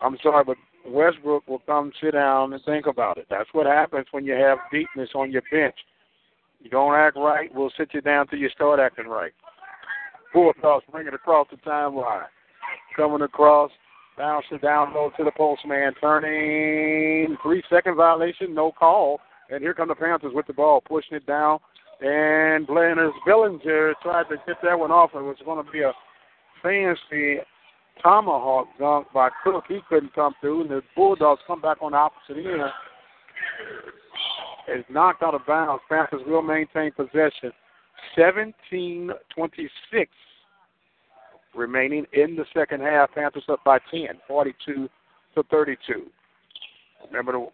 [0.00, 3.26] I'm sorry, but Westbrook will come sit down and think about it.
[3.30, 5.74] That's what happens when you have deepness on your bench.
[6.60, 9.32] You don't act right, we'll sit you down till you start acting right.
[10.32, 12.26] Bulldogs bring it across the timeline.
[12.96, 13.70] Coming across,
[14.16, 19.20] bouncing down low to the postman, turning three second violation, no call.
[19.50, 21.58] And here come the Panthers with the ball, pushing it down.
[22.00, 25.10] And Blanders Bellinger tried to get that one off.
[25.14, 25.92] It was going to be a
[26.62, 27.38] fancy
[28.02, 29.64] tomahawk dunk by Cook.
[29.68, 32.70] He couldn't come through, and the Bulldogs come back on the opposite end.
[34.68, 35.82] It's knocked out of bounds.
[35.88, 37.52] Panthers will maintain possession.
[38.14, 40.10] 17 26
[41.56, 43.12] remaining in the second half.
[43.14, 44.88] Panthers up by 10, 42
[45.34, 46.06] to 32.
[47.10, 47.46] Remember, the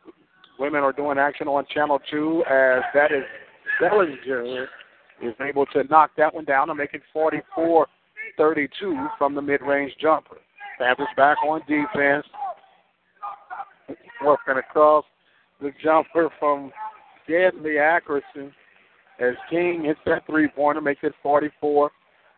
[0.58, 3.24] women are doing action on Channel 2 as that is
[3.80, 4.68] Bellinger
[5.22, 7.86] is able to knock that one down and make it 44
[8.36, 10.36] 32 from the mid range jumper.
[10.78, 12.26] Panthers back on defense.
[14.24, 15.04] Working across
[15.60, 16.70] the jumper from
[17.28, 18.52] deadly accuracy
[19.20, 21.90] as King hits that three pointer, makes it 44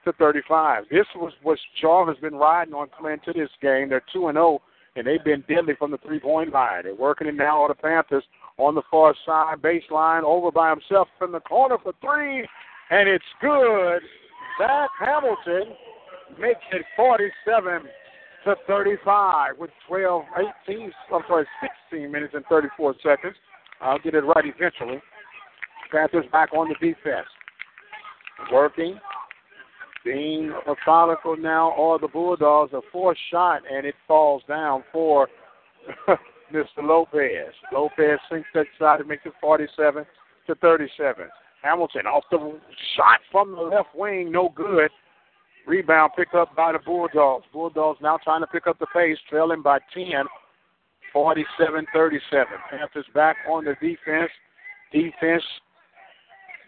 [0.05, 0.85] to 35.
[0.91, 3.89] This was what Shaw has been riding on coming into this game.
[3.89, 4.61] They're 2 and 0,
[4.97, 6.85] and they've been deadly from the three point line.
[6.85, 8.25] They're working it now on the Panthers
[8.57, 12.47] on the far side, baseline, over by himself in the corner for three,
[12.91, 14.01] and it's good.
[14.59, 15.75] Zach Hamilton
[16.41, 17.83] makes it 47
[18.45, 20.25] to 35 with 12,
[20.69, 21.47] 18, I'm sorry,
[21.91, 23.35] 16 minutes and 34 seconds.
[23.81, 25.03] I'll get it right eventually.
[25.91, 27.27] Panthers back on the defense.
[28.53, 28.99] Working,
[30.05, 35.29] being methodical now, or the Bulldogs, a fourth shot, and it falls down for
[36.53, 36.83] Mr.
[36.83, 37.53] Lopez.
[37.73, 40.05] Lopez sinks that shot and makes it 47
[40.47, 41.27] to 37.
[41.63, 42.61] Hamilton off the
[42.97, 44.91] shot from the left wing, no good.
[45.67, 47.47] Rebound picked up by the Bulldogs.
[47.53, 50.27] Bulldogs now trying to pick up the pace, trailing by 10,
[51.13, 52.47] 47 37.
[52.71, 54.31] Panthers back on the defense.
[54.93, 55.43] Defense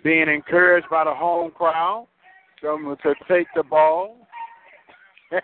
[0.02, 2.06] being encouraged by the home crowd.
[2.66, 4.16] Someone to take the ball.
[5.30, 5.40] the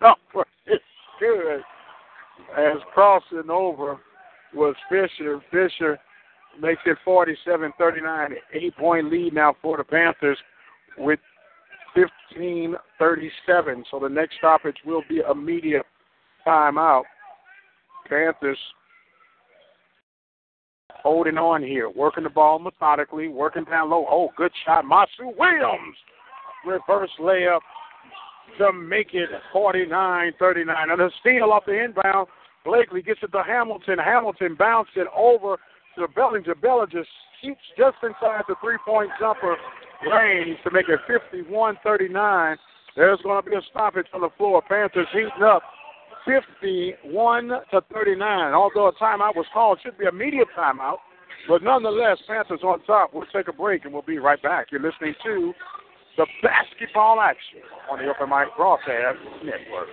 [0.00, 0.78] jumper is
[1.18, 1.60] good.
[2.56, 3.98] As crossing over
[4.54, 5.42] was Fisher.
[5.50, 5.98] Fisher
[6.60, 8.34] makes it 47 39.
[8.52, 10.38] Eight point lead now for the Panthers
[10.98, 11.18] with
[11.94, 13.84] 15 37.
[13.90, 15.86] So the next stoppage will be immediate
[16.46, 17.02] timeout.
[18.08, 18.58] Panthers
[21.02, 24.06] holding on here, working the ball methodically, working down low.
[24.08, 24.84] Oh, good shot.
[24.84, 25.96] Masu Williams.
[26.64, 27.60] Reverse layup
[28.58, 30.90] to make it 49 39.
[30.90, 32.28] And a steal off the inbound.
[32.64, 33.98] Blakely gets it to Hamilton.
[33.98, 35.56] Hamilton bounced it over
[35.98, 36.54] to Bellinger.
[36.54, 37.04] Bellinger
[37.42, 39.56] shoots just inside the three point jumper
[40.10, 42.56] range to make it 51 39.
[42.94, 44.62] There's going to be a stoppage on the floor.
[44.68, 45.62] Panthers heating up
[46.26, 48.54] 51 to 39.
[48.54, 50.98] Although a timeout was called, should be a media timeout.
[51.48, 53.12] But nonetheless, Panthers on top.
[53.12, 54.68] We'll take a break and we'll be right back.
[54.70, 55.52] You're listening to
[56.16, 59.88] the basketball action on the Open Mic Broadcast Network.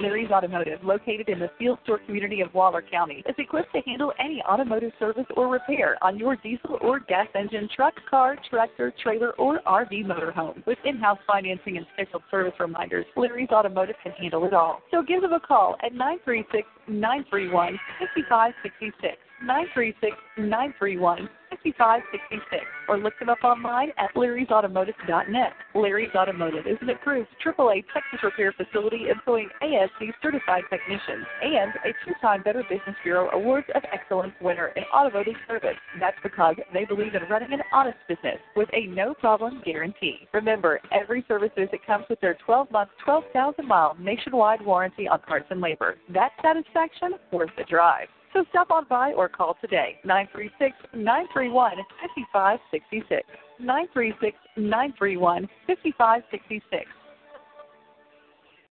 [0.00, 4.12] Larry's Automotive, located in the Fields Store community of Waller County, is equipped to handle
[4.18, 9.32] any automotive service or repair on your diesel or gas engine, truck, car, tractor, trailer,
[9.32, 10.64] or RV motorhome.
[10.66, 14.80] With in-house financing and scheduled service reminders, Larry's Automotive can handle it all.
[14.90, 19.16] So give them a call at 936 931 5566.
[19.42, 21.28] 936 931
[21.62, 25.52] 5566 or look them up online at larrysautomotive.net.
[25.74, 31.92] Larry's Automotive is an approved AAA Texas repair facility employing ASE certified technicians and a
[32.04, 35.76] two-time Better Business Bureau Awards of Excellence winner in automotive service.
[35.98, 40.28] That's because they believe in running an honest business with a no-problem guarantee.
[40.32, 45.96] Remember, every service visit comes with their 12-month, 12,000-mile nationwide warranty on parts and labor.
[46.12, 48.08] That satisfaction worth the drive.
[48.32, 51.76] So stop on by or call today, 936 931
[52.14, 53.26] 5566.
[53.58, 56.86] 936 931 5566.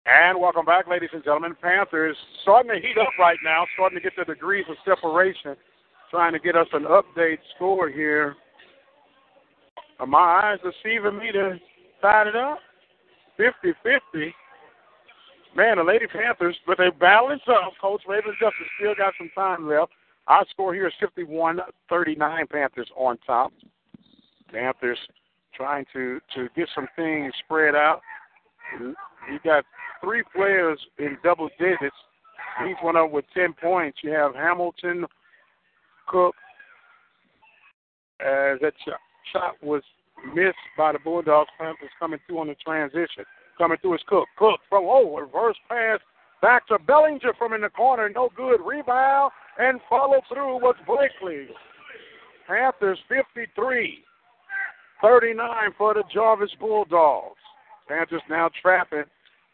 [0.04, 1.54] And welcome back, ladies and gentlemen.
[1.60, 5.54] Panthers starting to heat up right now, starting to get the degrees of separation,
[6.10, 8.34] trying to get us an update score here.
[10.00, 11.60] Uh, my eyes deceiving me to
[12.00, 12.58] tie it up
[13.36, 14.34] 50 50.
[15.54, 17.72] Man, the Lady Panthers, but they balance up.
[17.80, 19.92] Coach Raven Justice still got some time left.
[20.26, 23.52] Our score here is 51 39 Panthers on top.
[24.50, 24.98] Panthers
[25.54, 28.00] trying to, to get some things spread out.
[28.80, 28.94] You
[29.44, 29.64] got
[30.02, 31.96] three players in double digits.
[32.66, 33.98] Each one them with 10 points.
[34.02, 35.06] You have Hamilton,
[36.06, 36.34] Cook.
[38.20, 38.72] As that
[39.32, 39.82] shot was
[40.34, 41.50] missed by the Bulldogs.
[41.58, 43.24] Panthers coming through on the transition.
[43.58, 44.28] Coming through is Cook.
[44.36, 46.00] Cook from, oh, reverse pass
[46.40, 48.08] back to Bellinger from in the corner.
[48.08, 48.60] No good.
[48.64, 51.48] Rebound and follow through with Blakely.
[52.46, 54.04] Panthers 53
[55.00, 57.36] 39 for the Jarvis Bulldogs.
[57.88, 59.04] Panthers now trapping,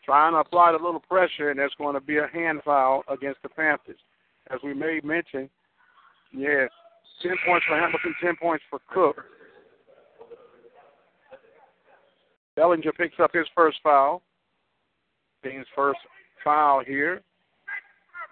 [0.05, 3.43] trying to apply a little pressure, and there's going to be a hand foul against
[3.43, 3.99] the Panthers.
[4.51, 5.49] As we may mention,
[6.33, 6.67] yeah,
[7.23, 9.25] 10 points for Hamilton, 10 points for Cook.
[12.59, 14.21] Bellinger picks up his first foul.
[15.45, 16.01] Team's first
[16.43, 17.23] foul here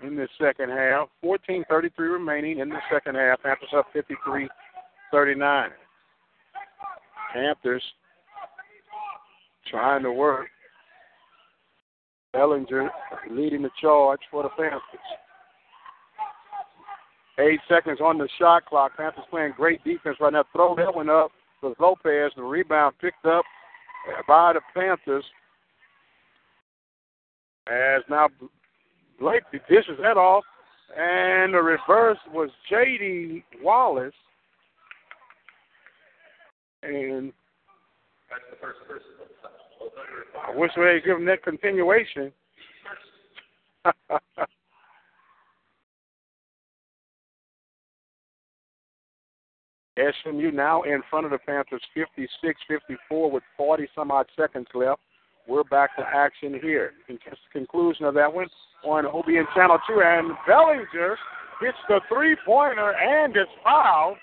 [0.03, 1.09] in the second half.
[1.23, 3.41] 14:33 remaining in the second half.
[3.41, 5.73] Panthers up 53-39.
[7.33, 7.85] Panthers
[9.71, 10.49] trying to work.
[12.33, 12.91] Bellinger
[13.31, 14.83] leading the charge for the Panthers.
[17.39, 18.97] Eight seconds on the shot clock.
[18.97, 20.43] Panthers playing great defense right now.
[20.53, 21.31] Throw that one up
[21.63, 22.33] with Lopez.
[22.35, 23.45] The rebound picked up
[24.27, 25.25] by the Panthers.
[27.67, 28.29] As now
[29.19, 30.45] Blake dishes that off,
[30.97, 33.45] and the reverse was J.D.
[33.63, 34.15] Wallace.
[36.83, 37.33] And
[40.47, 42.33] I wish we had given that continuation.
[49.97, 55.01] SMU now in front of the Panthers 56 54 with 40 some odd seconds left.
[55.49, 56.93] We're back to action here.
[57.53, 58.49] Conclusion of that one
[58.85, 60.03] on OBN Channel 2.
[60.05, 61.17] And Bellinger
[61.61, 64.17] hits the three pointer and is fouled.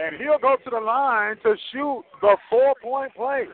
[0.00, 3.44] And he'll go to the line to shoot the four point play.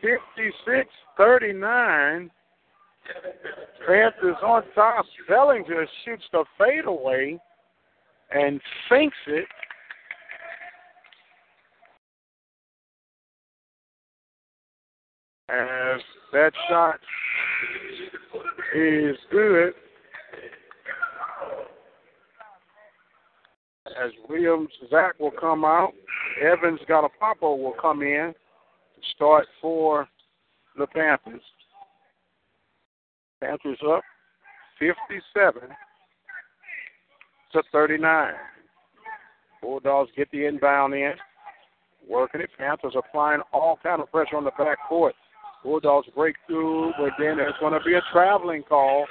[0.00, 2.30] 56 39.
[3.86, 5.04] Panthers on top.
[5.28, 7.38] Bellinger shoots the fadeaway
[8.30, 9.46] and sinks it.
[15.50, 16.00] As
[16.32, 17.00] that shot
[18.76, 19.72] is good.
[23.86, 25.92] As Williams Zach will come out,
[26.42, 30.06] Evans got a Galapapa will come in to start for
[30.76, 31.40] the Panthers.
[33.40, 34.02] Panthers up
[34.78, 35.62] 57
[37.52, 38.32] to 39.
[39.62, 41.12] Bulldogs get the inbound in,
[42.08, 42.50] working it.
[42.56, 45.14] Panthers applying all kind of pressure on the back court.
[45.62, 49.06] Bulldogs break through, but then there's going to be a traveling call.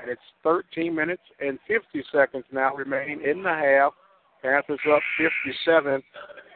[0.00, 3.92] And it's 13 minutes and 50 seconds now remaining in the half.
[4.42, 6.02] Panthers up 57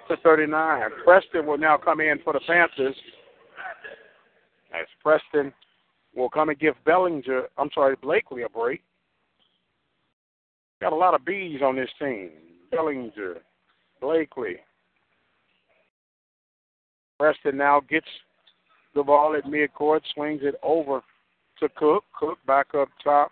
[0.08, 0.82] to 39.
[1.04, 2.94] Preston will now come in for the Panthers.
[4.72, 5.52] As Preston
[6.14, 8.82] will come and give Bellinger, I'm sorry, Blakely a break.
[10.84, 12.28] Got a lot of B's on this team.
[12.70, 13.38] Bellinger,
[14.02, 14.56] Blakely.
[17.18, 18.06] Preston now gets
[18.94, 21.00] the ball at midcourt, swings it over
[21.60, 22.04] to Cook.
[22.20, 23.30] Cook back up top.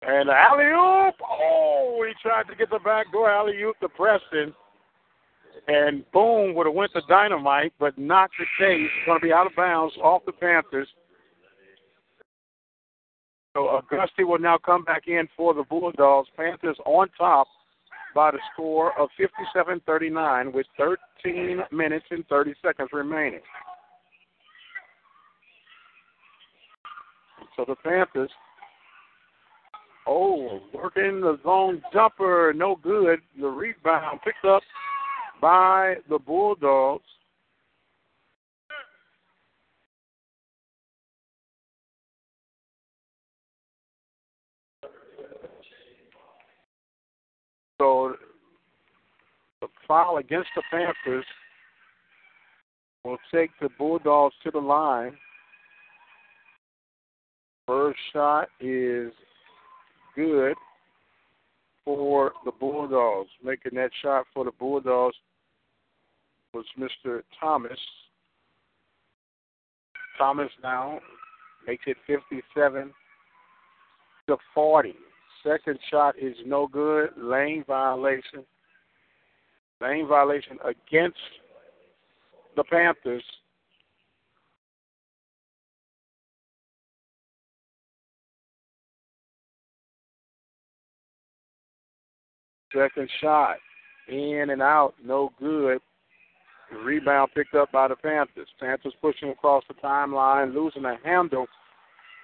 [0.00, 1.14] And alley oop!
[1.22, 4.54] Oh, he tried to get the back door alley oop to Preston.
[5.68, 8.88] And boom, would have went to dynamite, but not the case.
[9.04, 10.88] Going to be out of bounds off the Panthers.
[13.56, 16.28] So Auguste will now come back in for the Bulldogs.
[16.36, 17.46] Panthers on top
[18.14, 19.08] by the score of
[19.56, 23.40] 57-39 with 13 minutes and 30 seconds remaining.
[27.56, 28.30] So the Panthers,
[30.06, 33.20] oh, working the zone jumper, no good.
[33.40, 34.62] The rebound picked up
[35.40, 37.04] by the Bulldogs.
[47.78, 48.14] So
[49.60, 51.24] the foul against the Panthers
[53.04, 55.16] will take the Bulldogs to the line.
[57.66, 59.12] First shot is
[60.14, 60.54] good
[61.84, 63.30] for the Bulldogs.
[63.42, 65.16] Making that shot for the Bulldogs
[66.52, 67.22] was Mr.
[67.38, 67.78] Thomas.
[70.18, 71.00] Thomas now
[71.66, 72.92] makes it 57
[74.28, 74.94] to 40.
[75.46, 77.10] Second shot is no good.
[77.16, 78.44] Lane violation.
[79.80, 81.18] Lane violation against
[82.56, 83.22] the Panthers.
[92.74, 93.56] Second shot,
[94.08, 95.78] in and out, no good.
[96.84, 98.48] Rebound picked up by the Panthers.
[98.58, 101.46] Panthers pushing across the timeline, losing the handle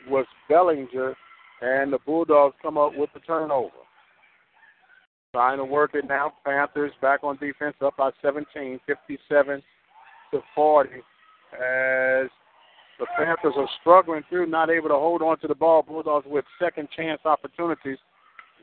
[0.09, 1.15] was Bellinger,
[1.63, 3.71] and the Bulldogs come up with the turnover.
[5.33, 6.35] Trying to work it now.
[6.45, 9.63] Panthers back on defense, up by 17, 57
[10.33, 10.91] to 40
[11.55, 12.29] as
[12.99, 15.83] the Panthers are struggling through, not able to hold on to the ball.
[15.83, 17.99] Bulldogs with second chance opportunities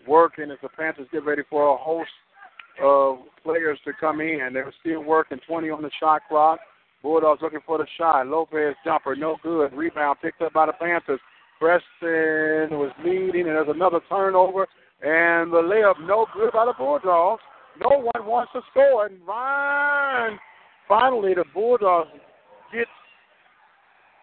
[0.07, 2.09] working as the Panthers get ready for a host
[2.81, 4.51] of players to come in.
[4.53, 6.59] They're still working 20 on the shot clock.
[7.01, 8.27] Bulldogs looking for the shot.
[8.27, 9.73] Lopez jumper, no good.
[9.73, 11.19] Rebound picked up by the Panthers.
[11.60, 14.68] Preston was leading, and there's another turnover.
[15.02, 17.41] And the layup, no good by the Bulldogs.
[17.80, 19.06] No one wants to score.
[19.06, 20.40] And Ryan,
[20.88, 22.10] finally, the Bulldogs
[22.73, 22.88] get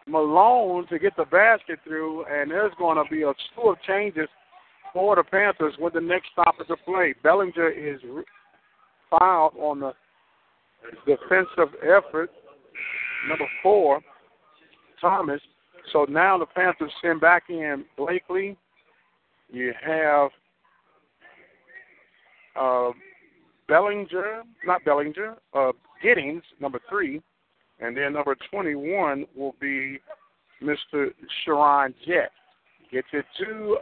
[0.06, 4.28] Malone to get the basket through, and there's going to be a slew of changes
[4.92, 7.14] for the Panthers with the next stop of the play.
[7.22, 8.00] Bellinger is
[9.10, 9.92] fouled on the
[11.06, 12.30] defensive effort,
[13.28, 14.00] number four,
[15.00, 15.40] Thomas.
[15.92, 18.56] So now the Panthers send back in Blakely.
[19.50, 20.30] You have
[22.58, 22.90] uh,
[23.68, 25.72] Bellinger, not Bellinger, uh,
[26.02, 27.22] Giddings, number three,
[27.80, 29.98] and then number 21 will be
[30.62, 31.10] Mr.
[31.44, 32.30] Sharon Jett.
[32.90, 33.78] Gets it to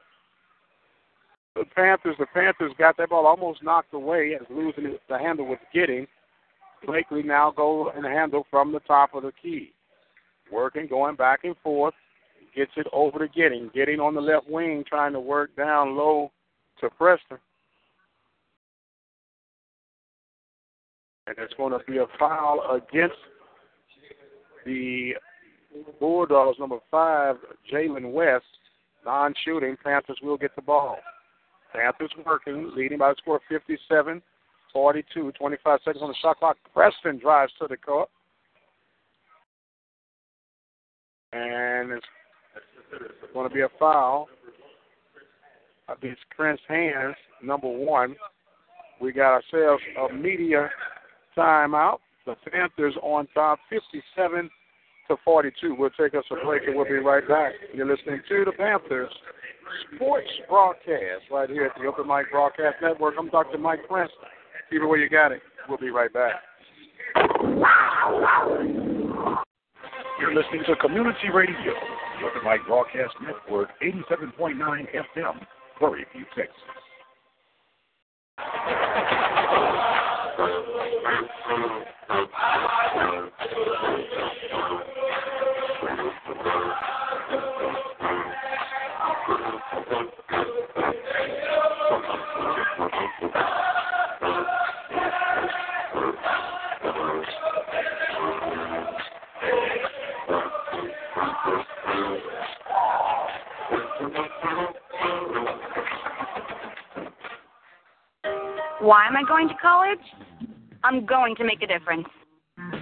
[1.55, 2.17] the Panthers.
[2.19, 6.09] The Panthers got that ball almost knocked away as losing the handle with Giddings.
[6.87, 9.73] Blakely now go and handle from the top of the key.
[10.53, 11.95] Working, going back and forth.
[12.55, 13.71] Gets it over to Giddings.
[13.75, 16.31] Getting on the left wing, trying to work down low
[16.81, 17.39] to Preston.
[21.27, 23.17] And it's going to be a foul against
[24.65, 25.15] the
[25.99, 27.37] Bulldogs, number five,
[27.73, 28.45] Jalen West,
[29.05, 29.77] non shooting.
[29.83, 30.99] Panthers will get the ball.
[31.75, 34.23] Panthers working, leading by a score of 57
[34.73, 36.57] 42, 25 seconds on the shot clock.
[36.75, 38.09] Preston drives to the court.
[41.35, 42.07] And it's
[43.33, 44.29] going to be a foul
[45.89, 48.15] against Prince Hands, number one.
[49.01, 50.71] We got ourselves a media
[51.37, 51.99] timeout.
[52.25, 54.49] The Panthers on top, 57
[55.09, 55.75] to 42.
[55.79, 57.53] We'll take us a break and we'll be right back.
[57.75, 59.11] You're listening to the Panthers
[59.95, 63.15] sports broadcast right here at the Open Mic Broadcast Network.
[63.19, 63.59] I'm Dr.
[63.59, 64.13] Mike Prince.
[64.71, 65.43] Keep it where you got it.
[65.69, 66.35] We'll be right back.
[70.25, 75.47] You're listening to Community Radio, the Open Mic Broadcast Network, 87.9 FM,
[75.77, 76.55] Prairie View, Texas.
[108.85, 110.05] Why am I going to college?
[110.85, 112.05] I'm going to make a difference.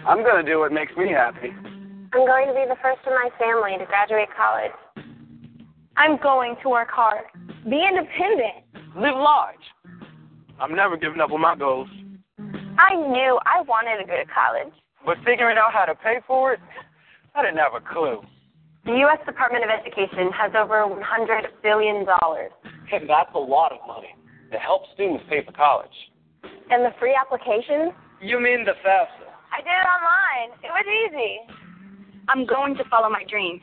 [0.05, 1.55] I'm going to do what makes me happy.
[1.55, 4.75] I'm going to be the first in my family to graduate college.
[5.97, 7.23] I'm going to work hard.
[7.71, 8.67] Be independent.
[8.99, 9.63] Live large.
[10.59, 11.87] I'm never giving up on my goals.
[12.83, 14.75] I knew I wanted to go to college.
[15.07, 16.61] But figuring out how to pay for it,
[17.37, 18.23] I didn't have a clue.
[18.87, 19.23] The U.S.
[19.25, 20.99] Department of Education has over $100
[21.63, 22.05] billion.
[22.91, 24.17] And that's a lot of money
[24.53, 25.93] to help students pay for college.
[26.71, 27.93] And the free application?
[28.21, 29.29] You mean the FAFSA?
[29.53, 30.57] I did it online.
[30.63, 31.41] It was easy.
[32.29, 33.63] I'm going to follow my dreams.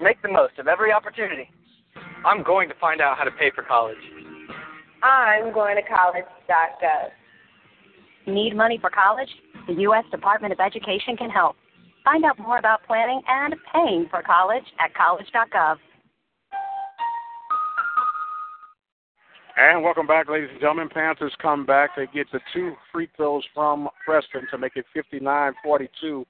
[0.00, 1.48] Make the most of every opportunity.
[2.24, 3.98] I'm going to find out how to pay for college.
[5.02, 7.10] I'm going to college.gov.
[8.26, 9.28] Need money for college?
[9.66, 10.04] The U.S.
[10.10, 11.56] Department of Education can help.
[12.04, 15.76] Find out more about planning and paying for college at college.gov.
[19.56, 20.88] And welcome back, ladies and gentlemen.
[20.88, 21.90] Panthers come back.
[21.96, 26.24] They get the two free throws from Preston to make it 59-42.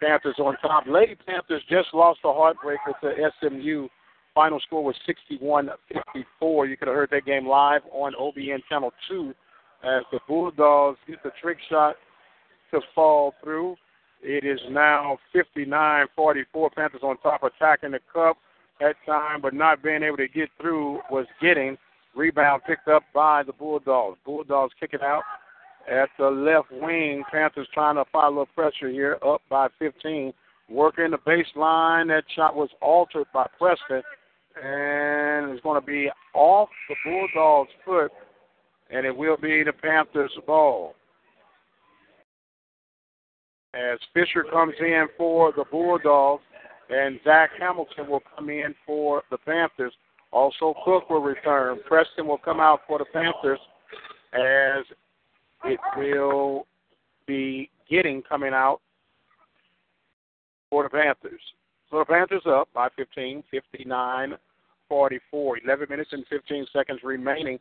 [0.00, 0.82] Panthers on top.
[0.88, 3.86] Lady Panthers just lost a heartbreaker to SMU.
[4.34, 5.68] Final score was 61-54.
[6.68, 9.32] You could have heard that game live on OBN Channel 2
[9.84, 11.94] as the Bulldogs get the trick shot
[12.72, 13.76] to fall through.
[14.20, 16.08] It is now 59-44.
[16.74, 18.36] Panthers on top, attacking the cup
[18.80, 21.78] at time, but not being able to get through was getting.
[22.14, 24.18] Rebound picked up by the Bulldogs.
[24.24, 25.22] Bulldogs kick it out
[25.90, 27.24] at the left wing.
[27.30, 30.32] Panthers trying to apply a little pressure here, up by 15.
[30.70, 32.08] Working the baseline.
[32.08, 34.02] That shot was altered by Preston,
[34.62, 38.12] and it's going to be off the Bulldogs' foot,
[38.90, 40.94] and it will be the Panthers' ball.
[43.74, 46.44] As Fisher comes in for the Bulldogs,
[46.88, 49.92] and Zach Hamilton will come in for the Panthers.
[50.34, 51.78] Also, Cook will return.
[51.86, 53.60] Preston will come out for the Panthers
[54.32, 54.84] as
[55.64, 56.66] it will
[57.24, 58.80] be Giddings coming out
[60.68, 61.40] for the Panthers.
[61.88, 64.34] So the Panthers up by 15, 59
[64.88, 65.58] 44.
[65.64, 67.58] 11 minutes and 15 seconds remaining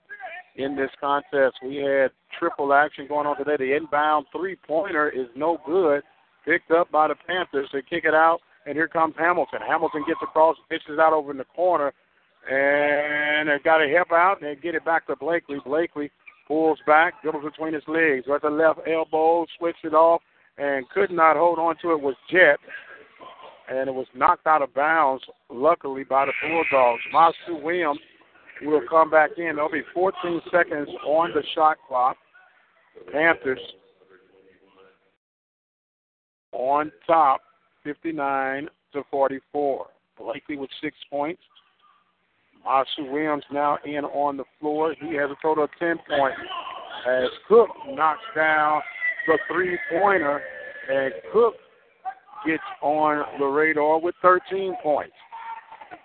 [0.56, 1.56] in this contest.
[1.64, 3.56] We had triple action going on today.
[3.58, 6.02] The inbound three pointer is no good.
[6.44, 7.70] Picked up by the Panthers.
[7.72, 9.60] They kick it out, and here comes Hamilton.
[9.66, 11.94] Hamilton gets across, pitches out over in the corner,
[12.50, 15.58] and they got to help out and get it back to Blakely.
[15.66, 16.12] Blakely
[16.48, 20.22] pulls back, dribbles between his legs, right the left elbow, switched it off,
[20.58, 22.60] and could not hold on to it was Jett.
[23.70, 27.02] And it was knocked out of bounds, luckily, by the Bulldogs.
[27.14, 28.00] Masu Williams
[28.62, 29.56] will come back in.
[29.56, 32.18] There'll be 14 seconds on the shot clock.
[33.12, 33.60] Panthers
[36.52, 37.42] on top,
[37.84, 39.88] 59 to 44.
[40.18, 41.42] Blakely with six points.
[42.66, 44.96] Masu Williams now in on the floor.
[45.00, 46.38] He has a total of 10 points.
[47.08, 48.82] As Cook knocks down
[49.28, 50.42] the three pointer,
[50.90, 51.56] and Cook
[52.46, 55.14] gets on the radar with 13 points.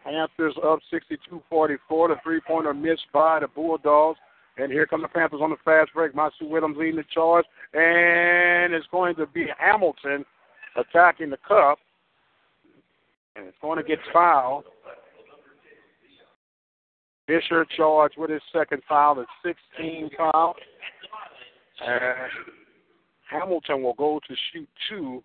[0.05, 2.09] Panthers up 62 44.
[2.09, 4.18] The three pointer missed by the Bulldogs.
[4.56, 6.14] And here come the Panthers on the fast break.
[6.14, 7.44] Masu Williams leading the charge.
[7.74, 10.24] And it's going to be Hamilton
[10.76, 11.78] attacking the cup.
[13.36, 14.64] And it's going to get fouled.
[17.28, 20.55] Fisher charged with his second foul, the 16 foul.
[21.86, 22.30] And
[23.30, 25.22] Hamilton will go to shoot two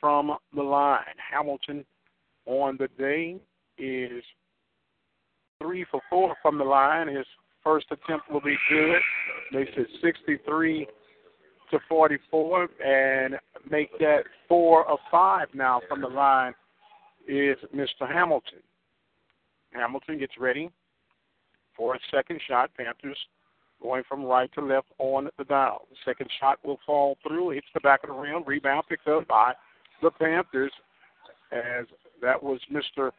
[0.00, 1.02] from the line.
[1.32, 1.84] Hamilton
[2.46, 3.36] on the day
[3.78, 4.22] is
[5.60, 7.08] three for four from the line.
[7.08, 7.26] His
[7.64, 9.00] first attempt will be good.
[9.50, 10.86] Makes it 63
[11.72, 13.34] to 44 and
[13.68, 16.54] make that four of five now from the line
[17.26, 18.08] is Mr.
[18.08, 18.60] Hamilton.
[19.72, 20.70] Hamilton gets ready
[21.76, 22.70] for a second shot.
[22.76, 23.18] Panthers
[23.82, 25.82] going from right to left on the dial.
[25.90, 29.26] The second shot will fall through, hits the back of the rim, rebound picked up
[29.28, 29.52] by
[30.02, 30.72] the Panthers
[31.52, 31.86] as
[32.22, 33.10] that was Mr.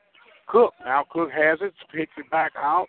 [0.48, 0.74] Cook.
[0.84, 2.88] Now Cook has it, picks it back out,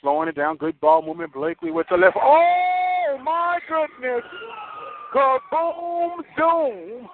[0.00, 0.56] slowing it down.
[0.56, 1.32] Good ball movement.
[1.32, 2.16] Blakely with the left.
[2.20, 4.24] Oh my goodness!
[5.14, 7.08] Kaboom doom!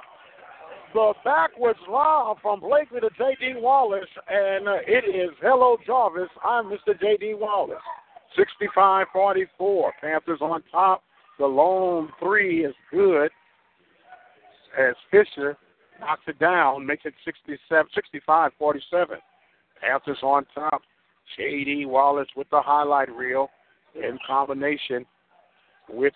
[0.95, 3.55] The backwards lob from Blakely to J.D.
[3.57, 6.29] Wallace, and uh, it is hello Jarvis.
[6.45, 6.99] I'm Mr.
[7.01, 7.35] J.D.
[7.35, 7.83] Wallace.
[8.77, 9.91] 65-44.
[10.01, 11.03] Panthers on top.
[11.41, 13.29] The lone three is good
[14.79, 15.57] as Fisher
[15.99, 17.87] knocks it down, makes it 67,
[18.29, 19.07] 65-47.
[19.81, 20.83] Panthers on top.
[21.37, 21.87] J.D.
[21.87, 23.49] Wallace with the highlight reel
[23.97, 25.05] in combination
[25.89, 26.12] with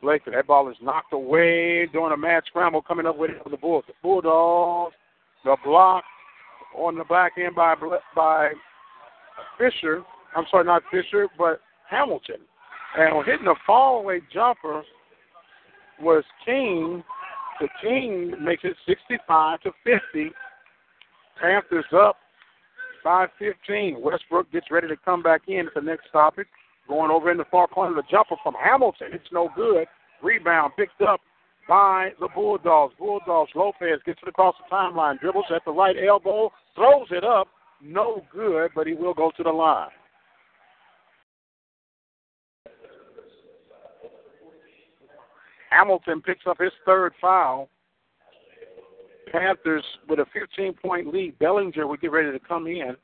[0.00, 0.32] Blakely.
[0.34, 3.56] That ball is knocked away during a mad scramble coming up with it for the
[3.56, 3.84] Bulls.
[3.86, 4.94] The Bulldogs,
[5.44, 6.04] the block
[6.76, 7.74] on the back end by
[8.14, 8.50] by
[9.58, 10.02] Fisher.
[10.36, 11.60] I'm sorry, not Fisher, but
[11.90, 12.36] Hamilton.
[12.96, 14.82] And hitting the fallaway jumper
[16.00, 17.02] was King.
[17.60, 20.30] The King makes it 65 to 50.
[21.40, 22.16] Panthers up
[23.04, 24.00] 5-15.
[24.00, 26.46] Westbrook gets ready to come back in at the next topic.
[26.88, 29.08] Going over in the far corner, the jumper from Hamilton.
[29.12, 29.86] It's no good.
[30.22, 31.20] Rebound picked up
[31.68, 32.94] by the Bulldogs.
[32.98, 37.48] Bulldogs, Lopez gets it across the timeline, dribbles at the right elbow, throws it up.
[37.80, 39.90] No good, but he will go to the line.
[45.70, 47.68] Hamilton picks up his third foul.
[49.30, 51.38] Panthers with a 15 point lead.
[51.38, 52.96] Bellinger would get ready to come in.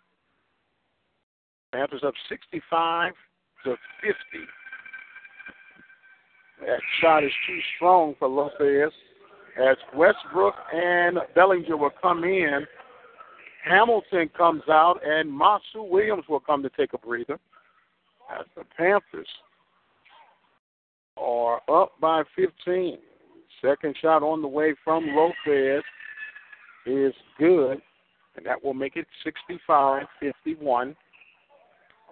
[1.72, 3.12] Panthers up 65
[3.64, 4.16] to 50.
[6.60, 8.92] That shot is too strong for Lopez.
[9.56, 12.66] As Westbrook and Bellinger will come in,
[13.64, 17.38] Hamilton comes out, and Masu Williams will come to take a breather.
[18.30, 19.28] As the Panthers
[21.16, 22.98] are up by 15.
[23.62, 25.82] Second shot on the way from Lopez
[26.86, 27.80] is good,
[28.36, 30.96] and that will make it 65 51.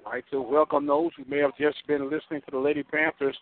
[0.07, 3.37] I'd to welcome those who may have just been listening to the Lady Panthers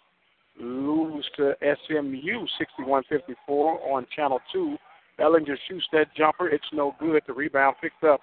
[0.59, 4.77] lose to SMU 61 54 on Channel 2.
[5.17, 6.49] Bellinger shoots that jumper.
[6.49, 7.23] It's no good.
[7.27, 8.21] The rebound picked up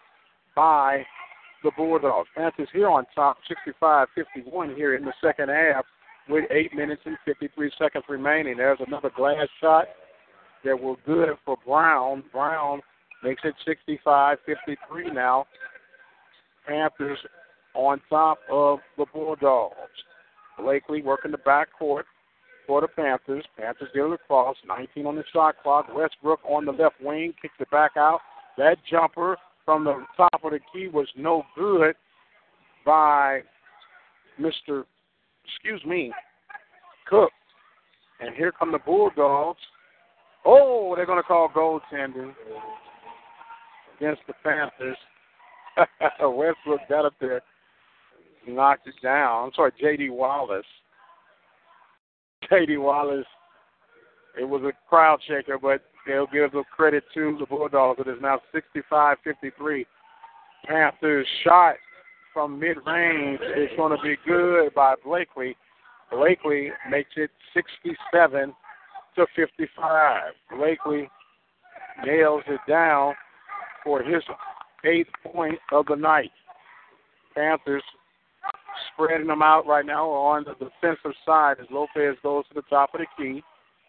[0.56, 1.04] by
[1.64, 2.30] the Bulldogs.
[2.36, 5.86] Panthers here on top 65 51 here in the second half
[6.30, 8.58] with 8 minutes and 53 seconds remaining.
[8.58, 9.86] There's another glass shot
[10.64, 12.24] that will good for Brown.
[12.32, 12.82] Brown
[13.24, 15.46] makes it 65 53 now.
[16.68, 17.18] Panthers
[17.78, 19.76] on top of the Bulldogs.
[20.60, 22.04] Blakely working the backcourt
[22.66, 23.46] for the Panthers.
[23.58, 25.86] Panthers dealing across, 19 on the shot clock.
[25.96, 28.20] Westbrook on the left wing kicks it back out.
[28.58, 31.96] That jumper from the top of the key was no good
[32.86, 33.42] by
[34.40, 34.84] Mr.
[35.46, 36.12] Excuse me,
[37.08, 37.32] Cook.
[38.20, 39.60] And here come the Bulldogs.
[40.46, 42.34] Oh, they're going to call goaltending.
[43.98, 44.98] against the Panthers.
[46.22, 47.42] Westbrook got up there,
[48.48, 49.46] knocked it down.
[49.46, 50.10] I'm sorry, J.D.
[50.10, 50.66] Wallace.
[52.50, 52.78] J.D.
[52.78, 53.26] Wallace.
[54.40, 58.00] It was a crowd shaker, but they'll give the credit to the Bulldogs.
[58.00, 58.40] It is now
[58.92, 59.86] 65-53.
[60.66, 61.76] Panthers shot
[62.34, 65.56] from mid-range is going to be good by Blakely.
[66.12, 68.54] Blakely makes it 67
[69.16, 70.22] to 55.
[70.56, 71.10] Blakely
[72.06, 73.14] nails it down
[73.84, 74.22] for his
[74.86, 76.32] eighth point of the night.
[77.36, 77.84] Panthers
[78.94, 82.94] spreading them out right now on the defensive side as Lopez goes to the top
[82.94, 83.44] of the key,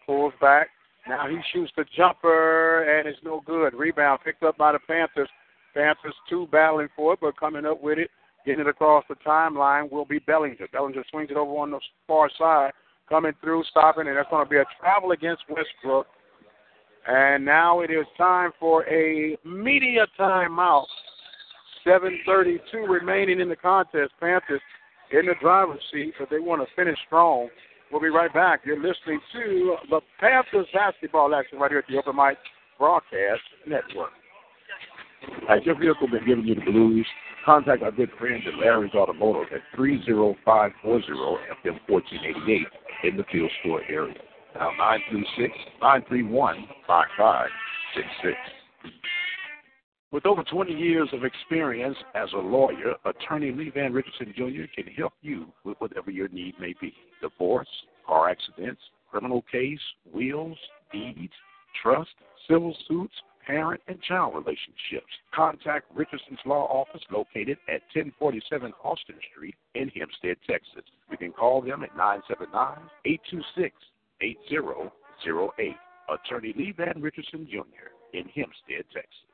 [0.05, 0.67] pulls back.
[1.07, 3.73] Now he shoots the jumper and it's no good.
[3.73, 5.29] Rebound picked up by the Panthers.
[5.73, 8.09] Panthers two battling for it, but coming up with it,
[8.45, 10.67] getting it across the timeline will be Bellinger.
[10.71, 12.71] Bellinger swings it over on the far side,
[13.07, 16.07] coming through, stopping, and that's going to be a travel against Westbrook.
[17.07, 20.85] And now it is time for a media timeout.
[21.85, 24.11] 7.32 remaining in the contest.
[24.19, 24.61] Panthers
[25.11, 27.49] in the driver's seat, but they want to finish strong.
[27.91, 28.61] We'll be right back.
[28.65, 32.37] You're listening to the Panthers basketball action right here at the Open Mic
[32.77, 34.11] Broadcast Network.
[35.47, 37.05] Has your vehicle been giving you the blues?
[37.45, 41.05] Contact our good friends at Larry's Automotive at 30540
[41.65, 42.67] FM 1488
[43.09, 44.13] in the Fields Store area.
[44.55, 48.37] Now 936 931 5566.
[50.11, 54.63] With over 20 years of experience as a lawyer, attorney Lee Van Richardson Jr.
[54.73, 56.93] can help you with whatever your need may be.
[57.21, 57.67] Divorce,
[58.07, 58.81] car accidents,
[59.11, 59.79] criminal case,
[60.11, 60.57] wills,
[60.91, 61.33] deeds,
[61.83, 62.09] trust,
[62.47, 63.13] civil suits,
[63.45, 65.13] parent and child relationships.
[65.31, 70.89] Contact Richardson's Law Office located at 1047 Austin Street in Hempstead, Texas.
[71.11, 73.75] You can call them at 979 826
[74.21, 75.75] 8008.
[76.09, 77.93] Attorney Lee Van Richardson Jr.
[78.17, 79.28] in Hempstead, Texas.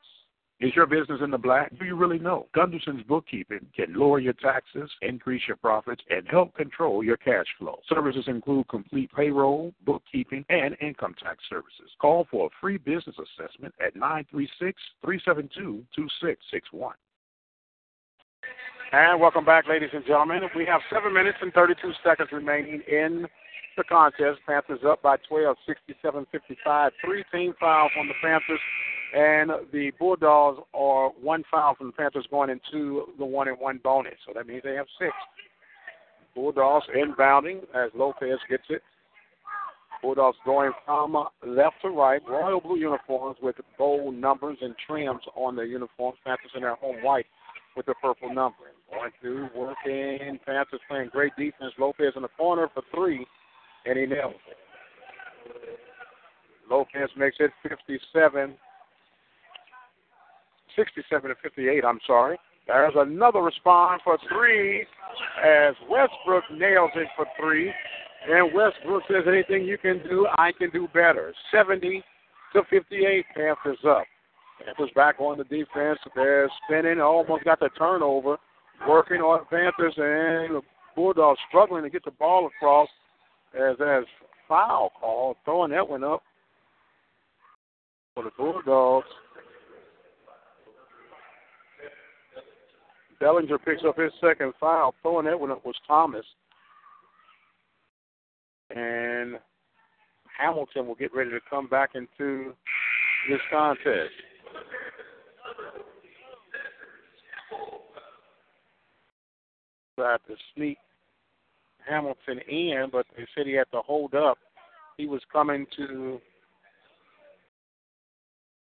[0.61, 1.77] Is your business in the black?
[1.77, 2.47] Do you really know?
[2.55, 7.79] Gunderson's Bookkeeping can lower your taxes, increase your profits, and help control your cash flow.
[7.89, 11.91] Services include complete payroll, bookkeeping, and income tax services.
[11.99, 16.95] Call for a free business assessment at 936 372 2661.
[18.93, 20.39] And welcome back, ladies and gentlemen.
[20.55, 23.27] We have seven minutes and 32 seconds remaining in
[23.75, 24.39] the contest.
[24.47, 26.91] Panthers up by 12, 67 55.
[27.03, 28.59] Three team fouls on the Panthers,
[29.13, 33.79] and the Bulldogs are one foul from the Panthers going into the one and one
[33.83, 34.15] bonus.
[34.25, 35.11] So that means they have six.
[36.33, 38.81] Bulldogs inbounding as Lopez gets it.
[40.01, 41.15] Bulldogs going from
[41.45, 42.21] left to right.
[42.27, 46.17] Royal blue uniforms with bold numbers and trims on their uniforms.
[46.25, 47.25] Panthers in their home white
[47.75, 48.73] with the purple numbering.
[48.91, 50.39] Going through, working.
[50.45, 51.73] Panthers playing great defense.
[51.79, 53.25] Lopez in the corner for three,
[53.85, 54.57] and he nails it.
[56.69, 58.55] Lopez makes it 57,
[60.75, 62.37] 67 to 58, I'm sorry.
[62.67, 64.85] There's another response for three
[65.43, 67.71] as Westbrook nails it for three.
[68.27, 71.33] And Westbrook says, anything you can do, I can do better.
[71.51, 72.03] 70
[72.53, 74.03] to 58, Panthers up.
[74.65, 75.99] Panthers back on the defense.
[76.15, 78.37] They're spinning, almost got the turnover,
[78.87, 80.61] working on Panthers, and the
[80.95, 82.87] Bulldogs struggling to get the ball across
[83.53, 84.05] as as
[84.47, 86.23] foul call, throwing that one up
[88.15, 89.07] for the Bulldogs.
[93.19, 94.93] Bellinger picks up his second foul.
[95.01, 96.25] Throwing that one up was Thomas.
[98.69, 99.35] And
[100.37, 102.53] Hamilton will get ready to come back into
[103.29, 104.11] this contest.
[109.95, 110.77] Tried to sneak
[111.87, 114.37] Hamilton in, but they said he had to hold up.
[114.97, 116.19] He was coming to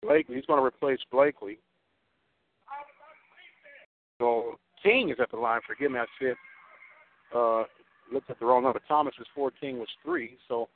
[0.03, 0.37] Blakely.
[0.37, 1.59] He's going to replace Blakely.
[4.19, 5.61] So King is at the line.
[5.67, 6.35] Forgive me, I said
[7.35, 7.65] uh,
[8.13, 8.81] looked at the wrong number.
[8.89, 9.51] Thomas was four.
[9.51, 10.37] King was three.
[10.49, 10.69] So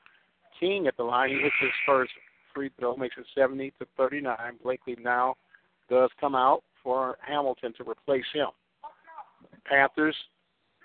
[0.60, 1.30] King at the line.
[1.30, 2.12] He hits his first
[2.54, 4.36] free throw, makes it 70 to 39.
[4.62, 5.34] Blakely now
[5.88, 8.48] does come out for Hamilton to replace him.
[9.64, 10.16] Panthers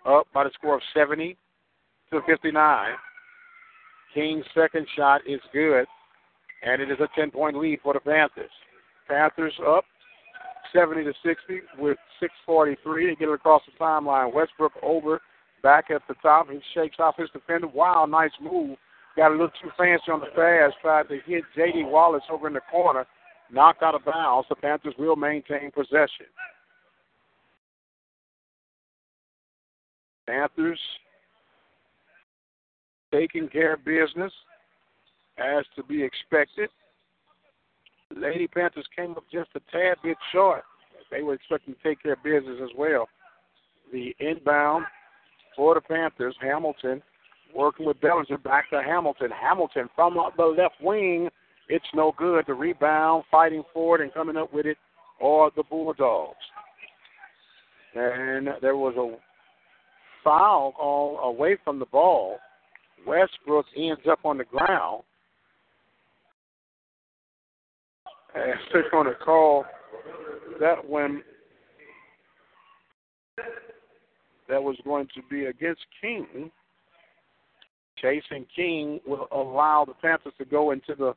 [0.06, 1.36] up by the score of 70
[2.12, 2.90] to 59.
[4.14, 5.86] King's second shot is good,
[6.64, 8.52] and it is a 10 point lead for the Panthers.
[9.08, 9.86] Panthers up
[10.74, 13.08] 70 to 60 with 6:43.
[13.08, 14.34] They get it across the timeline.
[14.34, 15.22] Westbrook over
[15.64, 16.50] back at the top.
[16.50, 17.68] He shakes off his defender.
[17.68, 18.78] Wow, nice move.
[19.16, 20.72] Got a little too fancy on the pass.
[20.82, 21.86] Tried to hit J.D.
[21.86, 23.06] Wallace over in the corner.
[23.52, 24.48] Knocked out of bounds.
[24.50, 26.28] The Panthers will maintain possession.
[30.28, 30.80] Panthers
[33.12, 34.34] taking care of business
[35.38, 36.70] as to be expected.
[38.16, 40.64] Lady Panthers came up just a tad bit short.
[41.12, 43.08] They were expecting to take care of business as well.
[43.92, 44.86] The inbound
[45.56, 47.02] for the Panthers, Hamilton
[47.56, 49.30] working with Bellinger back to Hamilton.
[49.32, 51.30] Hamilton from the left wing.
[51.70, 52.46] It's no good.
[52.48, 54.78] The rebound, fighting for it, and coming up with it
[55.22, 56.36] are the Bulldogs.
[57.96, 59.18] And there was a
[60.24, 62.38] foul call away from the ball.
[63.06, 65.04] Westbrook ends up on the ground.
[68.38, 69.66] And they're going to call
[70.60, 71.24] that one
[74.48, 76.52] that was going to be against King.
[78.02, 81.14] Chase and King will allow the Panthers to go into the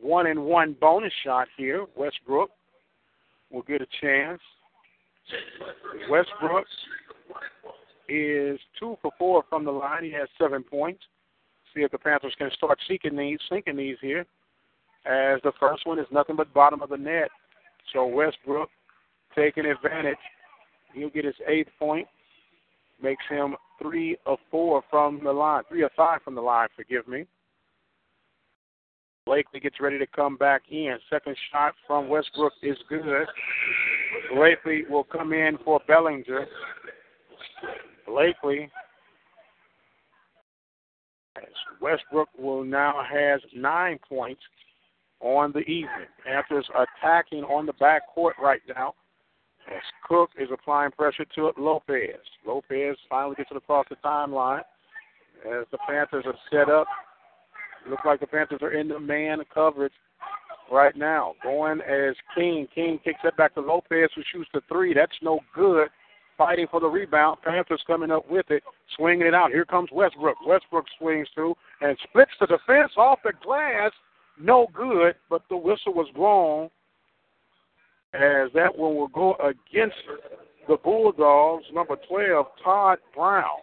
[0.00, 1.84] one and one bonus shot here.
[1.96, 2.50] Westbrook
[3.50, 4.40] will get a chance.
[6.08, 6.64] Westbrook
[8.08, 10.04] is two for four from the line.
[10.04, 11.02] He has seven points.
[11.74, 14.26] See if the Panthers can start seeking these, sinking these here.
[15.04, 17.28] As the first one is nothing but bottom of the net.
[17.92, 18.68] So Westbrook
[19.36, 20.16] taking advantage.
[20.94, 22.06] He'll get his eighth point.
[23.02, 27.08] Makes him three of four from the line, three of five from the line, forgive
[27.08, 27.26] me.
[29.26, 30.96] Blakely gets ready to come back in.
[31.10, 33.26] Second shot from Westbrook is good.
[34.34, 36.46] Blakely will come in for Bellinger.
[38.06, 38.70] Blakely.
[41.80, 44.42] Westbrook will now has nine points
[45.22, 46.08] on the evening.
[46.24, 48.94] Panthers attacking on the back court right now.
[49.68, 52.18] As Cook is applying pressure to it, Lopez.
[52.44, 54.62] Lopez finally gets it across the timeline.
[55.46, 56.86] As the Panthers are set up,
[57.88, 59.92] Looks like the Panthers are in the man coverage
[60.70, 61.34] right now.
[61.42, 62.66] Going as King.
[62.74, 64.94] King kicks it back to Lopez, who shoots the three.
[64.94, 65.88] That's no good.
[66.38, 67.38] Fighting for the rebound.
[67.44, 68.62] Panthers coming up with it,
[68.96, 69.50] swinging it out.
[69.50, 70.36] Here comes Westbrook.
[70.46, 73.90] Westbrook swings through and splits the defense off the glass.
[74.40, 76.70] No good, but the whistle was blown
[78.14, 79.96] as that one will go against
[80.68, 83.60] the Bulldogs, number 12, Todd Brown.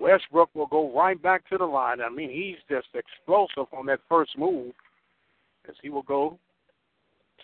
[0.00, 2.00] Westbrook will go right back to the line.
[2.00, 4.72] I mean, he's just explosive on that first move
[5.68, 6.38] as he will go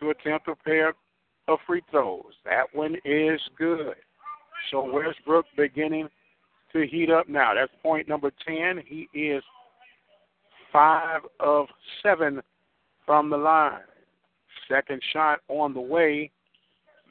[0.01, 0.95] to attempt a pair
[1.49, 2.33] of free throws.
[2.45, 3.95] That one is good.
[4.71, 6.09] So Westbrook beginning
[6.73, 7.53] to heat up now.
[7.55, 8.83] That's point number 10.
[8.87, 9.43] He is
[10.77, 11.69] five of
[12.03, 12.43] seven
[13.07, 13.81] from the line.
[14.69, 16.31] Second shot on the way.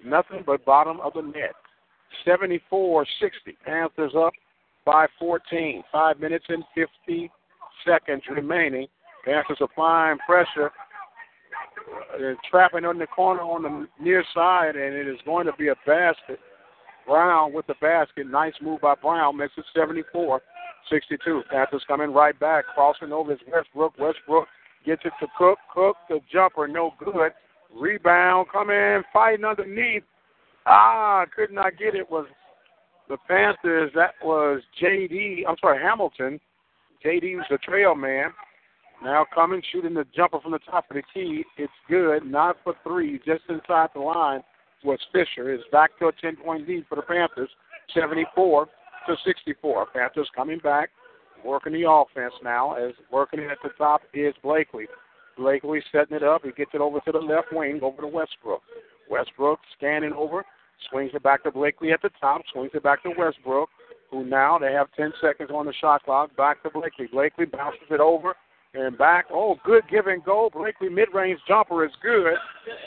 [0.05, 1.55] Nothing but bottom of the net.
[2.23, 3.57] 74 60.
[3.65, 4.33] Panthers up
[4.85, 5.83] by 14.
[5.91, 7.31] Five minutes and 50
[7.83, 8.85] seconds remaining.
[9.25, 10.71] Panthers applying pressure.
[12.19, 15.69] They're trapping on the corner on the near side, and it is going to be
[15.69, 16.39] a basket.
[17.07, 18.27] Brown with the basket.
[18.29, 19.37] Nice move by Brown.
[19.37, 20.41] Makes it 74
[20.89, 21.43] 62.
[21.49, 22.65] Panthers coming right back.
[22.73, 23.97] Crossing over is Westbrook.
[23.99, 24.47] Westbrook
[24.85, 25.57] gets it to Cook.
[25.73, 27.31] Cook, the jumper, no good.
[27.75, 30.03] Rebound, coming, in, fighting underneath.
[30.65, 32.09] Ah, could not get it.
[32.09, 32.27] Was
[33.09, 33.91] the Panthers?
[33.95, 35.43] That was JD.
[35.47, 36.39] I'm sorry, Hamilton.
[37.03, 38.31] JD was the trail man.
[39.03, 41.43] Now coming, shooting the jumper from the top of the key.
[41.57, 42.25] It's good.
[42.25, 44.41] Not for three, just inside the line
[44.83, 45.51] was Fisher.
[45.51, 47.49] It's back to a 10 point lead for the Panthers,
[47.93, 48.67] 74
[49.07, 49.87] to 64.
[49.93, 50.89] Panthers coming back,
[51.43, 52.75] working the offense now.
[52.75, 54.87] As working it at the top is Blakely.
[55.37, 56.43] Blakely setting it up.
[56.43, 58.61] He gets it over to the left wing, over to Westbrook.
[59.09, 60.45] Westbrook scanning over,
[60.89, 63.69] swings it back to Blakely at the top, swings it back to Westbrook,
[64.09, 66.35] who now they have 10 seconds on the shot clock.
[66.35, 67.07] Back to Blakely.
[67.11, 68.33] Blakely bounces it over
[68.73, 69.25] and back.
[69.31, 70.49] Oh, good give and go.
[70.53, 72.33] Blakely mid range jumper is good,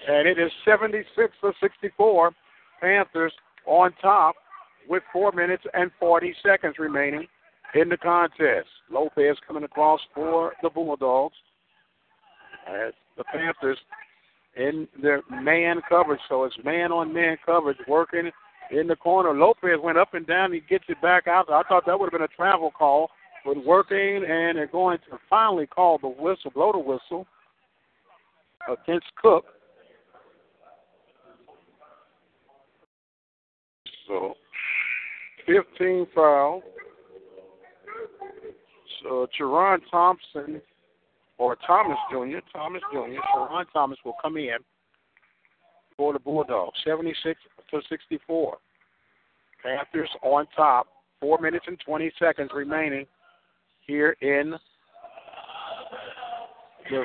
[0.09, 2.33] and it is 76 to 64.
[2.81, 3.33] Panthers
[3.67, 4.37] on top
[4.89, 7.27] with four minutes and 40 seconds remaining
[7.75, 8.69] in the contest.
[8.91, 11.37] Lopez coming across for the Bulldogs
[12.67, 13.79] as the Panthers
[14.57, 16.21] in their man coverage.
[16.29, 18.31] So it's man on man coverage working
[18.71, 19.33] in the corner.
[19.33, 20.53] Lopez went up and down.
[20.53, 21.51] He gets it back out.
[21.51, 23.11] I thought that would have been a travel call,
[23.45, 27.27] but working, and they're going to finally call the whistle, blow the whistle
[28.69, 29.45] against Cook.
[34.07, 34.35] So
[35.49, 36.63] 15 foul.
[39.03, 40.61] So Jerron Thompson
[41.39, 44.59] or Thomas Jr., Thomas Jr., Sharon Thomas will come in
[45.97, 48.59] for the Bulldogs, 76 to 64.
[49.63, 50.87] Panthers on top,
[51.21, 53.07] 4 minutes and 20 seconds remaining
[53.87, 54.55] here in
[56.91, 57.05] the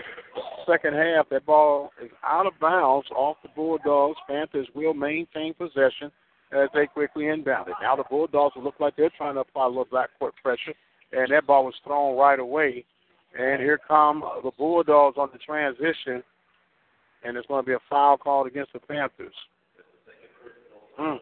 [0.68, 1.30] second half.
[1.30, 4.18] That ball is out of bounds off the Bulldogs.
[4.28, 6.11] Panthers will maintain possession
[6.55, 7.75] as they quickly inbound it.
[7.81, 10.73] Now the Bulldogs look like they're trying to apply a little backcourt pressure,
[11.11, 12.85] and that ball was thrown right away
[13.38, 16.23] and here come the Bulldogs on the transition.
[17.23, 19.34] and there's going to be a foul called against the Panthers.
[20.97, 21.15] Hmm.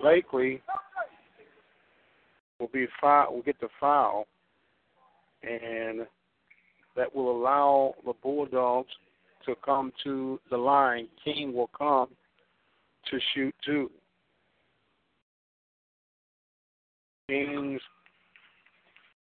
[0.00, 0.62] Blakely
[2.58, 4.26] will be foul, will get the foul,
[5.42, 6.06] and
[6.96, 8.90] that will allow the Bulldogs
[9.44, 11.08] to come to the line.
[11.22, 12.08] King will come
[13.10, 13.90] to shoot too.
[17.28, 17.80] King's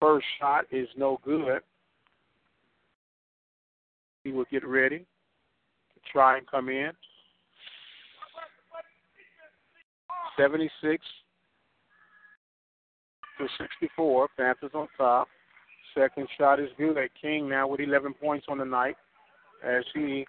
[0.01, 1.61] first shot is no good.
[4.25, 6.91] He will get ready to try and come in.
[10.37, 11.05] 76
[13.39, 14.29] to 64.
[14.37, 15.29] Panthers on top.
[15.97, 16.97] Second shot is good.
[17.21, 18.97] King now with 11 points on the night
[19.65, 20.27] as he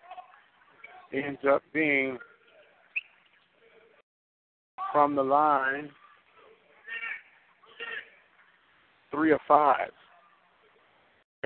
[1.14, 2.18] ends up being
[4.92, 5.90] from the line
[9.12, 9.90] three of five.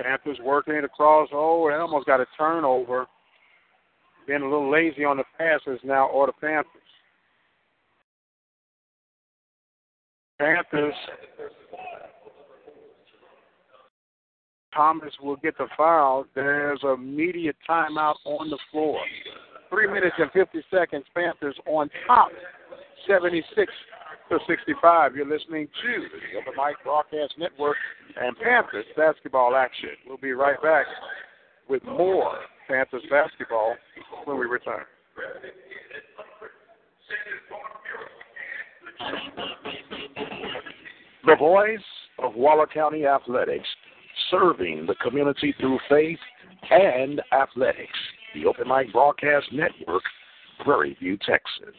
[0.00, 1.28] Panthers working oh, it across.
[1.32, 3.06] Oh, and almost got a turnover.
[4.26, 6.66] Being a little lazy on the passes now, or the Panthers.
[10.38, 10.94] Panthers.
[14.74, 16.24] Thomas will get the foul.
[16.34, 18.98] There's a media timeout on the floor.
[19.68, 21.04] Three minutes and 50 seconds.
[21.14, 22.30] Panthers on top,
[23.06, 23.72] 76
[24.30, 25.16] to 65.
[25.16, 27.76] You're listening to the Open Mic Broadcast Network
[28.20, 29.90] and Panthers basketball action.
[30.06, 30.86] We'll be right back
[31.68, 32.38] with more
[32.68, 33.74] Panthers basketball
[34.24, 34.84] when we return.
[41.26, 41.78] The voice
[42.18, 43.68] of Waller County Athletics,
[44.30, 46.18] serving the community through faith
[46.70, 47.98] and athletics.
[48.34, 50.02] The Open Mic Broadcast Network,
[50.64, 51.76] Prairie View, Texas.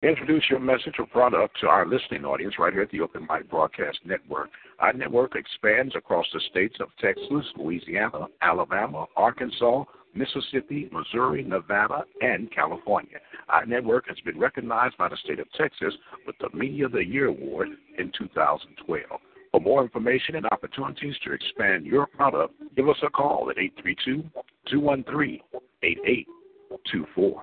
[0.00, 3.50] Introduce your message or product to our listening audience right here at the Open Mic
[3.50, 4.48] Broadcast Network.
[4.78, 9.82] Our network expands across the states of Texas, Louisiana, Alabama, Arkansas,
[10.14, 13.18] Mississippi, Missouri, Nevada, and California.
[13.48, 15.94] Our network has been recognized by the state of Texas
[16.28, 19.20] with the Media of the Year Award in 2012.
[19.50, 24.22] For more information and opportunities to expand your product, give us a call at 832
[24.70, 25.40] 213
[25.82, 27.42] 8824.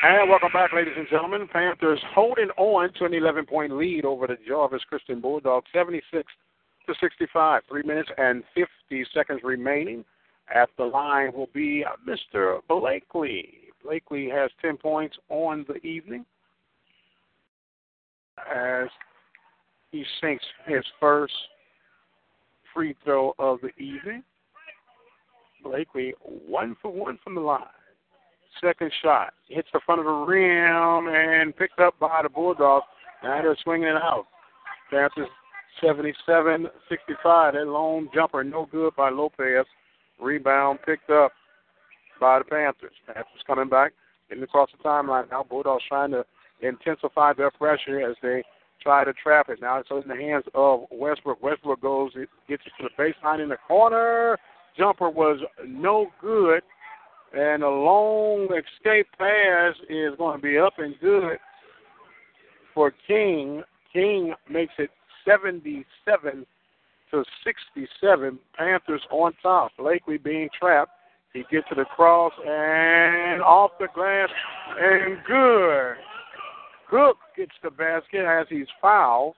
[0.00, 1.48] And welcome back, ladies and gentlemen.
[1.52, 6.24] Panthers holding on to an 11 point lead over the Jarvis Christian Bulldogs, 76
[6.86, 7.62] to 65.
[7.68, 10.04] Three minutes and 50 seconds remaining.
[10.54, 12.60] At the line will be uh, Mr.
[12.68, 13.54] Blakely.
[13.82, 16.24] Blakely has 10 points on the evening
[18.48, 18.86] as
[19.90, 21.34] he sinks his first
[22.72, 24.22] free throw of the evening.
[25.64, 27.64] Blakely, one for one from the line.
[28.60, 32.86] Second shot hits the front of the rim and picked up by the Bulldogs.
[33.22, 34.26] Now they're swinging it out.
[34.90, 35.28] Panthers
[35.80, 37.54] 77 65.
[37.54, 39.66] That lone jumper, no good by Lopez.
[40.20, 41.32] Rebound picked up
[42.20, 42.94] by the Panthers.
[43.06, 43.92] Panthers coming back,
[44.28, 45.44] getting across the timeline now.
[45.48, 46.24] Bulldogs trying to
[46.60, 48.42] intensify their pressure as they
[48.82, 49.60] try to trap it.
[49.60, 51.42] Now it's in the hands of Westbrook.
[51.42, 52.12] Westbrook goes,
[52.48, 54.38] gets it to the baseline in the corner.
[54.76, 56.62] Jumper was no good.
[57.32, 61.38] And a long escape pass is going to be up and good
[62.74, 63.62] for King.
[63.92, 64.90] King makes it
[65.26, 66.46] 77
[67.10, 68.38] to 67.
[68.56, 69.72] Panthers on top.
[69.76, 70.92] Blakely being trapped.
[71.34, 74.28] He gets to the cross and off the glass
[74.78, 75.94] and good.
[76.88, 79.34] Cook gets the basket as he's fouled.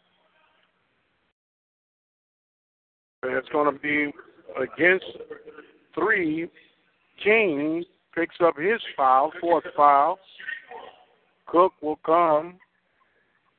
[3.25, 4.13] It's going to be
[4.57, 5.05] against
[5.95, 6.49] three.
[7.23, 7.85] King
[8.15, 10.19] picks up his foul, fourth foul.
[11.47, 12.55] Cook will come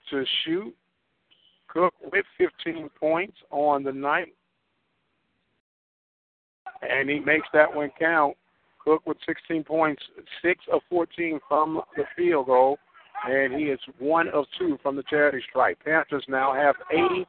[0.09, 0.73] to shoot.
[1.67, 4.33] Cook with 15 points on the night.
[6.81, 8.35] And he makes that one count.
[8.83, 10.01] Cook with 16 points,
[10.41, 12.79] 6 of 14 from the field goal,
[13.29, 15.77] and he is 1 of 2 from the charity stripe.
[15.85, 17.27] Panthers now have 80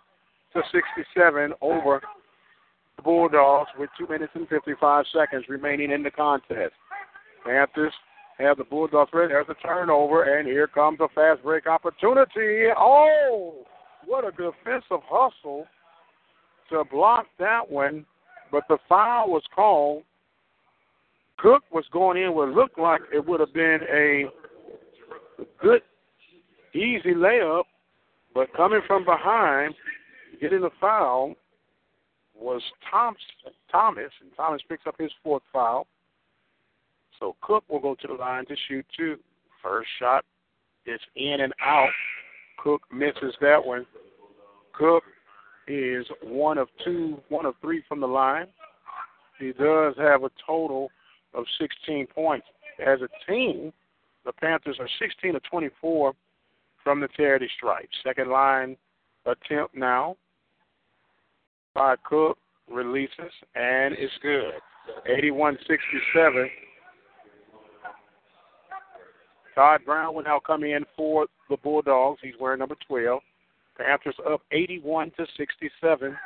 [0.54, 2.00] to 67 over
[3.02, 6.72] Bulldogs with 2 minutes and 55 seconds remaining in the contest.
[7.44, 7.92] Panthers
[8.38, 9.32] have the Bulldogs ready.
[9.32, 12.68] There's a turnover, and here comes a fast break opportunity.
[12.76, 13.64] Oh,
[14.06, 15.66] what a defensive hustle
[16.70, 18.06] to block that one
[18.52, 20.04] but the foul was called.
[21.38, 24.26] Cook was going in what looked like it would have been a
[25.60, 25.80] good,
[26.74, 27.64] easy layup,
[28.34, 29.74] but coming from behind,
[30.40, 31.34] getting the foul
[32.42, 33.20] was Thomas.
[33.70, 35.86] Thomas, and Thomas picks up his fourth foul.
[37.18, 39.16] So Cook will go to the line to shoot two.
[39.62, 40.24] First shot
[40.86, 41.88] is in and out.
[42.58, 43.86] Cook misses that one.
[44.72, 45.04] Cook
[45.68, 48.46] is one of two, one of three from the line.
[49.38, 50.90] He does have a total
[51.34, 52.46] of 16 points.
[52.84, 53.72] As a team,
[54.24, 56.12] the Panthers are 16 of 24
[56.82, 57.88] from the charity stripe.
[58.04, 58.76] Second line
[59.26, 60.16] attempt now
[61.74, 62.38] by Cook
[62.70, 64.52] releases and it's good.
[65.08, 66.46] 81-67.
[69.54, 72.20] Todd Brown will now come in for the Bulldogs.
[72.22, 73.20] He's wearing number 12.
[73.76, 76.16] Panthers up 81 to 67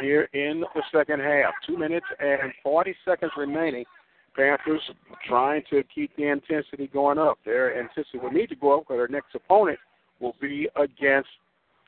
[0.00, 1.52] here in the second half.
[1.66, 3.84] Two minutes and 40 seconds remaining.
[4.36, 4.82] Panthers
[5.26, 7.38] trying to keep the intensity going up.
[7.44, 9.78] Their intensity will need to go up because their next opponent
[10.20, 11.28] will be against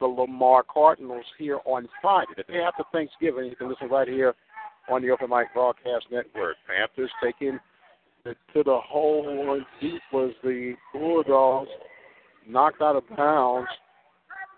[0.00, 2.32] the Lamar Cardinals here on Friday.
[2.36, 4.34] The day after Thanksgiving, you can listen right here
[4.88, 6.56] on the Open Mic Broadcast Network.
[6.66, 7.58] Panthers taking
[8.24, 11.68] it to the hole and deep was the Bulldogs
[12.46, 13.68] knocked out of bounds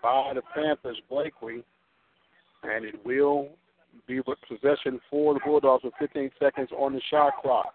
[0.01, 1.63] by the Panthers, Blakely,
[2.63, 3.49] and it will
[4.07, 7.73] be with possession for the Bulldogs with 15 seconds on the shot clock.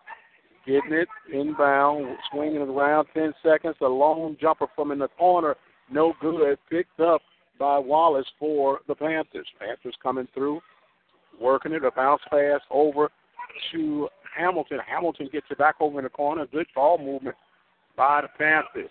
[0.66, 3.76] Getting it inbound, swinging it around 10 seconds.
[3.80, 5.54] A long jumper from in the corner,
[5.90, 6.58] no good.
[6.68, 7.20] Picked up
[7.58, 9.46] by Wallace for the Panthers.
[9.58, 10.60] Panthers coming through,
[11.40, 13.10] working it, a bounce pass over
[13.72, 14.78] to Hamilton.
[14.86, 16.46] Hamilton gets it back over in the corner.
[16.46, 17.36] Good ball movement
[17.96, 18.90] by the Panthers.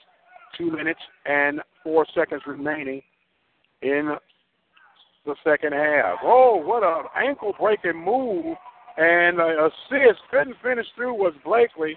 [0.58, 3.02] Two minutes and four seconds remaining
[3.82, 4.16] in
[5.26, 6.20] the second half.
[6.24, 8.56] Oh, what an ankle breaking move
[8.98, 10.22] and uh, assist.
[10.32, 11.96] Couldn't finish through was Blakely.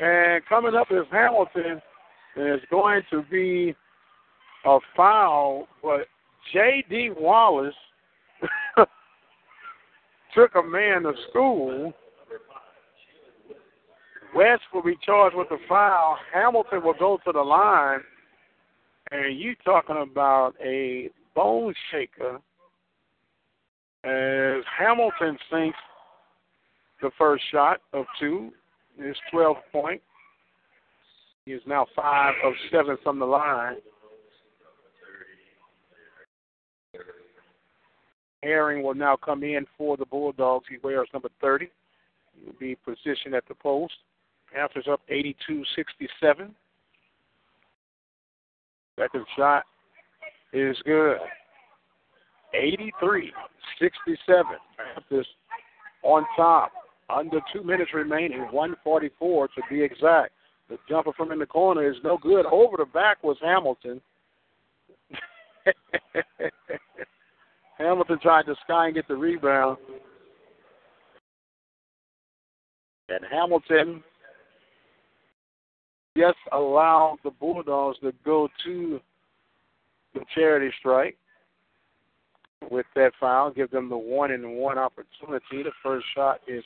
[0.00, 1.82] And coming up is Hamilton.
[2.36, 3.74] And it's going to be
[4.64, 6.06] a foul, but
[6.52, 7.10] J.D.
[7.18, 7.74] Wallace
[10.34, 11.92] took a man to school.
[14.34, 16.16] West will be charged with a foul.
[16.32, 18.00] Hamilton will go to the line.
[19.10, 22.40] And you talking about a bone shaker
[24.04, 25.78] as Hamilton sinks
[27.02, 28.50] the first shot of two.
[28.98, 30.00] His 12 point.
[31.46, 33.76] He is now five of seven from the line.
[38.42, 40.66] Herring will now come in for the Bulldogs.
[40.68, 41.68] He wears number 30.
[42.38, 43.94] He will be positioned at the post.
[44.52, 46.54] Panthers up 82 67.
[48.98, 49.64] Second shot
[50.52, 51.18] is good.
[52.54, 53.32] 83
[53.78, 54.44] 67.
[54.76, 55.26] Panthers
[56.02, 56.72] on top.
[57.08, 60.32] Under two minutes remaining, 144 to be exact.
[60.68, 62.46] The jumper from in the corner is no good.
[62.46, 64.00] Over the back was Hamilton.
[67.80, 69.78] Hamilton tried to sky and get the rebound.
[73.08, 74.02] And Hamilton
[76.16, 79.00] just allowed the Bulldogs to go to
[80.12, 81.16] the charity strike
[82.70, 85.62] with that foul, give them the one and one opportunity.
[85.62, 86.62] The first shot is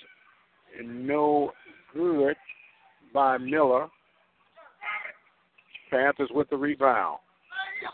[0.82, 1.52] no
[1.94, 2.34] good
[3.12, 3.86] by Miller.
[5.90, 7.18] Panthers with the rebound.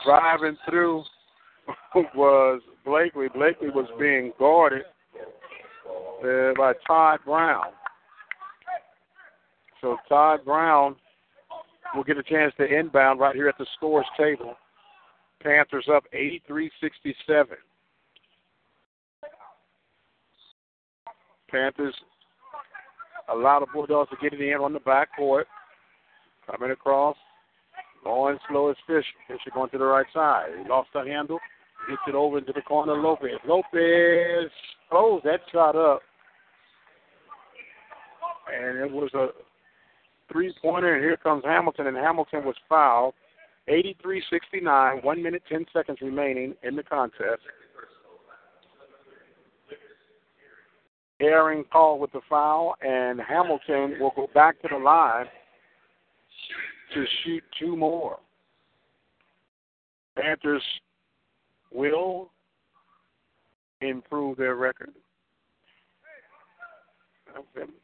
[0.06, 1.05] Driving through
[2.14, 3.28] was Blakely.
[3.28, 4.82] Blakely was being guarded
[6.24, 7.66] uh, by Todd Brown.
[9.81, 10.97] So Todd Brown
[11.94, 14.55] will get a chance to inbound right here at the scores table.
[15.43, 17.57] Panthers up 83 67.
[21.51, 21.94] Panthers
[23.32, 25.47] allow the Bulldogs to get it in on the back court.
[26.51, 27.16] Coming across.
[28.05, 29.05] Going slow as Fisher.
[29.28, 30.48] Fisher going to the right side.
[30.62, 31.39] He lost the handle.
[31.89, 32.94] Gets it over into the corner.
[32.94, 33.39] Lopez.
[33.47, 34.51] Lopez
[34.90, 36.02] closed that shot up.
[38.52, 39.28] And it was a
[40.32, 40.94] three pointer.
[40.94, 41.86] And here comes Hamilton.
[41.86, 43.15] And Hamilton was fouled.
[43.69, 44.98] 83 69.
[45.02, 47.43] One minute, 10 seconds remaining in the contest.
[51.20, 55.27] Herring called with the foul, and Hamilton will go back to the line
[56.94, 58.19] to shoot two more.
[60.16, 60.62] Panthers
[61.72, 62.30] will
[63.80, 64.92] improve their record.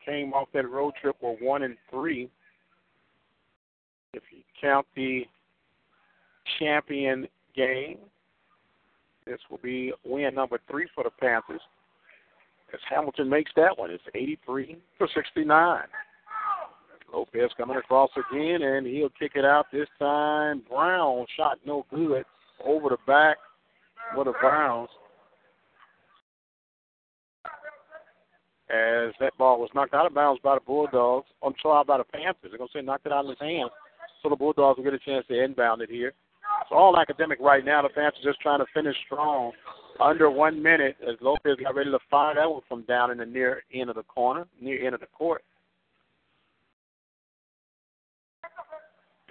[0.04, 2.28] Came off that road trip with one and three.
[4.12, 5.22] If you count the
[6.58, 7.98] champion game,
[9.24, 11.60] this will be win number three for the Panthers.
[12.72, 13.90] as Hamilton makes that one.
[13.90, 15.82] It's 83 to 69.
[17.12, 20.62] Lopez coming across again, and he'll kick it out this time.
[20.68, 22.24] Brown shot no good
[22.64, 23.36] over the back
[24.14, 24.88] for the Browns.
[28.68, 32.04] As that ball was knocked out of bounds by the Bulldogs, I'm sorry, by the
[32.04, 32.50] Panthers.
[32.50, 33.70] They're going to say knocked it out of his hand,
[34.22, 36.12] so the Bulldogs will get a chance to inbound it here.
[36.62, 37.82] It's all academic right now.
[37.82, 39.52] The Panthers just trying to finish strong.
[40.00, 43.24] Under one minute as Lopez got ready to fire that one from down in the
[43.24, 45.42] near end of the corner, near end of the court.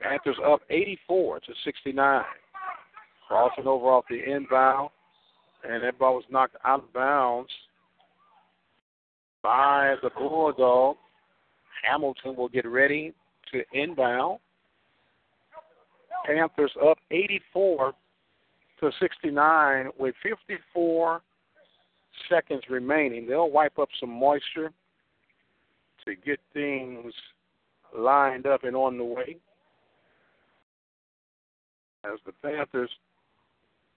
[0.01, 2.23] Panthers up 84 to 69.
[3.27, 4.89] Crossing over off the inbound,
[5.67, 7.49] and that ball was knocked out of bounds
[9.41, 10.97] by the Bulldog.
[11.83, 13.13] Hamilton will get ready
[13.51, 14.39] to inbound.
[16.25, 17.93] Panthers up 84
[18.79, 21.21] to 69 with 54
[22.29, 23.27] seconds remaining.
[23.27, 24.71] They'll wipe up some moisture
[26.05, 27.13] to get things
[27.97, 29.37] lined up and on the way.
[32.03, 32.89] As the Panthers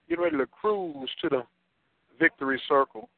[0.09, 1.43] get ready to cruise to the
[2.19, 3.09] victory circle.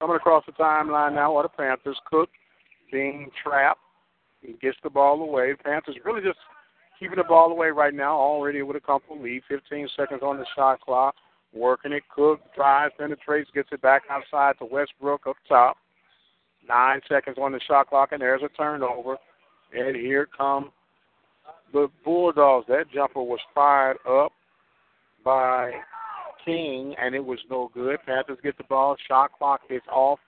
[0.00, 1.98] Coming across the timeline now are the Panthers.
[2.10, 2.30] Cook
[2.92, 3.80] being trapped.
[4.40, 5.54] He gets the ball away.
[5.62, 6.38] Panthers really just
[6.98, 9.42] keeping the ball away right now, already with a comfortable lead.
[9.48, 11.14] 15 seconds on the shot clock.
[11.52, 12.04] Working it.
[12.14, 15.76] Cook drives, penetrates, gets it back outside to Westbrook up top.
[16.66, 19.16] Nine seconds on the shot clock, and there's a turnover.
[19.72, 20.70] And here come
[21.72, 22.66] the Bulldogs.
[22.68, 24.32] That jumper was fired up
[25.24, 25.72] by
[26.44, 27.98] King, and it was no good.
[28.06, 28.96] Panthers get the ball.
[29.08, 30.18] Shot clock is off.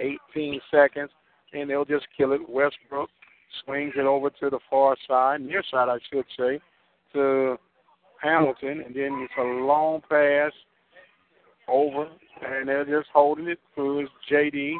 [0.00, 1.10] 18 seconds,
[1.52, 2.40] and they'll just kill it.
[2.48, 3.10] Westbrook
[3.64, 6.58] swings it over to the far side, near side, I should say,
[7.12, 7.56] to
[8.20, 10.52] Hamilton, and then it's a long pass
[11.68, 12.08] over,
[12.44, 14.74] and they're just holding it through JD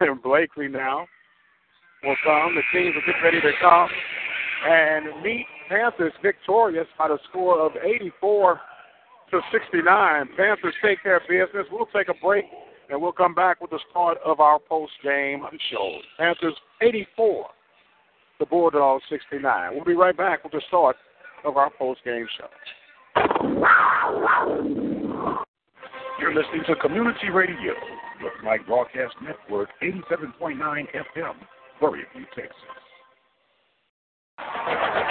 [0.00, 1.06] and Blakely now
[2.02, 2.54] will come.
[2.54, 3.88] The teams will get ready to come
[4.64, 8.60] and meet Panthers victorious by the score of 84
[9.30, 10.28] to 69.
[10.36, 11.66] Panthers take care of business.
[11.70, 12.44] We'll take a break
[12.88, 15.98] and we'll come back with the start of our post game show.
[16.18, 17.46] Panthers 84,
[18.38, 19.74] the Bulldogs 69.
[19.74, 20.96] We'll be right back with the start
[21.44, 22.48] of our post game show.
[26.20, 27.72] You're listening to Community Radio,
[28.22, 31.34] with Mike Broadcast Network, 87.9 FM,
[31.78, 32.04] Prairie
[34.66, 35.06] View, Texas.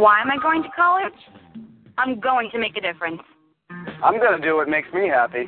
[0.00, 1.20] Why am I going to college?
[1.98, 3.20] I'm going to make a difference.
[4.02, 5.44] I'm going to do what makes me happy.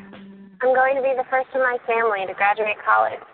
[0.60, 3.24] I'm going to be the first in my family to graduate college.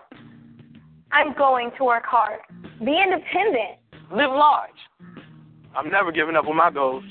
[1.11, 2.39] I'm going to work hard.
[2.79, 3.83] Be independent.
[4.15, 4.79] Live large.
[5.75, 7.03] I'm never giving up on my goals.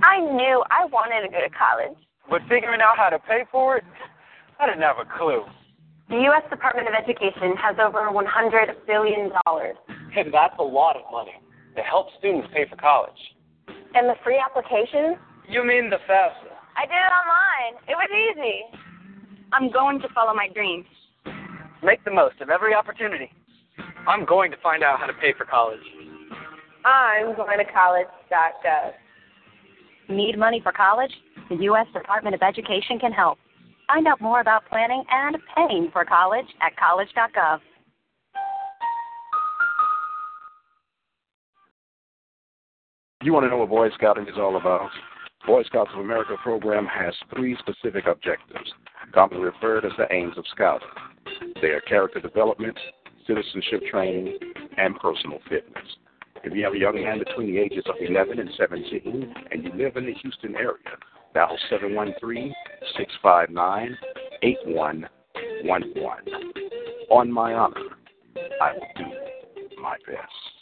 [0.00, 1.98] I knew I wanted to go to college.
[2.30, 3.84] But figuring out how to pay for it,
[4.58, 5.44] I didn't have a clue.
[6.08, 6.48] The U.S.
[6.48, 8.24] Department of Education has over $100
[8.86, 9.28] billion.
[10.16, 11.36] And that's a lot of money
[11.78, 13.16] to help students pay for college.
[13.94, 15.16] And the free application?
[15.48, 16.50] You mean the FAFSA?
[16.76, 17.74] I did it online.
[17.86, 18.78] It was easy.
[19.52, 20.86] I'm going to follow my dreams.
[21.82, 23.30] Make the most of every opportunity.
[24.06, 25.80] I'm going to find out how to pay for college.
[26.84, 28.92] I'm going to college.gov.
[30.08, 31.12] Need money for college?
[31.48, 31.86] The U.S.
[31.94, 33.38] Department of Education can help.
[33.86, 37.60] Find out more about planning and paying for college at college.gov.
[43.20, 44.90] You want to know what Boy Scouting is all about?
[45.44, 48.72] Boy Scouts of America program has three specific objectives,
[49.12, 50.86] commonly referred as the aims of scouting.
[51.60, 52.78] They are character development,
[53.26, 54.38] citizenship training,
[54.76, 55.96] and personal fitness.
[56.44, 59.72] If you have a young man between the ages of 11 and 17 and you
[59.74, 60.76] live in the Houston area,
[61.34, 62.54] dial 713
[62.96, 63.98] 659
[64.44, 66.52] 8111.
[67.10, 67.96] On my honor,
[68.62, 69.06] I will do
[69.82, 70.57] my best.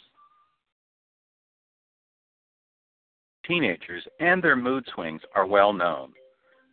[3.47, 6.11] Teenagers and their mood swings are well known.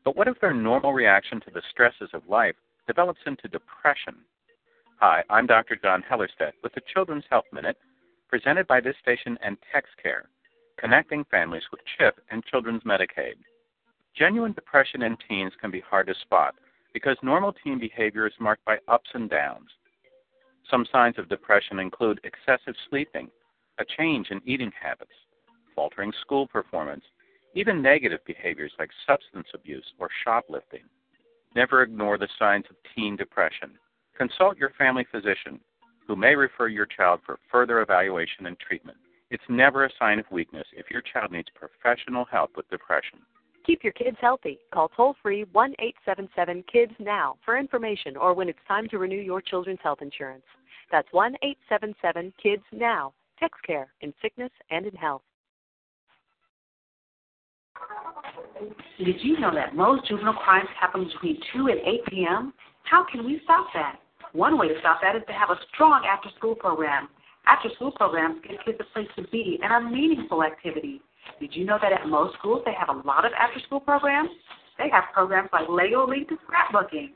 [0.04, 2.56] But what if their normal reaction to the stresses of life
[2.88, 4.16] develops into depression?
[4.98, 5.76] Hi, I'm Dr.
[5.80, 7.76] John Hellerstedt with the Children's Health Minute,
[8.28, 10.22] presented by this station and TexCare,
[10.76, 13.34] connecting families with CHIP and Children's Medicaid.
[14.18, 16.56] Genuine depression in teens can be hard to spot
[16.92, 19.68] because normal teen behavior is marked by ups and downs.
[20.68, 23.28] Some signs of depression include excessive sleeping,
[23.78, 25.12] a change in eating habits,
[25.74, 27.04] faltering school performance,
[27.54, 30.82] even negative behaviors like substance abuse or shoplifting.
[31.54, 33.78] Never ignore the signs of teen depression.
[34.16, 35.60] Consult your family physician,
[36.06, 38.98] who may refer your child for further evaluation and treatment.
[39.30, 43.20] It's never a sign of weakness if your child needs professional help with depression.
[43.66, 44.58] Keep your kids healthy.
[44.72, 49.20] Call toll free 1 877 KIDS now for information or when it's time to renew
[49.20, 50.44] your children's health insurance.
[50.92, 53.14] That's 1 877 KIDS now.
[53.42, 55.22] TexCare in sickness and in health.
[58.98, 62.52] Did you know that most juvenile crimes happen between 2 and 8 p.m.?
[62.84, 63.98] How can we stop that?
[64.32, 67.08] One way to stop that is to have a strong after school program.
[67.46, 71.00] After school programs give kids a place to be and a meaningful activity.
[71.40, 74.30] Did you know that at most schools they have a lot of after school programs?
[74.78, 77.10] They have programs like Lego League to scrapbooking.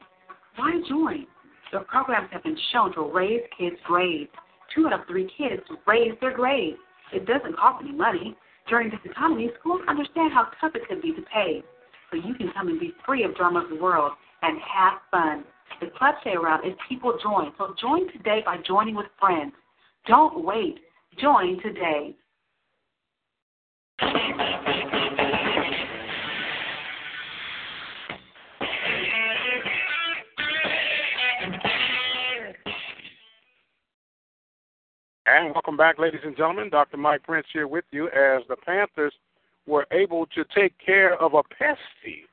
[0.57, 1.27] Why join?
[1.73, 4.31] The programs have been shown to raise kids' grades.
[4.75, 6.79] Two out of three kids raise their grades.
[7.13, 8.37] It doesn't cost any money.
[8.69, 11.63] During this economy, schools understand how tough it can be to pay.
[12.11, 15.45] So you can come and be free of drama of the world and have fun.
[15.81, 17.53] The club stay around is people join.
[17.57, 19.53] So join today by joining with friends.
[20.07, 20.81] Don't wait.
[21.19, 22.15] Join today.
[35.39, 36.69] And welcome back, ladies and gentlemen.
[36.69, 36.97] Dr.
[36.97, 39.15] Mike Prince here with you as the Panthers
[39.69, 42.25] were able to take care of a pesky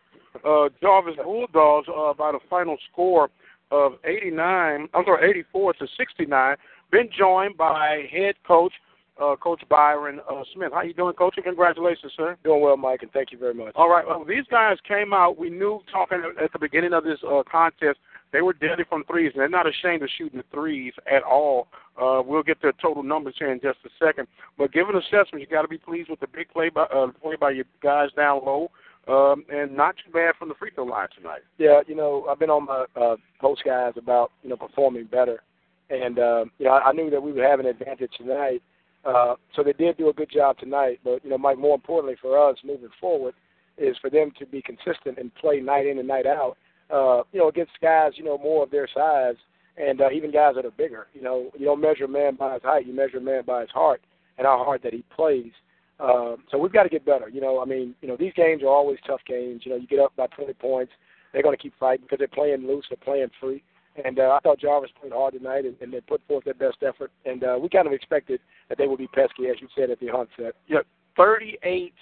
[0.43, 3.29] uh, Jarvis Bulldogs uh, by the final score
[3.69, 6.55] of 89, I'm sorry, 84 to 69.
[6.91, 8.73] Been joined by head coach
[9.21, 10.71] uh, Coach Byron uh, Smith.
[10.73, 11.35] How you doing, Coach?
[11.37, 12.37] And congratulations, sir.
[12.43, 13.73] Doing well, Mike, and thank you very much.
[13.75, 14.05] All right.
[14.05, 15.37] Well, these guys came out.
[15.37, 17.99] We knew talking at the beginning of this uh, contest
[18.35, 21.67] they were deadly from threes, and they're not ashamed of shooting the threes at all.
[21.95, 24.27] Uh, we'll get their total numbers here in just a second.
[24.57, 27.37] But given assessment, you got to be pleased with the big play by uh, play
[27.39, 28.71] by your guys down low.
[29.07, 31.41] Um, and not too bad from the free throw line tonight.
[31.59, 35.41] Yeah, you know, I've been on my uh, post guys about you know performing better,
[35.89, 38.61] and uh, you know I, I knew that we would have an advantage tonight.
[39.05, 40.99] Uh, so they did do a good job tonight.
[41.05, 43.33] But you know, Mike, more importantly for us moving forward
[43.77, 46.57] is for them to be consistent and play night in and night out
[46.91, 49.35] uh, you know, against guys, you know, more of their size
[49.77, 51.07] and uh, even guys that are bigger.
[51.13, 53.61] You know, you don't measure a man by his height, you measure a man by
[53.61, 54.01] his heart
[54.37, 55.51] and how hard that he plays.
[55.99, 57.29] Um, so we've got to get better.
[57.29, 59.61] You know, I mean, you know, these games are always tough games.
[59.63, 60.91] You know, you get up by 20 points,
[61.31, 63.63] they're going to keep fighting because they're playing loose, they're playing free.
[64.03, 66.77] And uh, I thought Jarvis played hard tonight, and, and they put forth their best
[66.85, 67.11] effort.
[67.25, 70.01] And uh, we kind of expected that they would be pesky, as you said at
[70.01, 70.53] the onset.
[70.67, 70.79] Yeah,
[71.15, 71.93] 38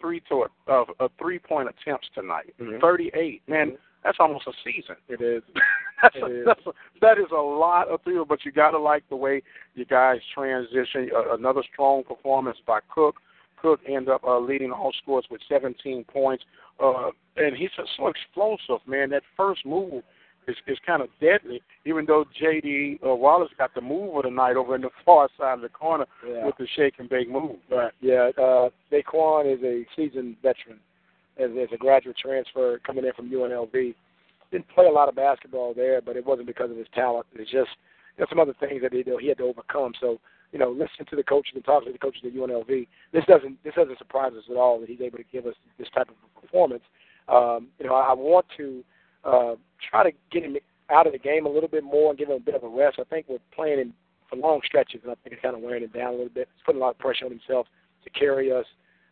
[0.00, 2.54] three to uh, uh, three point attempts tonight.
[2.60, 2.80] Mm-hmm.
[2.80, 3.66] 38, man.
[3.68, 3.76] Mm-hmm.
[4.04, 4.96] That's almost a season.
[5.08, 5.42] It is.
[6.02, 6.46] that's it a, is.
[6.46, 6.70] That's a,
[7.00, 9.42] that is a lot of three, but you got to like the way
[9.74, 11.10] you guys transition.
[11.14, 13.16] Uh, another strong performance by Cook.
[13.60, 16.44] Cook ended up uh, leading all scores with 17 points,
[16.82, 19.10] uh, and he's just so explosive, man.
[19.10, 20.04] That first move
[20.46, 21.60] is is kind of deadly.
[21.84, 23.00] Even though J.D.
[23.04, 25.68] Uh, Wallace got the move of the night over in the far side of the
[25.68, 26.46] corner Yeah.
[26.46, 27.56] with the shake and bake move.
[27.70, 27.92] Right.
[28.00, 28.30] Yeah.
[28.38, 30.78] Uh, Daquan is a seasoned veteran,
[31.38, 33.94] as, as a graduate transfer coming in from UNLV.
[34.50, 37.26] Didn't play a lot of basketball there, but it wasn't because of his talent.
[37.34, 37.70] It's just
[38.16, 39.92] you know, some other things that he, he had to overcome.
[40.00, 40.18] So
[40.52, 43.62] you know, listening to the coaches and talking to the coaches at UNLV, this doesn't
[43.64, 46.42] this doesn't surprise us at all that he's able to give us this type of
[46.42, 46.82] performance.
[47.28, 48.82] Um, you know, I, I want to
[49.24, 49.54] uh,
[49.90, 50.56] try to get him
[50.90, 52.68] out of the game a little bit more and give him a bit of a
[52.68, 52.98] rest.
[52.98, 53.94] I think we're playing him
[54.30, 56.48] for long stretches, and I think it's kind of wearing him down a little bit.
[56.54, 57.66] He's putting a lot of pressure on himself
[58.04, 58.64] to carry us.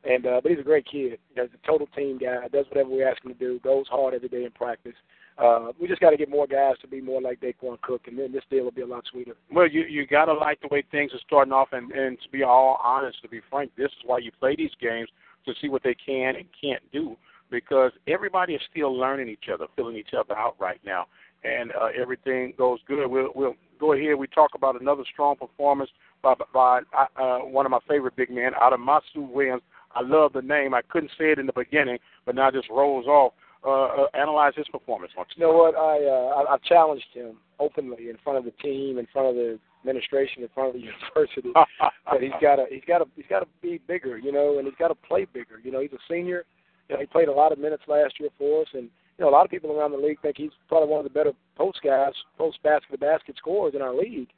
[0.08, 1.18] And uh, but he's a great kid.
[1.34, 2.46] He's a total team guy.
[2.52, 3.58] Does whatever we ask him to do.
[3.60, 4.94] Goes hard every day in practice.
[5.38, 8.18] Uh, we just got to get more guys to be more like Daquan Cook, and
[8.18, 9.34] then this deal will be a lot sweeter.
[9.52, 12.42] Well, you you gotta like the way things are starting off, and and to be
[12.42, 15.08] all honest, to be frank, this is why you play these games
[15.44, 17.16] to see what they can and can't do,
[17.50, 21.06] because everybody is still learning each other, filling each other out right now,
[21.44, 23.06] and uh, everything goes good.
[23.06, 24.14] We'll we'll go ahead.
[24.16, 25.90] We talk about another strong performance
[26.22, 26.80] by by
[27.16, 29.62] uh, one of my favorite big men, out of Masu Williams.
[29.96, 30.74] I love the name.
[30.74, 33.32] I couldn't say it in the beginning, but now it just rolls off.
[33.64, 35.10] Uh, uh, analyze his performance.
[35.34, 35.74] You know what?
[35.74, 39.34] I uh, I, I've challenged him openly in front of the team, in front of
[39.34, 41.50] the administration, in front of the university.
[42.12, 44.68] that he's got to he's got to he's got to be bigger, you know, and
[44.68, 45.58] he's got to play bigger.
[45.64, 46.44] You know, he's a senior.
[46.88, 48.84] You know, he played a lot of minutes last year for us, and
[49.18, 51.10] you know, a lot of people around the league think he's probably one of the
[51.10, 54.28] better post guys, post basket to basket scorers in our league,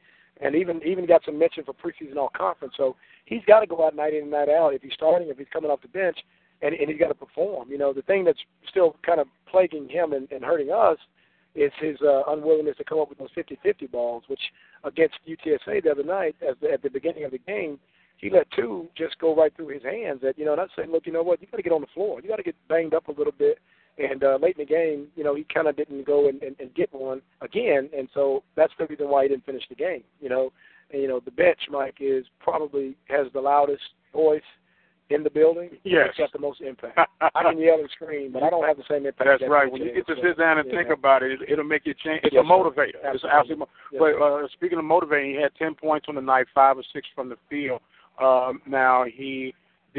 [0.41, 2.75] and even even got some mention for preseason all conference.
[2.77, 4.75] So he's got to go out night in and night out.
[4.75, 6.19] If he's starting, if he's coming off the bench,
[6.63, 7.71] and and he's got to perform.
[7.71, 10.99] You know, the thing that's still kind of plaguing him and, and hurting us
[11.55, 14.41] is his uh, unwillingness to come up with those 50-50 balls, which
[14.85, 17.81] against UTSA the other night, as the, at the beginning of the game,
[18.19, 20.21] he let two just go right through his hands.
[20.23, 21.89] That you know, not saying, look, you know what, you got to get on the
[21.95, 23.59] floor, you got to get banged up a little bit.
[23.99, 26.55] And uh, late in the game, you know, he kind of didn't go and, and,
[26.61, 30.05] and get one again, and so that's the reason why he didn't finish the game.
[30.21, 30.53] You know,
[30.93, 34.41] and, you know, the bench, Mike, is probably has the loudest voice
[35.11, 35.71] in the building.
[35.85, 36.09] Yes.
[36.11, 36.99] It's got the most impact.
[37.21, 39.25] I can yell and scream, but I don't have the same impact.
[39.27, 39.71] That's that right.
[39.73, 40.79] When you get to So, sit down and yeah.
[40.79, 42.21] think about it, it'll make you change.
[42.25, 43.01] It's Yes, a motivator.
[43.03, 43.31] It's Absolutely.
[43.33, 43.67] absolutely.
[43.93, 46.85] Yes, but uh, speaking of motivating, he had ten points on the night, five or
[46.93, 47.81] six from the field.
[48.21, 49.55] Um, now he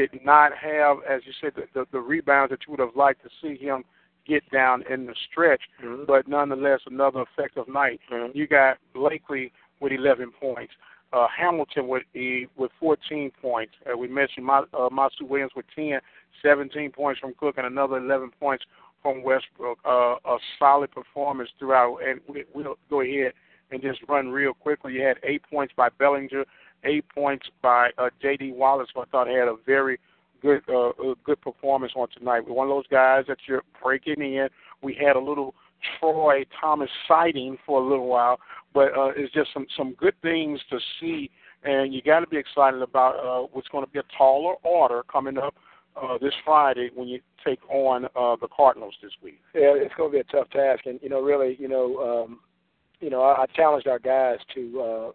[0.07, 3.21] did not have, as you said, the, the, the rebounds that you would have liked
[3.23, 3.83] to see him
[4.27, 5.61] get down in the stretch.
[5.83, 6.05] Mhm.
[6.05, 7.99] But nonetheless, another effective night.
[8.11, 8.33] Mhm.
[8.35, 10.73] You got Blakely with 11 points.
[11.11, 13.73] Uh, Hamilton with e, with 14 points.
[13.91, 15.99] Uh, we mentioned Ma, uh, Masu Williams with 10,
[16.41, 18.63] 17 points from Cook, and another 11 points
[19.01, 19.79] from Westbrook.
[19.83, 21.97] Uh, a solid performance throughout.
[22.07, 23.33] And we, we'll go ahead
[23.71, 24.93] and just run real quickly.
[24.93, 26.45] You had eight points by Bellinger,
[26.83, 28.53] eight points by uh, J.D.
[28.53, 29.99] Wallace, who I thought had a very
[30.41, 30.91] good uh,
[31.23, 32.47] good performance on tonight.
[32.47, 34.47] One of those guys that you're breaking in.
[34.81, 35.55] We had a little
[35.99, 38.39] Troy Thomas sighting for a little while,
[38.73, 41.29] but uh, it's just some some good things to see,
[41.63, 45.03] and you got to be excited about uh, what's going to be a taller order
[45.11, 45.55] coming up
[46.01, 49.41] uh, this Friday when you take on uh, the Cardinals this week.
[49.53, 52.39] Yeah, it's going to be a tough task, and you know, really, you know, um,
[52.99, 55.11] you know, I, I challenged our guys to uh,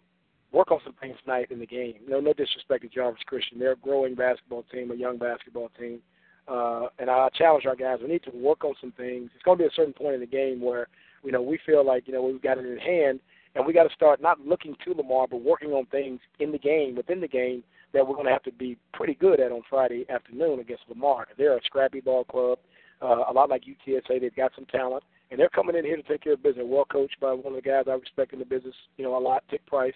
[0.55, 1.95] work on some things tonight in the game.
[2.07, 5.99] No, no disrespect to Jarvis Christian, they're a growing basketball team, a young basketball team,
[6.47, 7.99] uh, and I challenged our guys.
[8.01, 9.31] We need to work on some things.
[9.35, 10.87] It's going to be a certain point in the game where
[11.23, 13.19] you know we feel like you know we've got it in hand,
[13.55, 16.57] and we got to start not looking to Lamar, but working on things in the
[16.57, 19.61] game, within the game, that we're going to have to be pretty good at on
[19.69, 21.27] Friday afternoon against Lamar.
[21.37, 22.59] They're a scrappy ball club,
[23.01, 24.21] uh, a lot like UTSA.
[24.21, 26.65] They've got some talent, and they're coming in here to take care of business.
[26.67, 29.19] Well coached by one of the guys I respect in the business, you know, a
[29.19, 29.43] lot.
[29.49, 29.93] Tic Price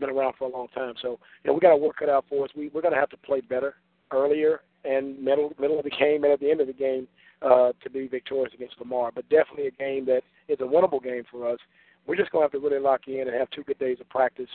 [0.00, 2.24] been around for a long time, so you know we got to work it out
[2.28, 2.50] for us.
[2.56, 3.76] We we're going to have to play better
[4.12, 7.06] earlier and middle middle of the game and at the end of the game
[7.42, 9.12] uh, to be victorious against Lamar.
[9.14, 11.58] But definitely a game that is a winnable game for us.
[12.06, 14.08] We're just going to have to really lock in and have two good days of
[14.08, 14.48] practice,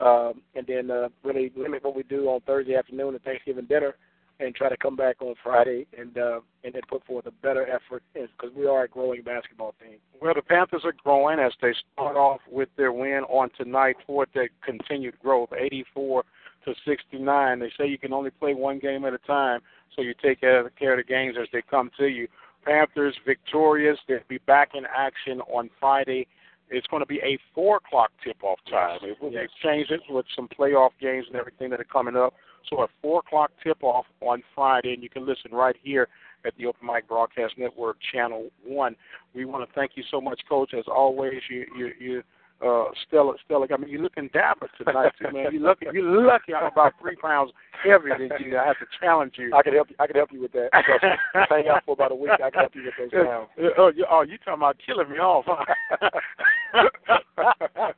[0.00, 3.94] um, and then uh, really limit what we do on Thursday afternoon and Thanksgiving dinner,
[4.38, 7.66] and try to come back on Friday and uh, and then put forth a better
[7.68, 9.98] effort because we are a growing basketball team.
[10.20, 14.28] Well, the Panthers are growing as they start off with their win on tonight toward
[14.34, 16.24] their continued growth, 84
[16.66, 17.58] to 69.
[17.58, 19.60] They say you can only play one game at a time,
[19.94, 22.28] so you take care of care of the games as they come to you.
[22.64, 23.98] Panthers victorious.
[24.08, 26.26] They'll be back in action on Friday.
[26.70, 28.98] It's going to be a four o'clock tip-off time.
[29.02, 29.48] It will Yes.
[29.62, 32.34] change it with some playoff games and everything that are coming up.
[32.68, 36.08] So a four o'clock tip-off on Friday, and you can listen right here
[36.44, 38.96] at the Open Mic Broadcast Network, Channel One.
[39.34, 40.74] We want to thank you so much, Coach.
[40.74, 42.22] As always, you you you
[42.64, 43.66] uh Stella Stella.
[43.72, 45.48] I mean, you're looking dapper tonight, too, man.
[45.52, 45.86] You're lucky.
[45.92, 46.54] You're lucky.
[46.54, 47.52] I'm about three pounds
[47.84, 48.56] heavier than you.
[48.58, 49.54] I have to challenge you.
[49.54, 49.96] I can help you.
[49.98, 50.70] I can help you with that.
[51.50, 52.30] Hang out for about a week.
[52.42, 53.48] I can help you with those pounds.
[53.76, 55.44] Oh, you, oh, you talking about killing me off?
[55.46, 56.10] Huh?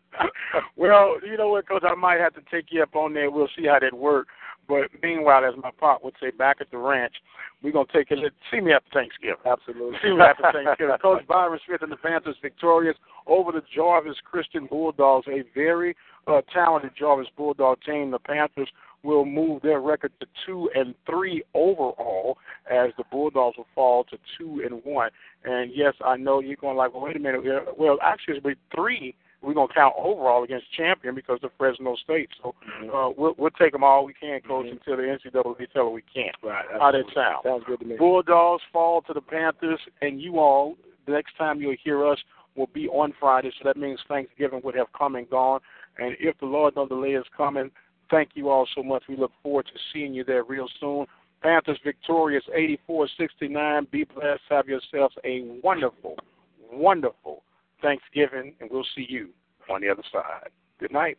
[0.76, 1.82] well, you know what, Coach?
[1.89, 3.31] I might have to take you up on there.
[3.31, 4.31] We'll see how that works.
[4.68, 7.15] But meanwhile, as my pop would say, back at the ranch,
[7.62, 8.18] we're gonna take it.
[8.50, 9.36] See me after Thanksgiving.
[9.47, 9.98] Absolutely.
[10.02, 10.97] See me after Thanksgiving.
[11.00, 16.42] Coach Byron Smith and the Panthers victorious over the Jarvis Christian Bulldogs, a very uh,
[16.52, 18.10] talented Jarvis Bulldog team.
[18.10, 18.68] The Panthers
[19.02, 22.39] will move their record to two and three overall,
[22.70, 25.10] as the Bulldogs will fall to two and one.
[25.44, 27.43] And yes, I know you're going like, well, wait a minute.
[27.78, 29.15] Well, actually, it'll be three.
[29.41, 32.28] We're gonna count overall against champion because of Fresno State.
[32.43, 32.57] So
[32.93, 36.02] uh, we'll, we'll take them all we can, coach, until the NCAA tell us we
[36.12, 36.35] can't.
[36.43, 36.65] Right.
[36.73, 37.44] How that sound?
[37.44, 37.97] Sounds good to me.
[37.97, 40.75] Bulldogs fall to the Panthers, and you all,
[41.07, 42.18] the next time you'll hear us
[42.57, 45.60] will be on Friday, so that means Thanksgiving would have come and gone.
[45.99, 47.70] And if the Lord no delay is coming,
[48.10, 49.04] thank you all so much.
[49.08, 51.06] We look forward to seeing you there real soon.
[51.42, 52.44] Panthers victorious
[52.88, 53.90] 84-69.
[53.90, 54.40] Be blessed.
[54.50, 56.16] Have yourselves a wonderful,
[56.72, 57.42] wonderful
[57.80, 59.30] Thanksgiving, and we'll see you
[59.70, 60.50] on the other side.
[60.80, 61.18] Good night.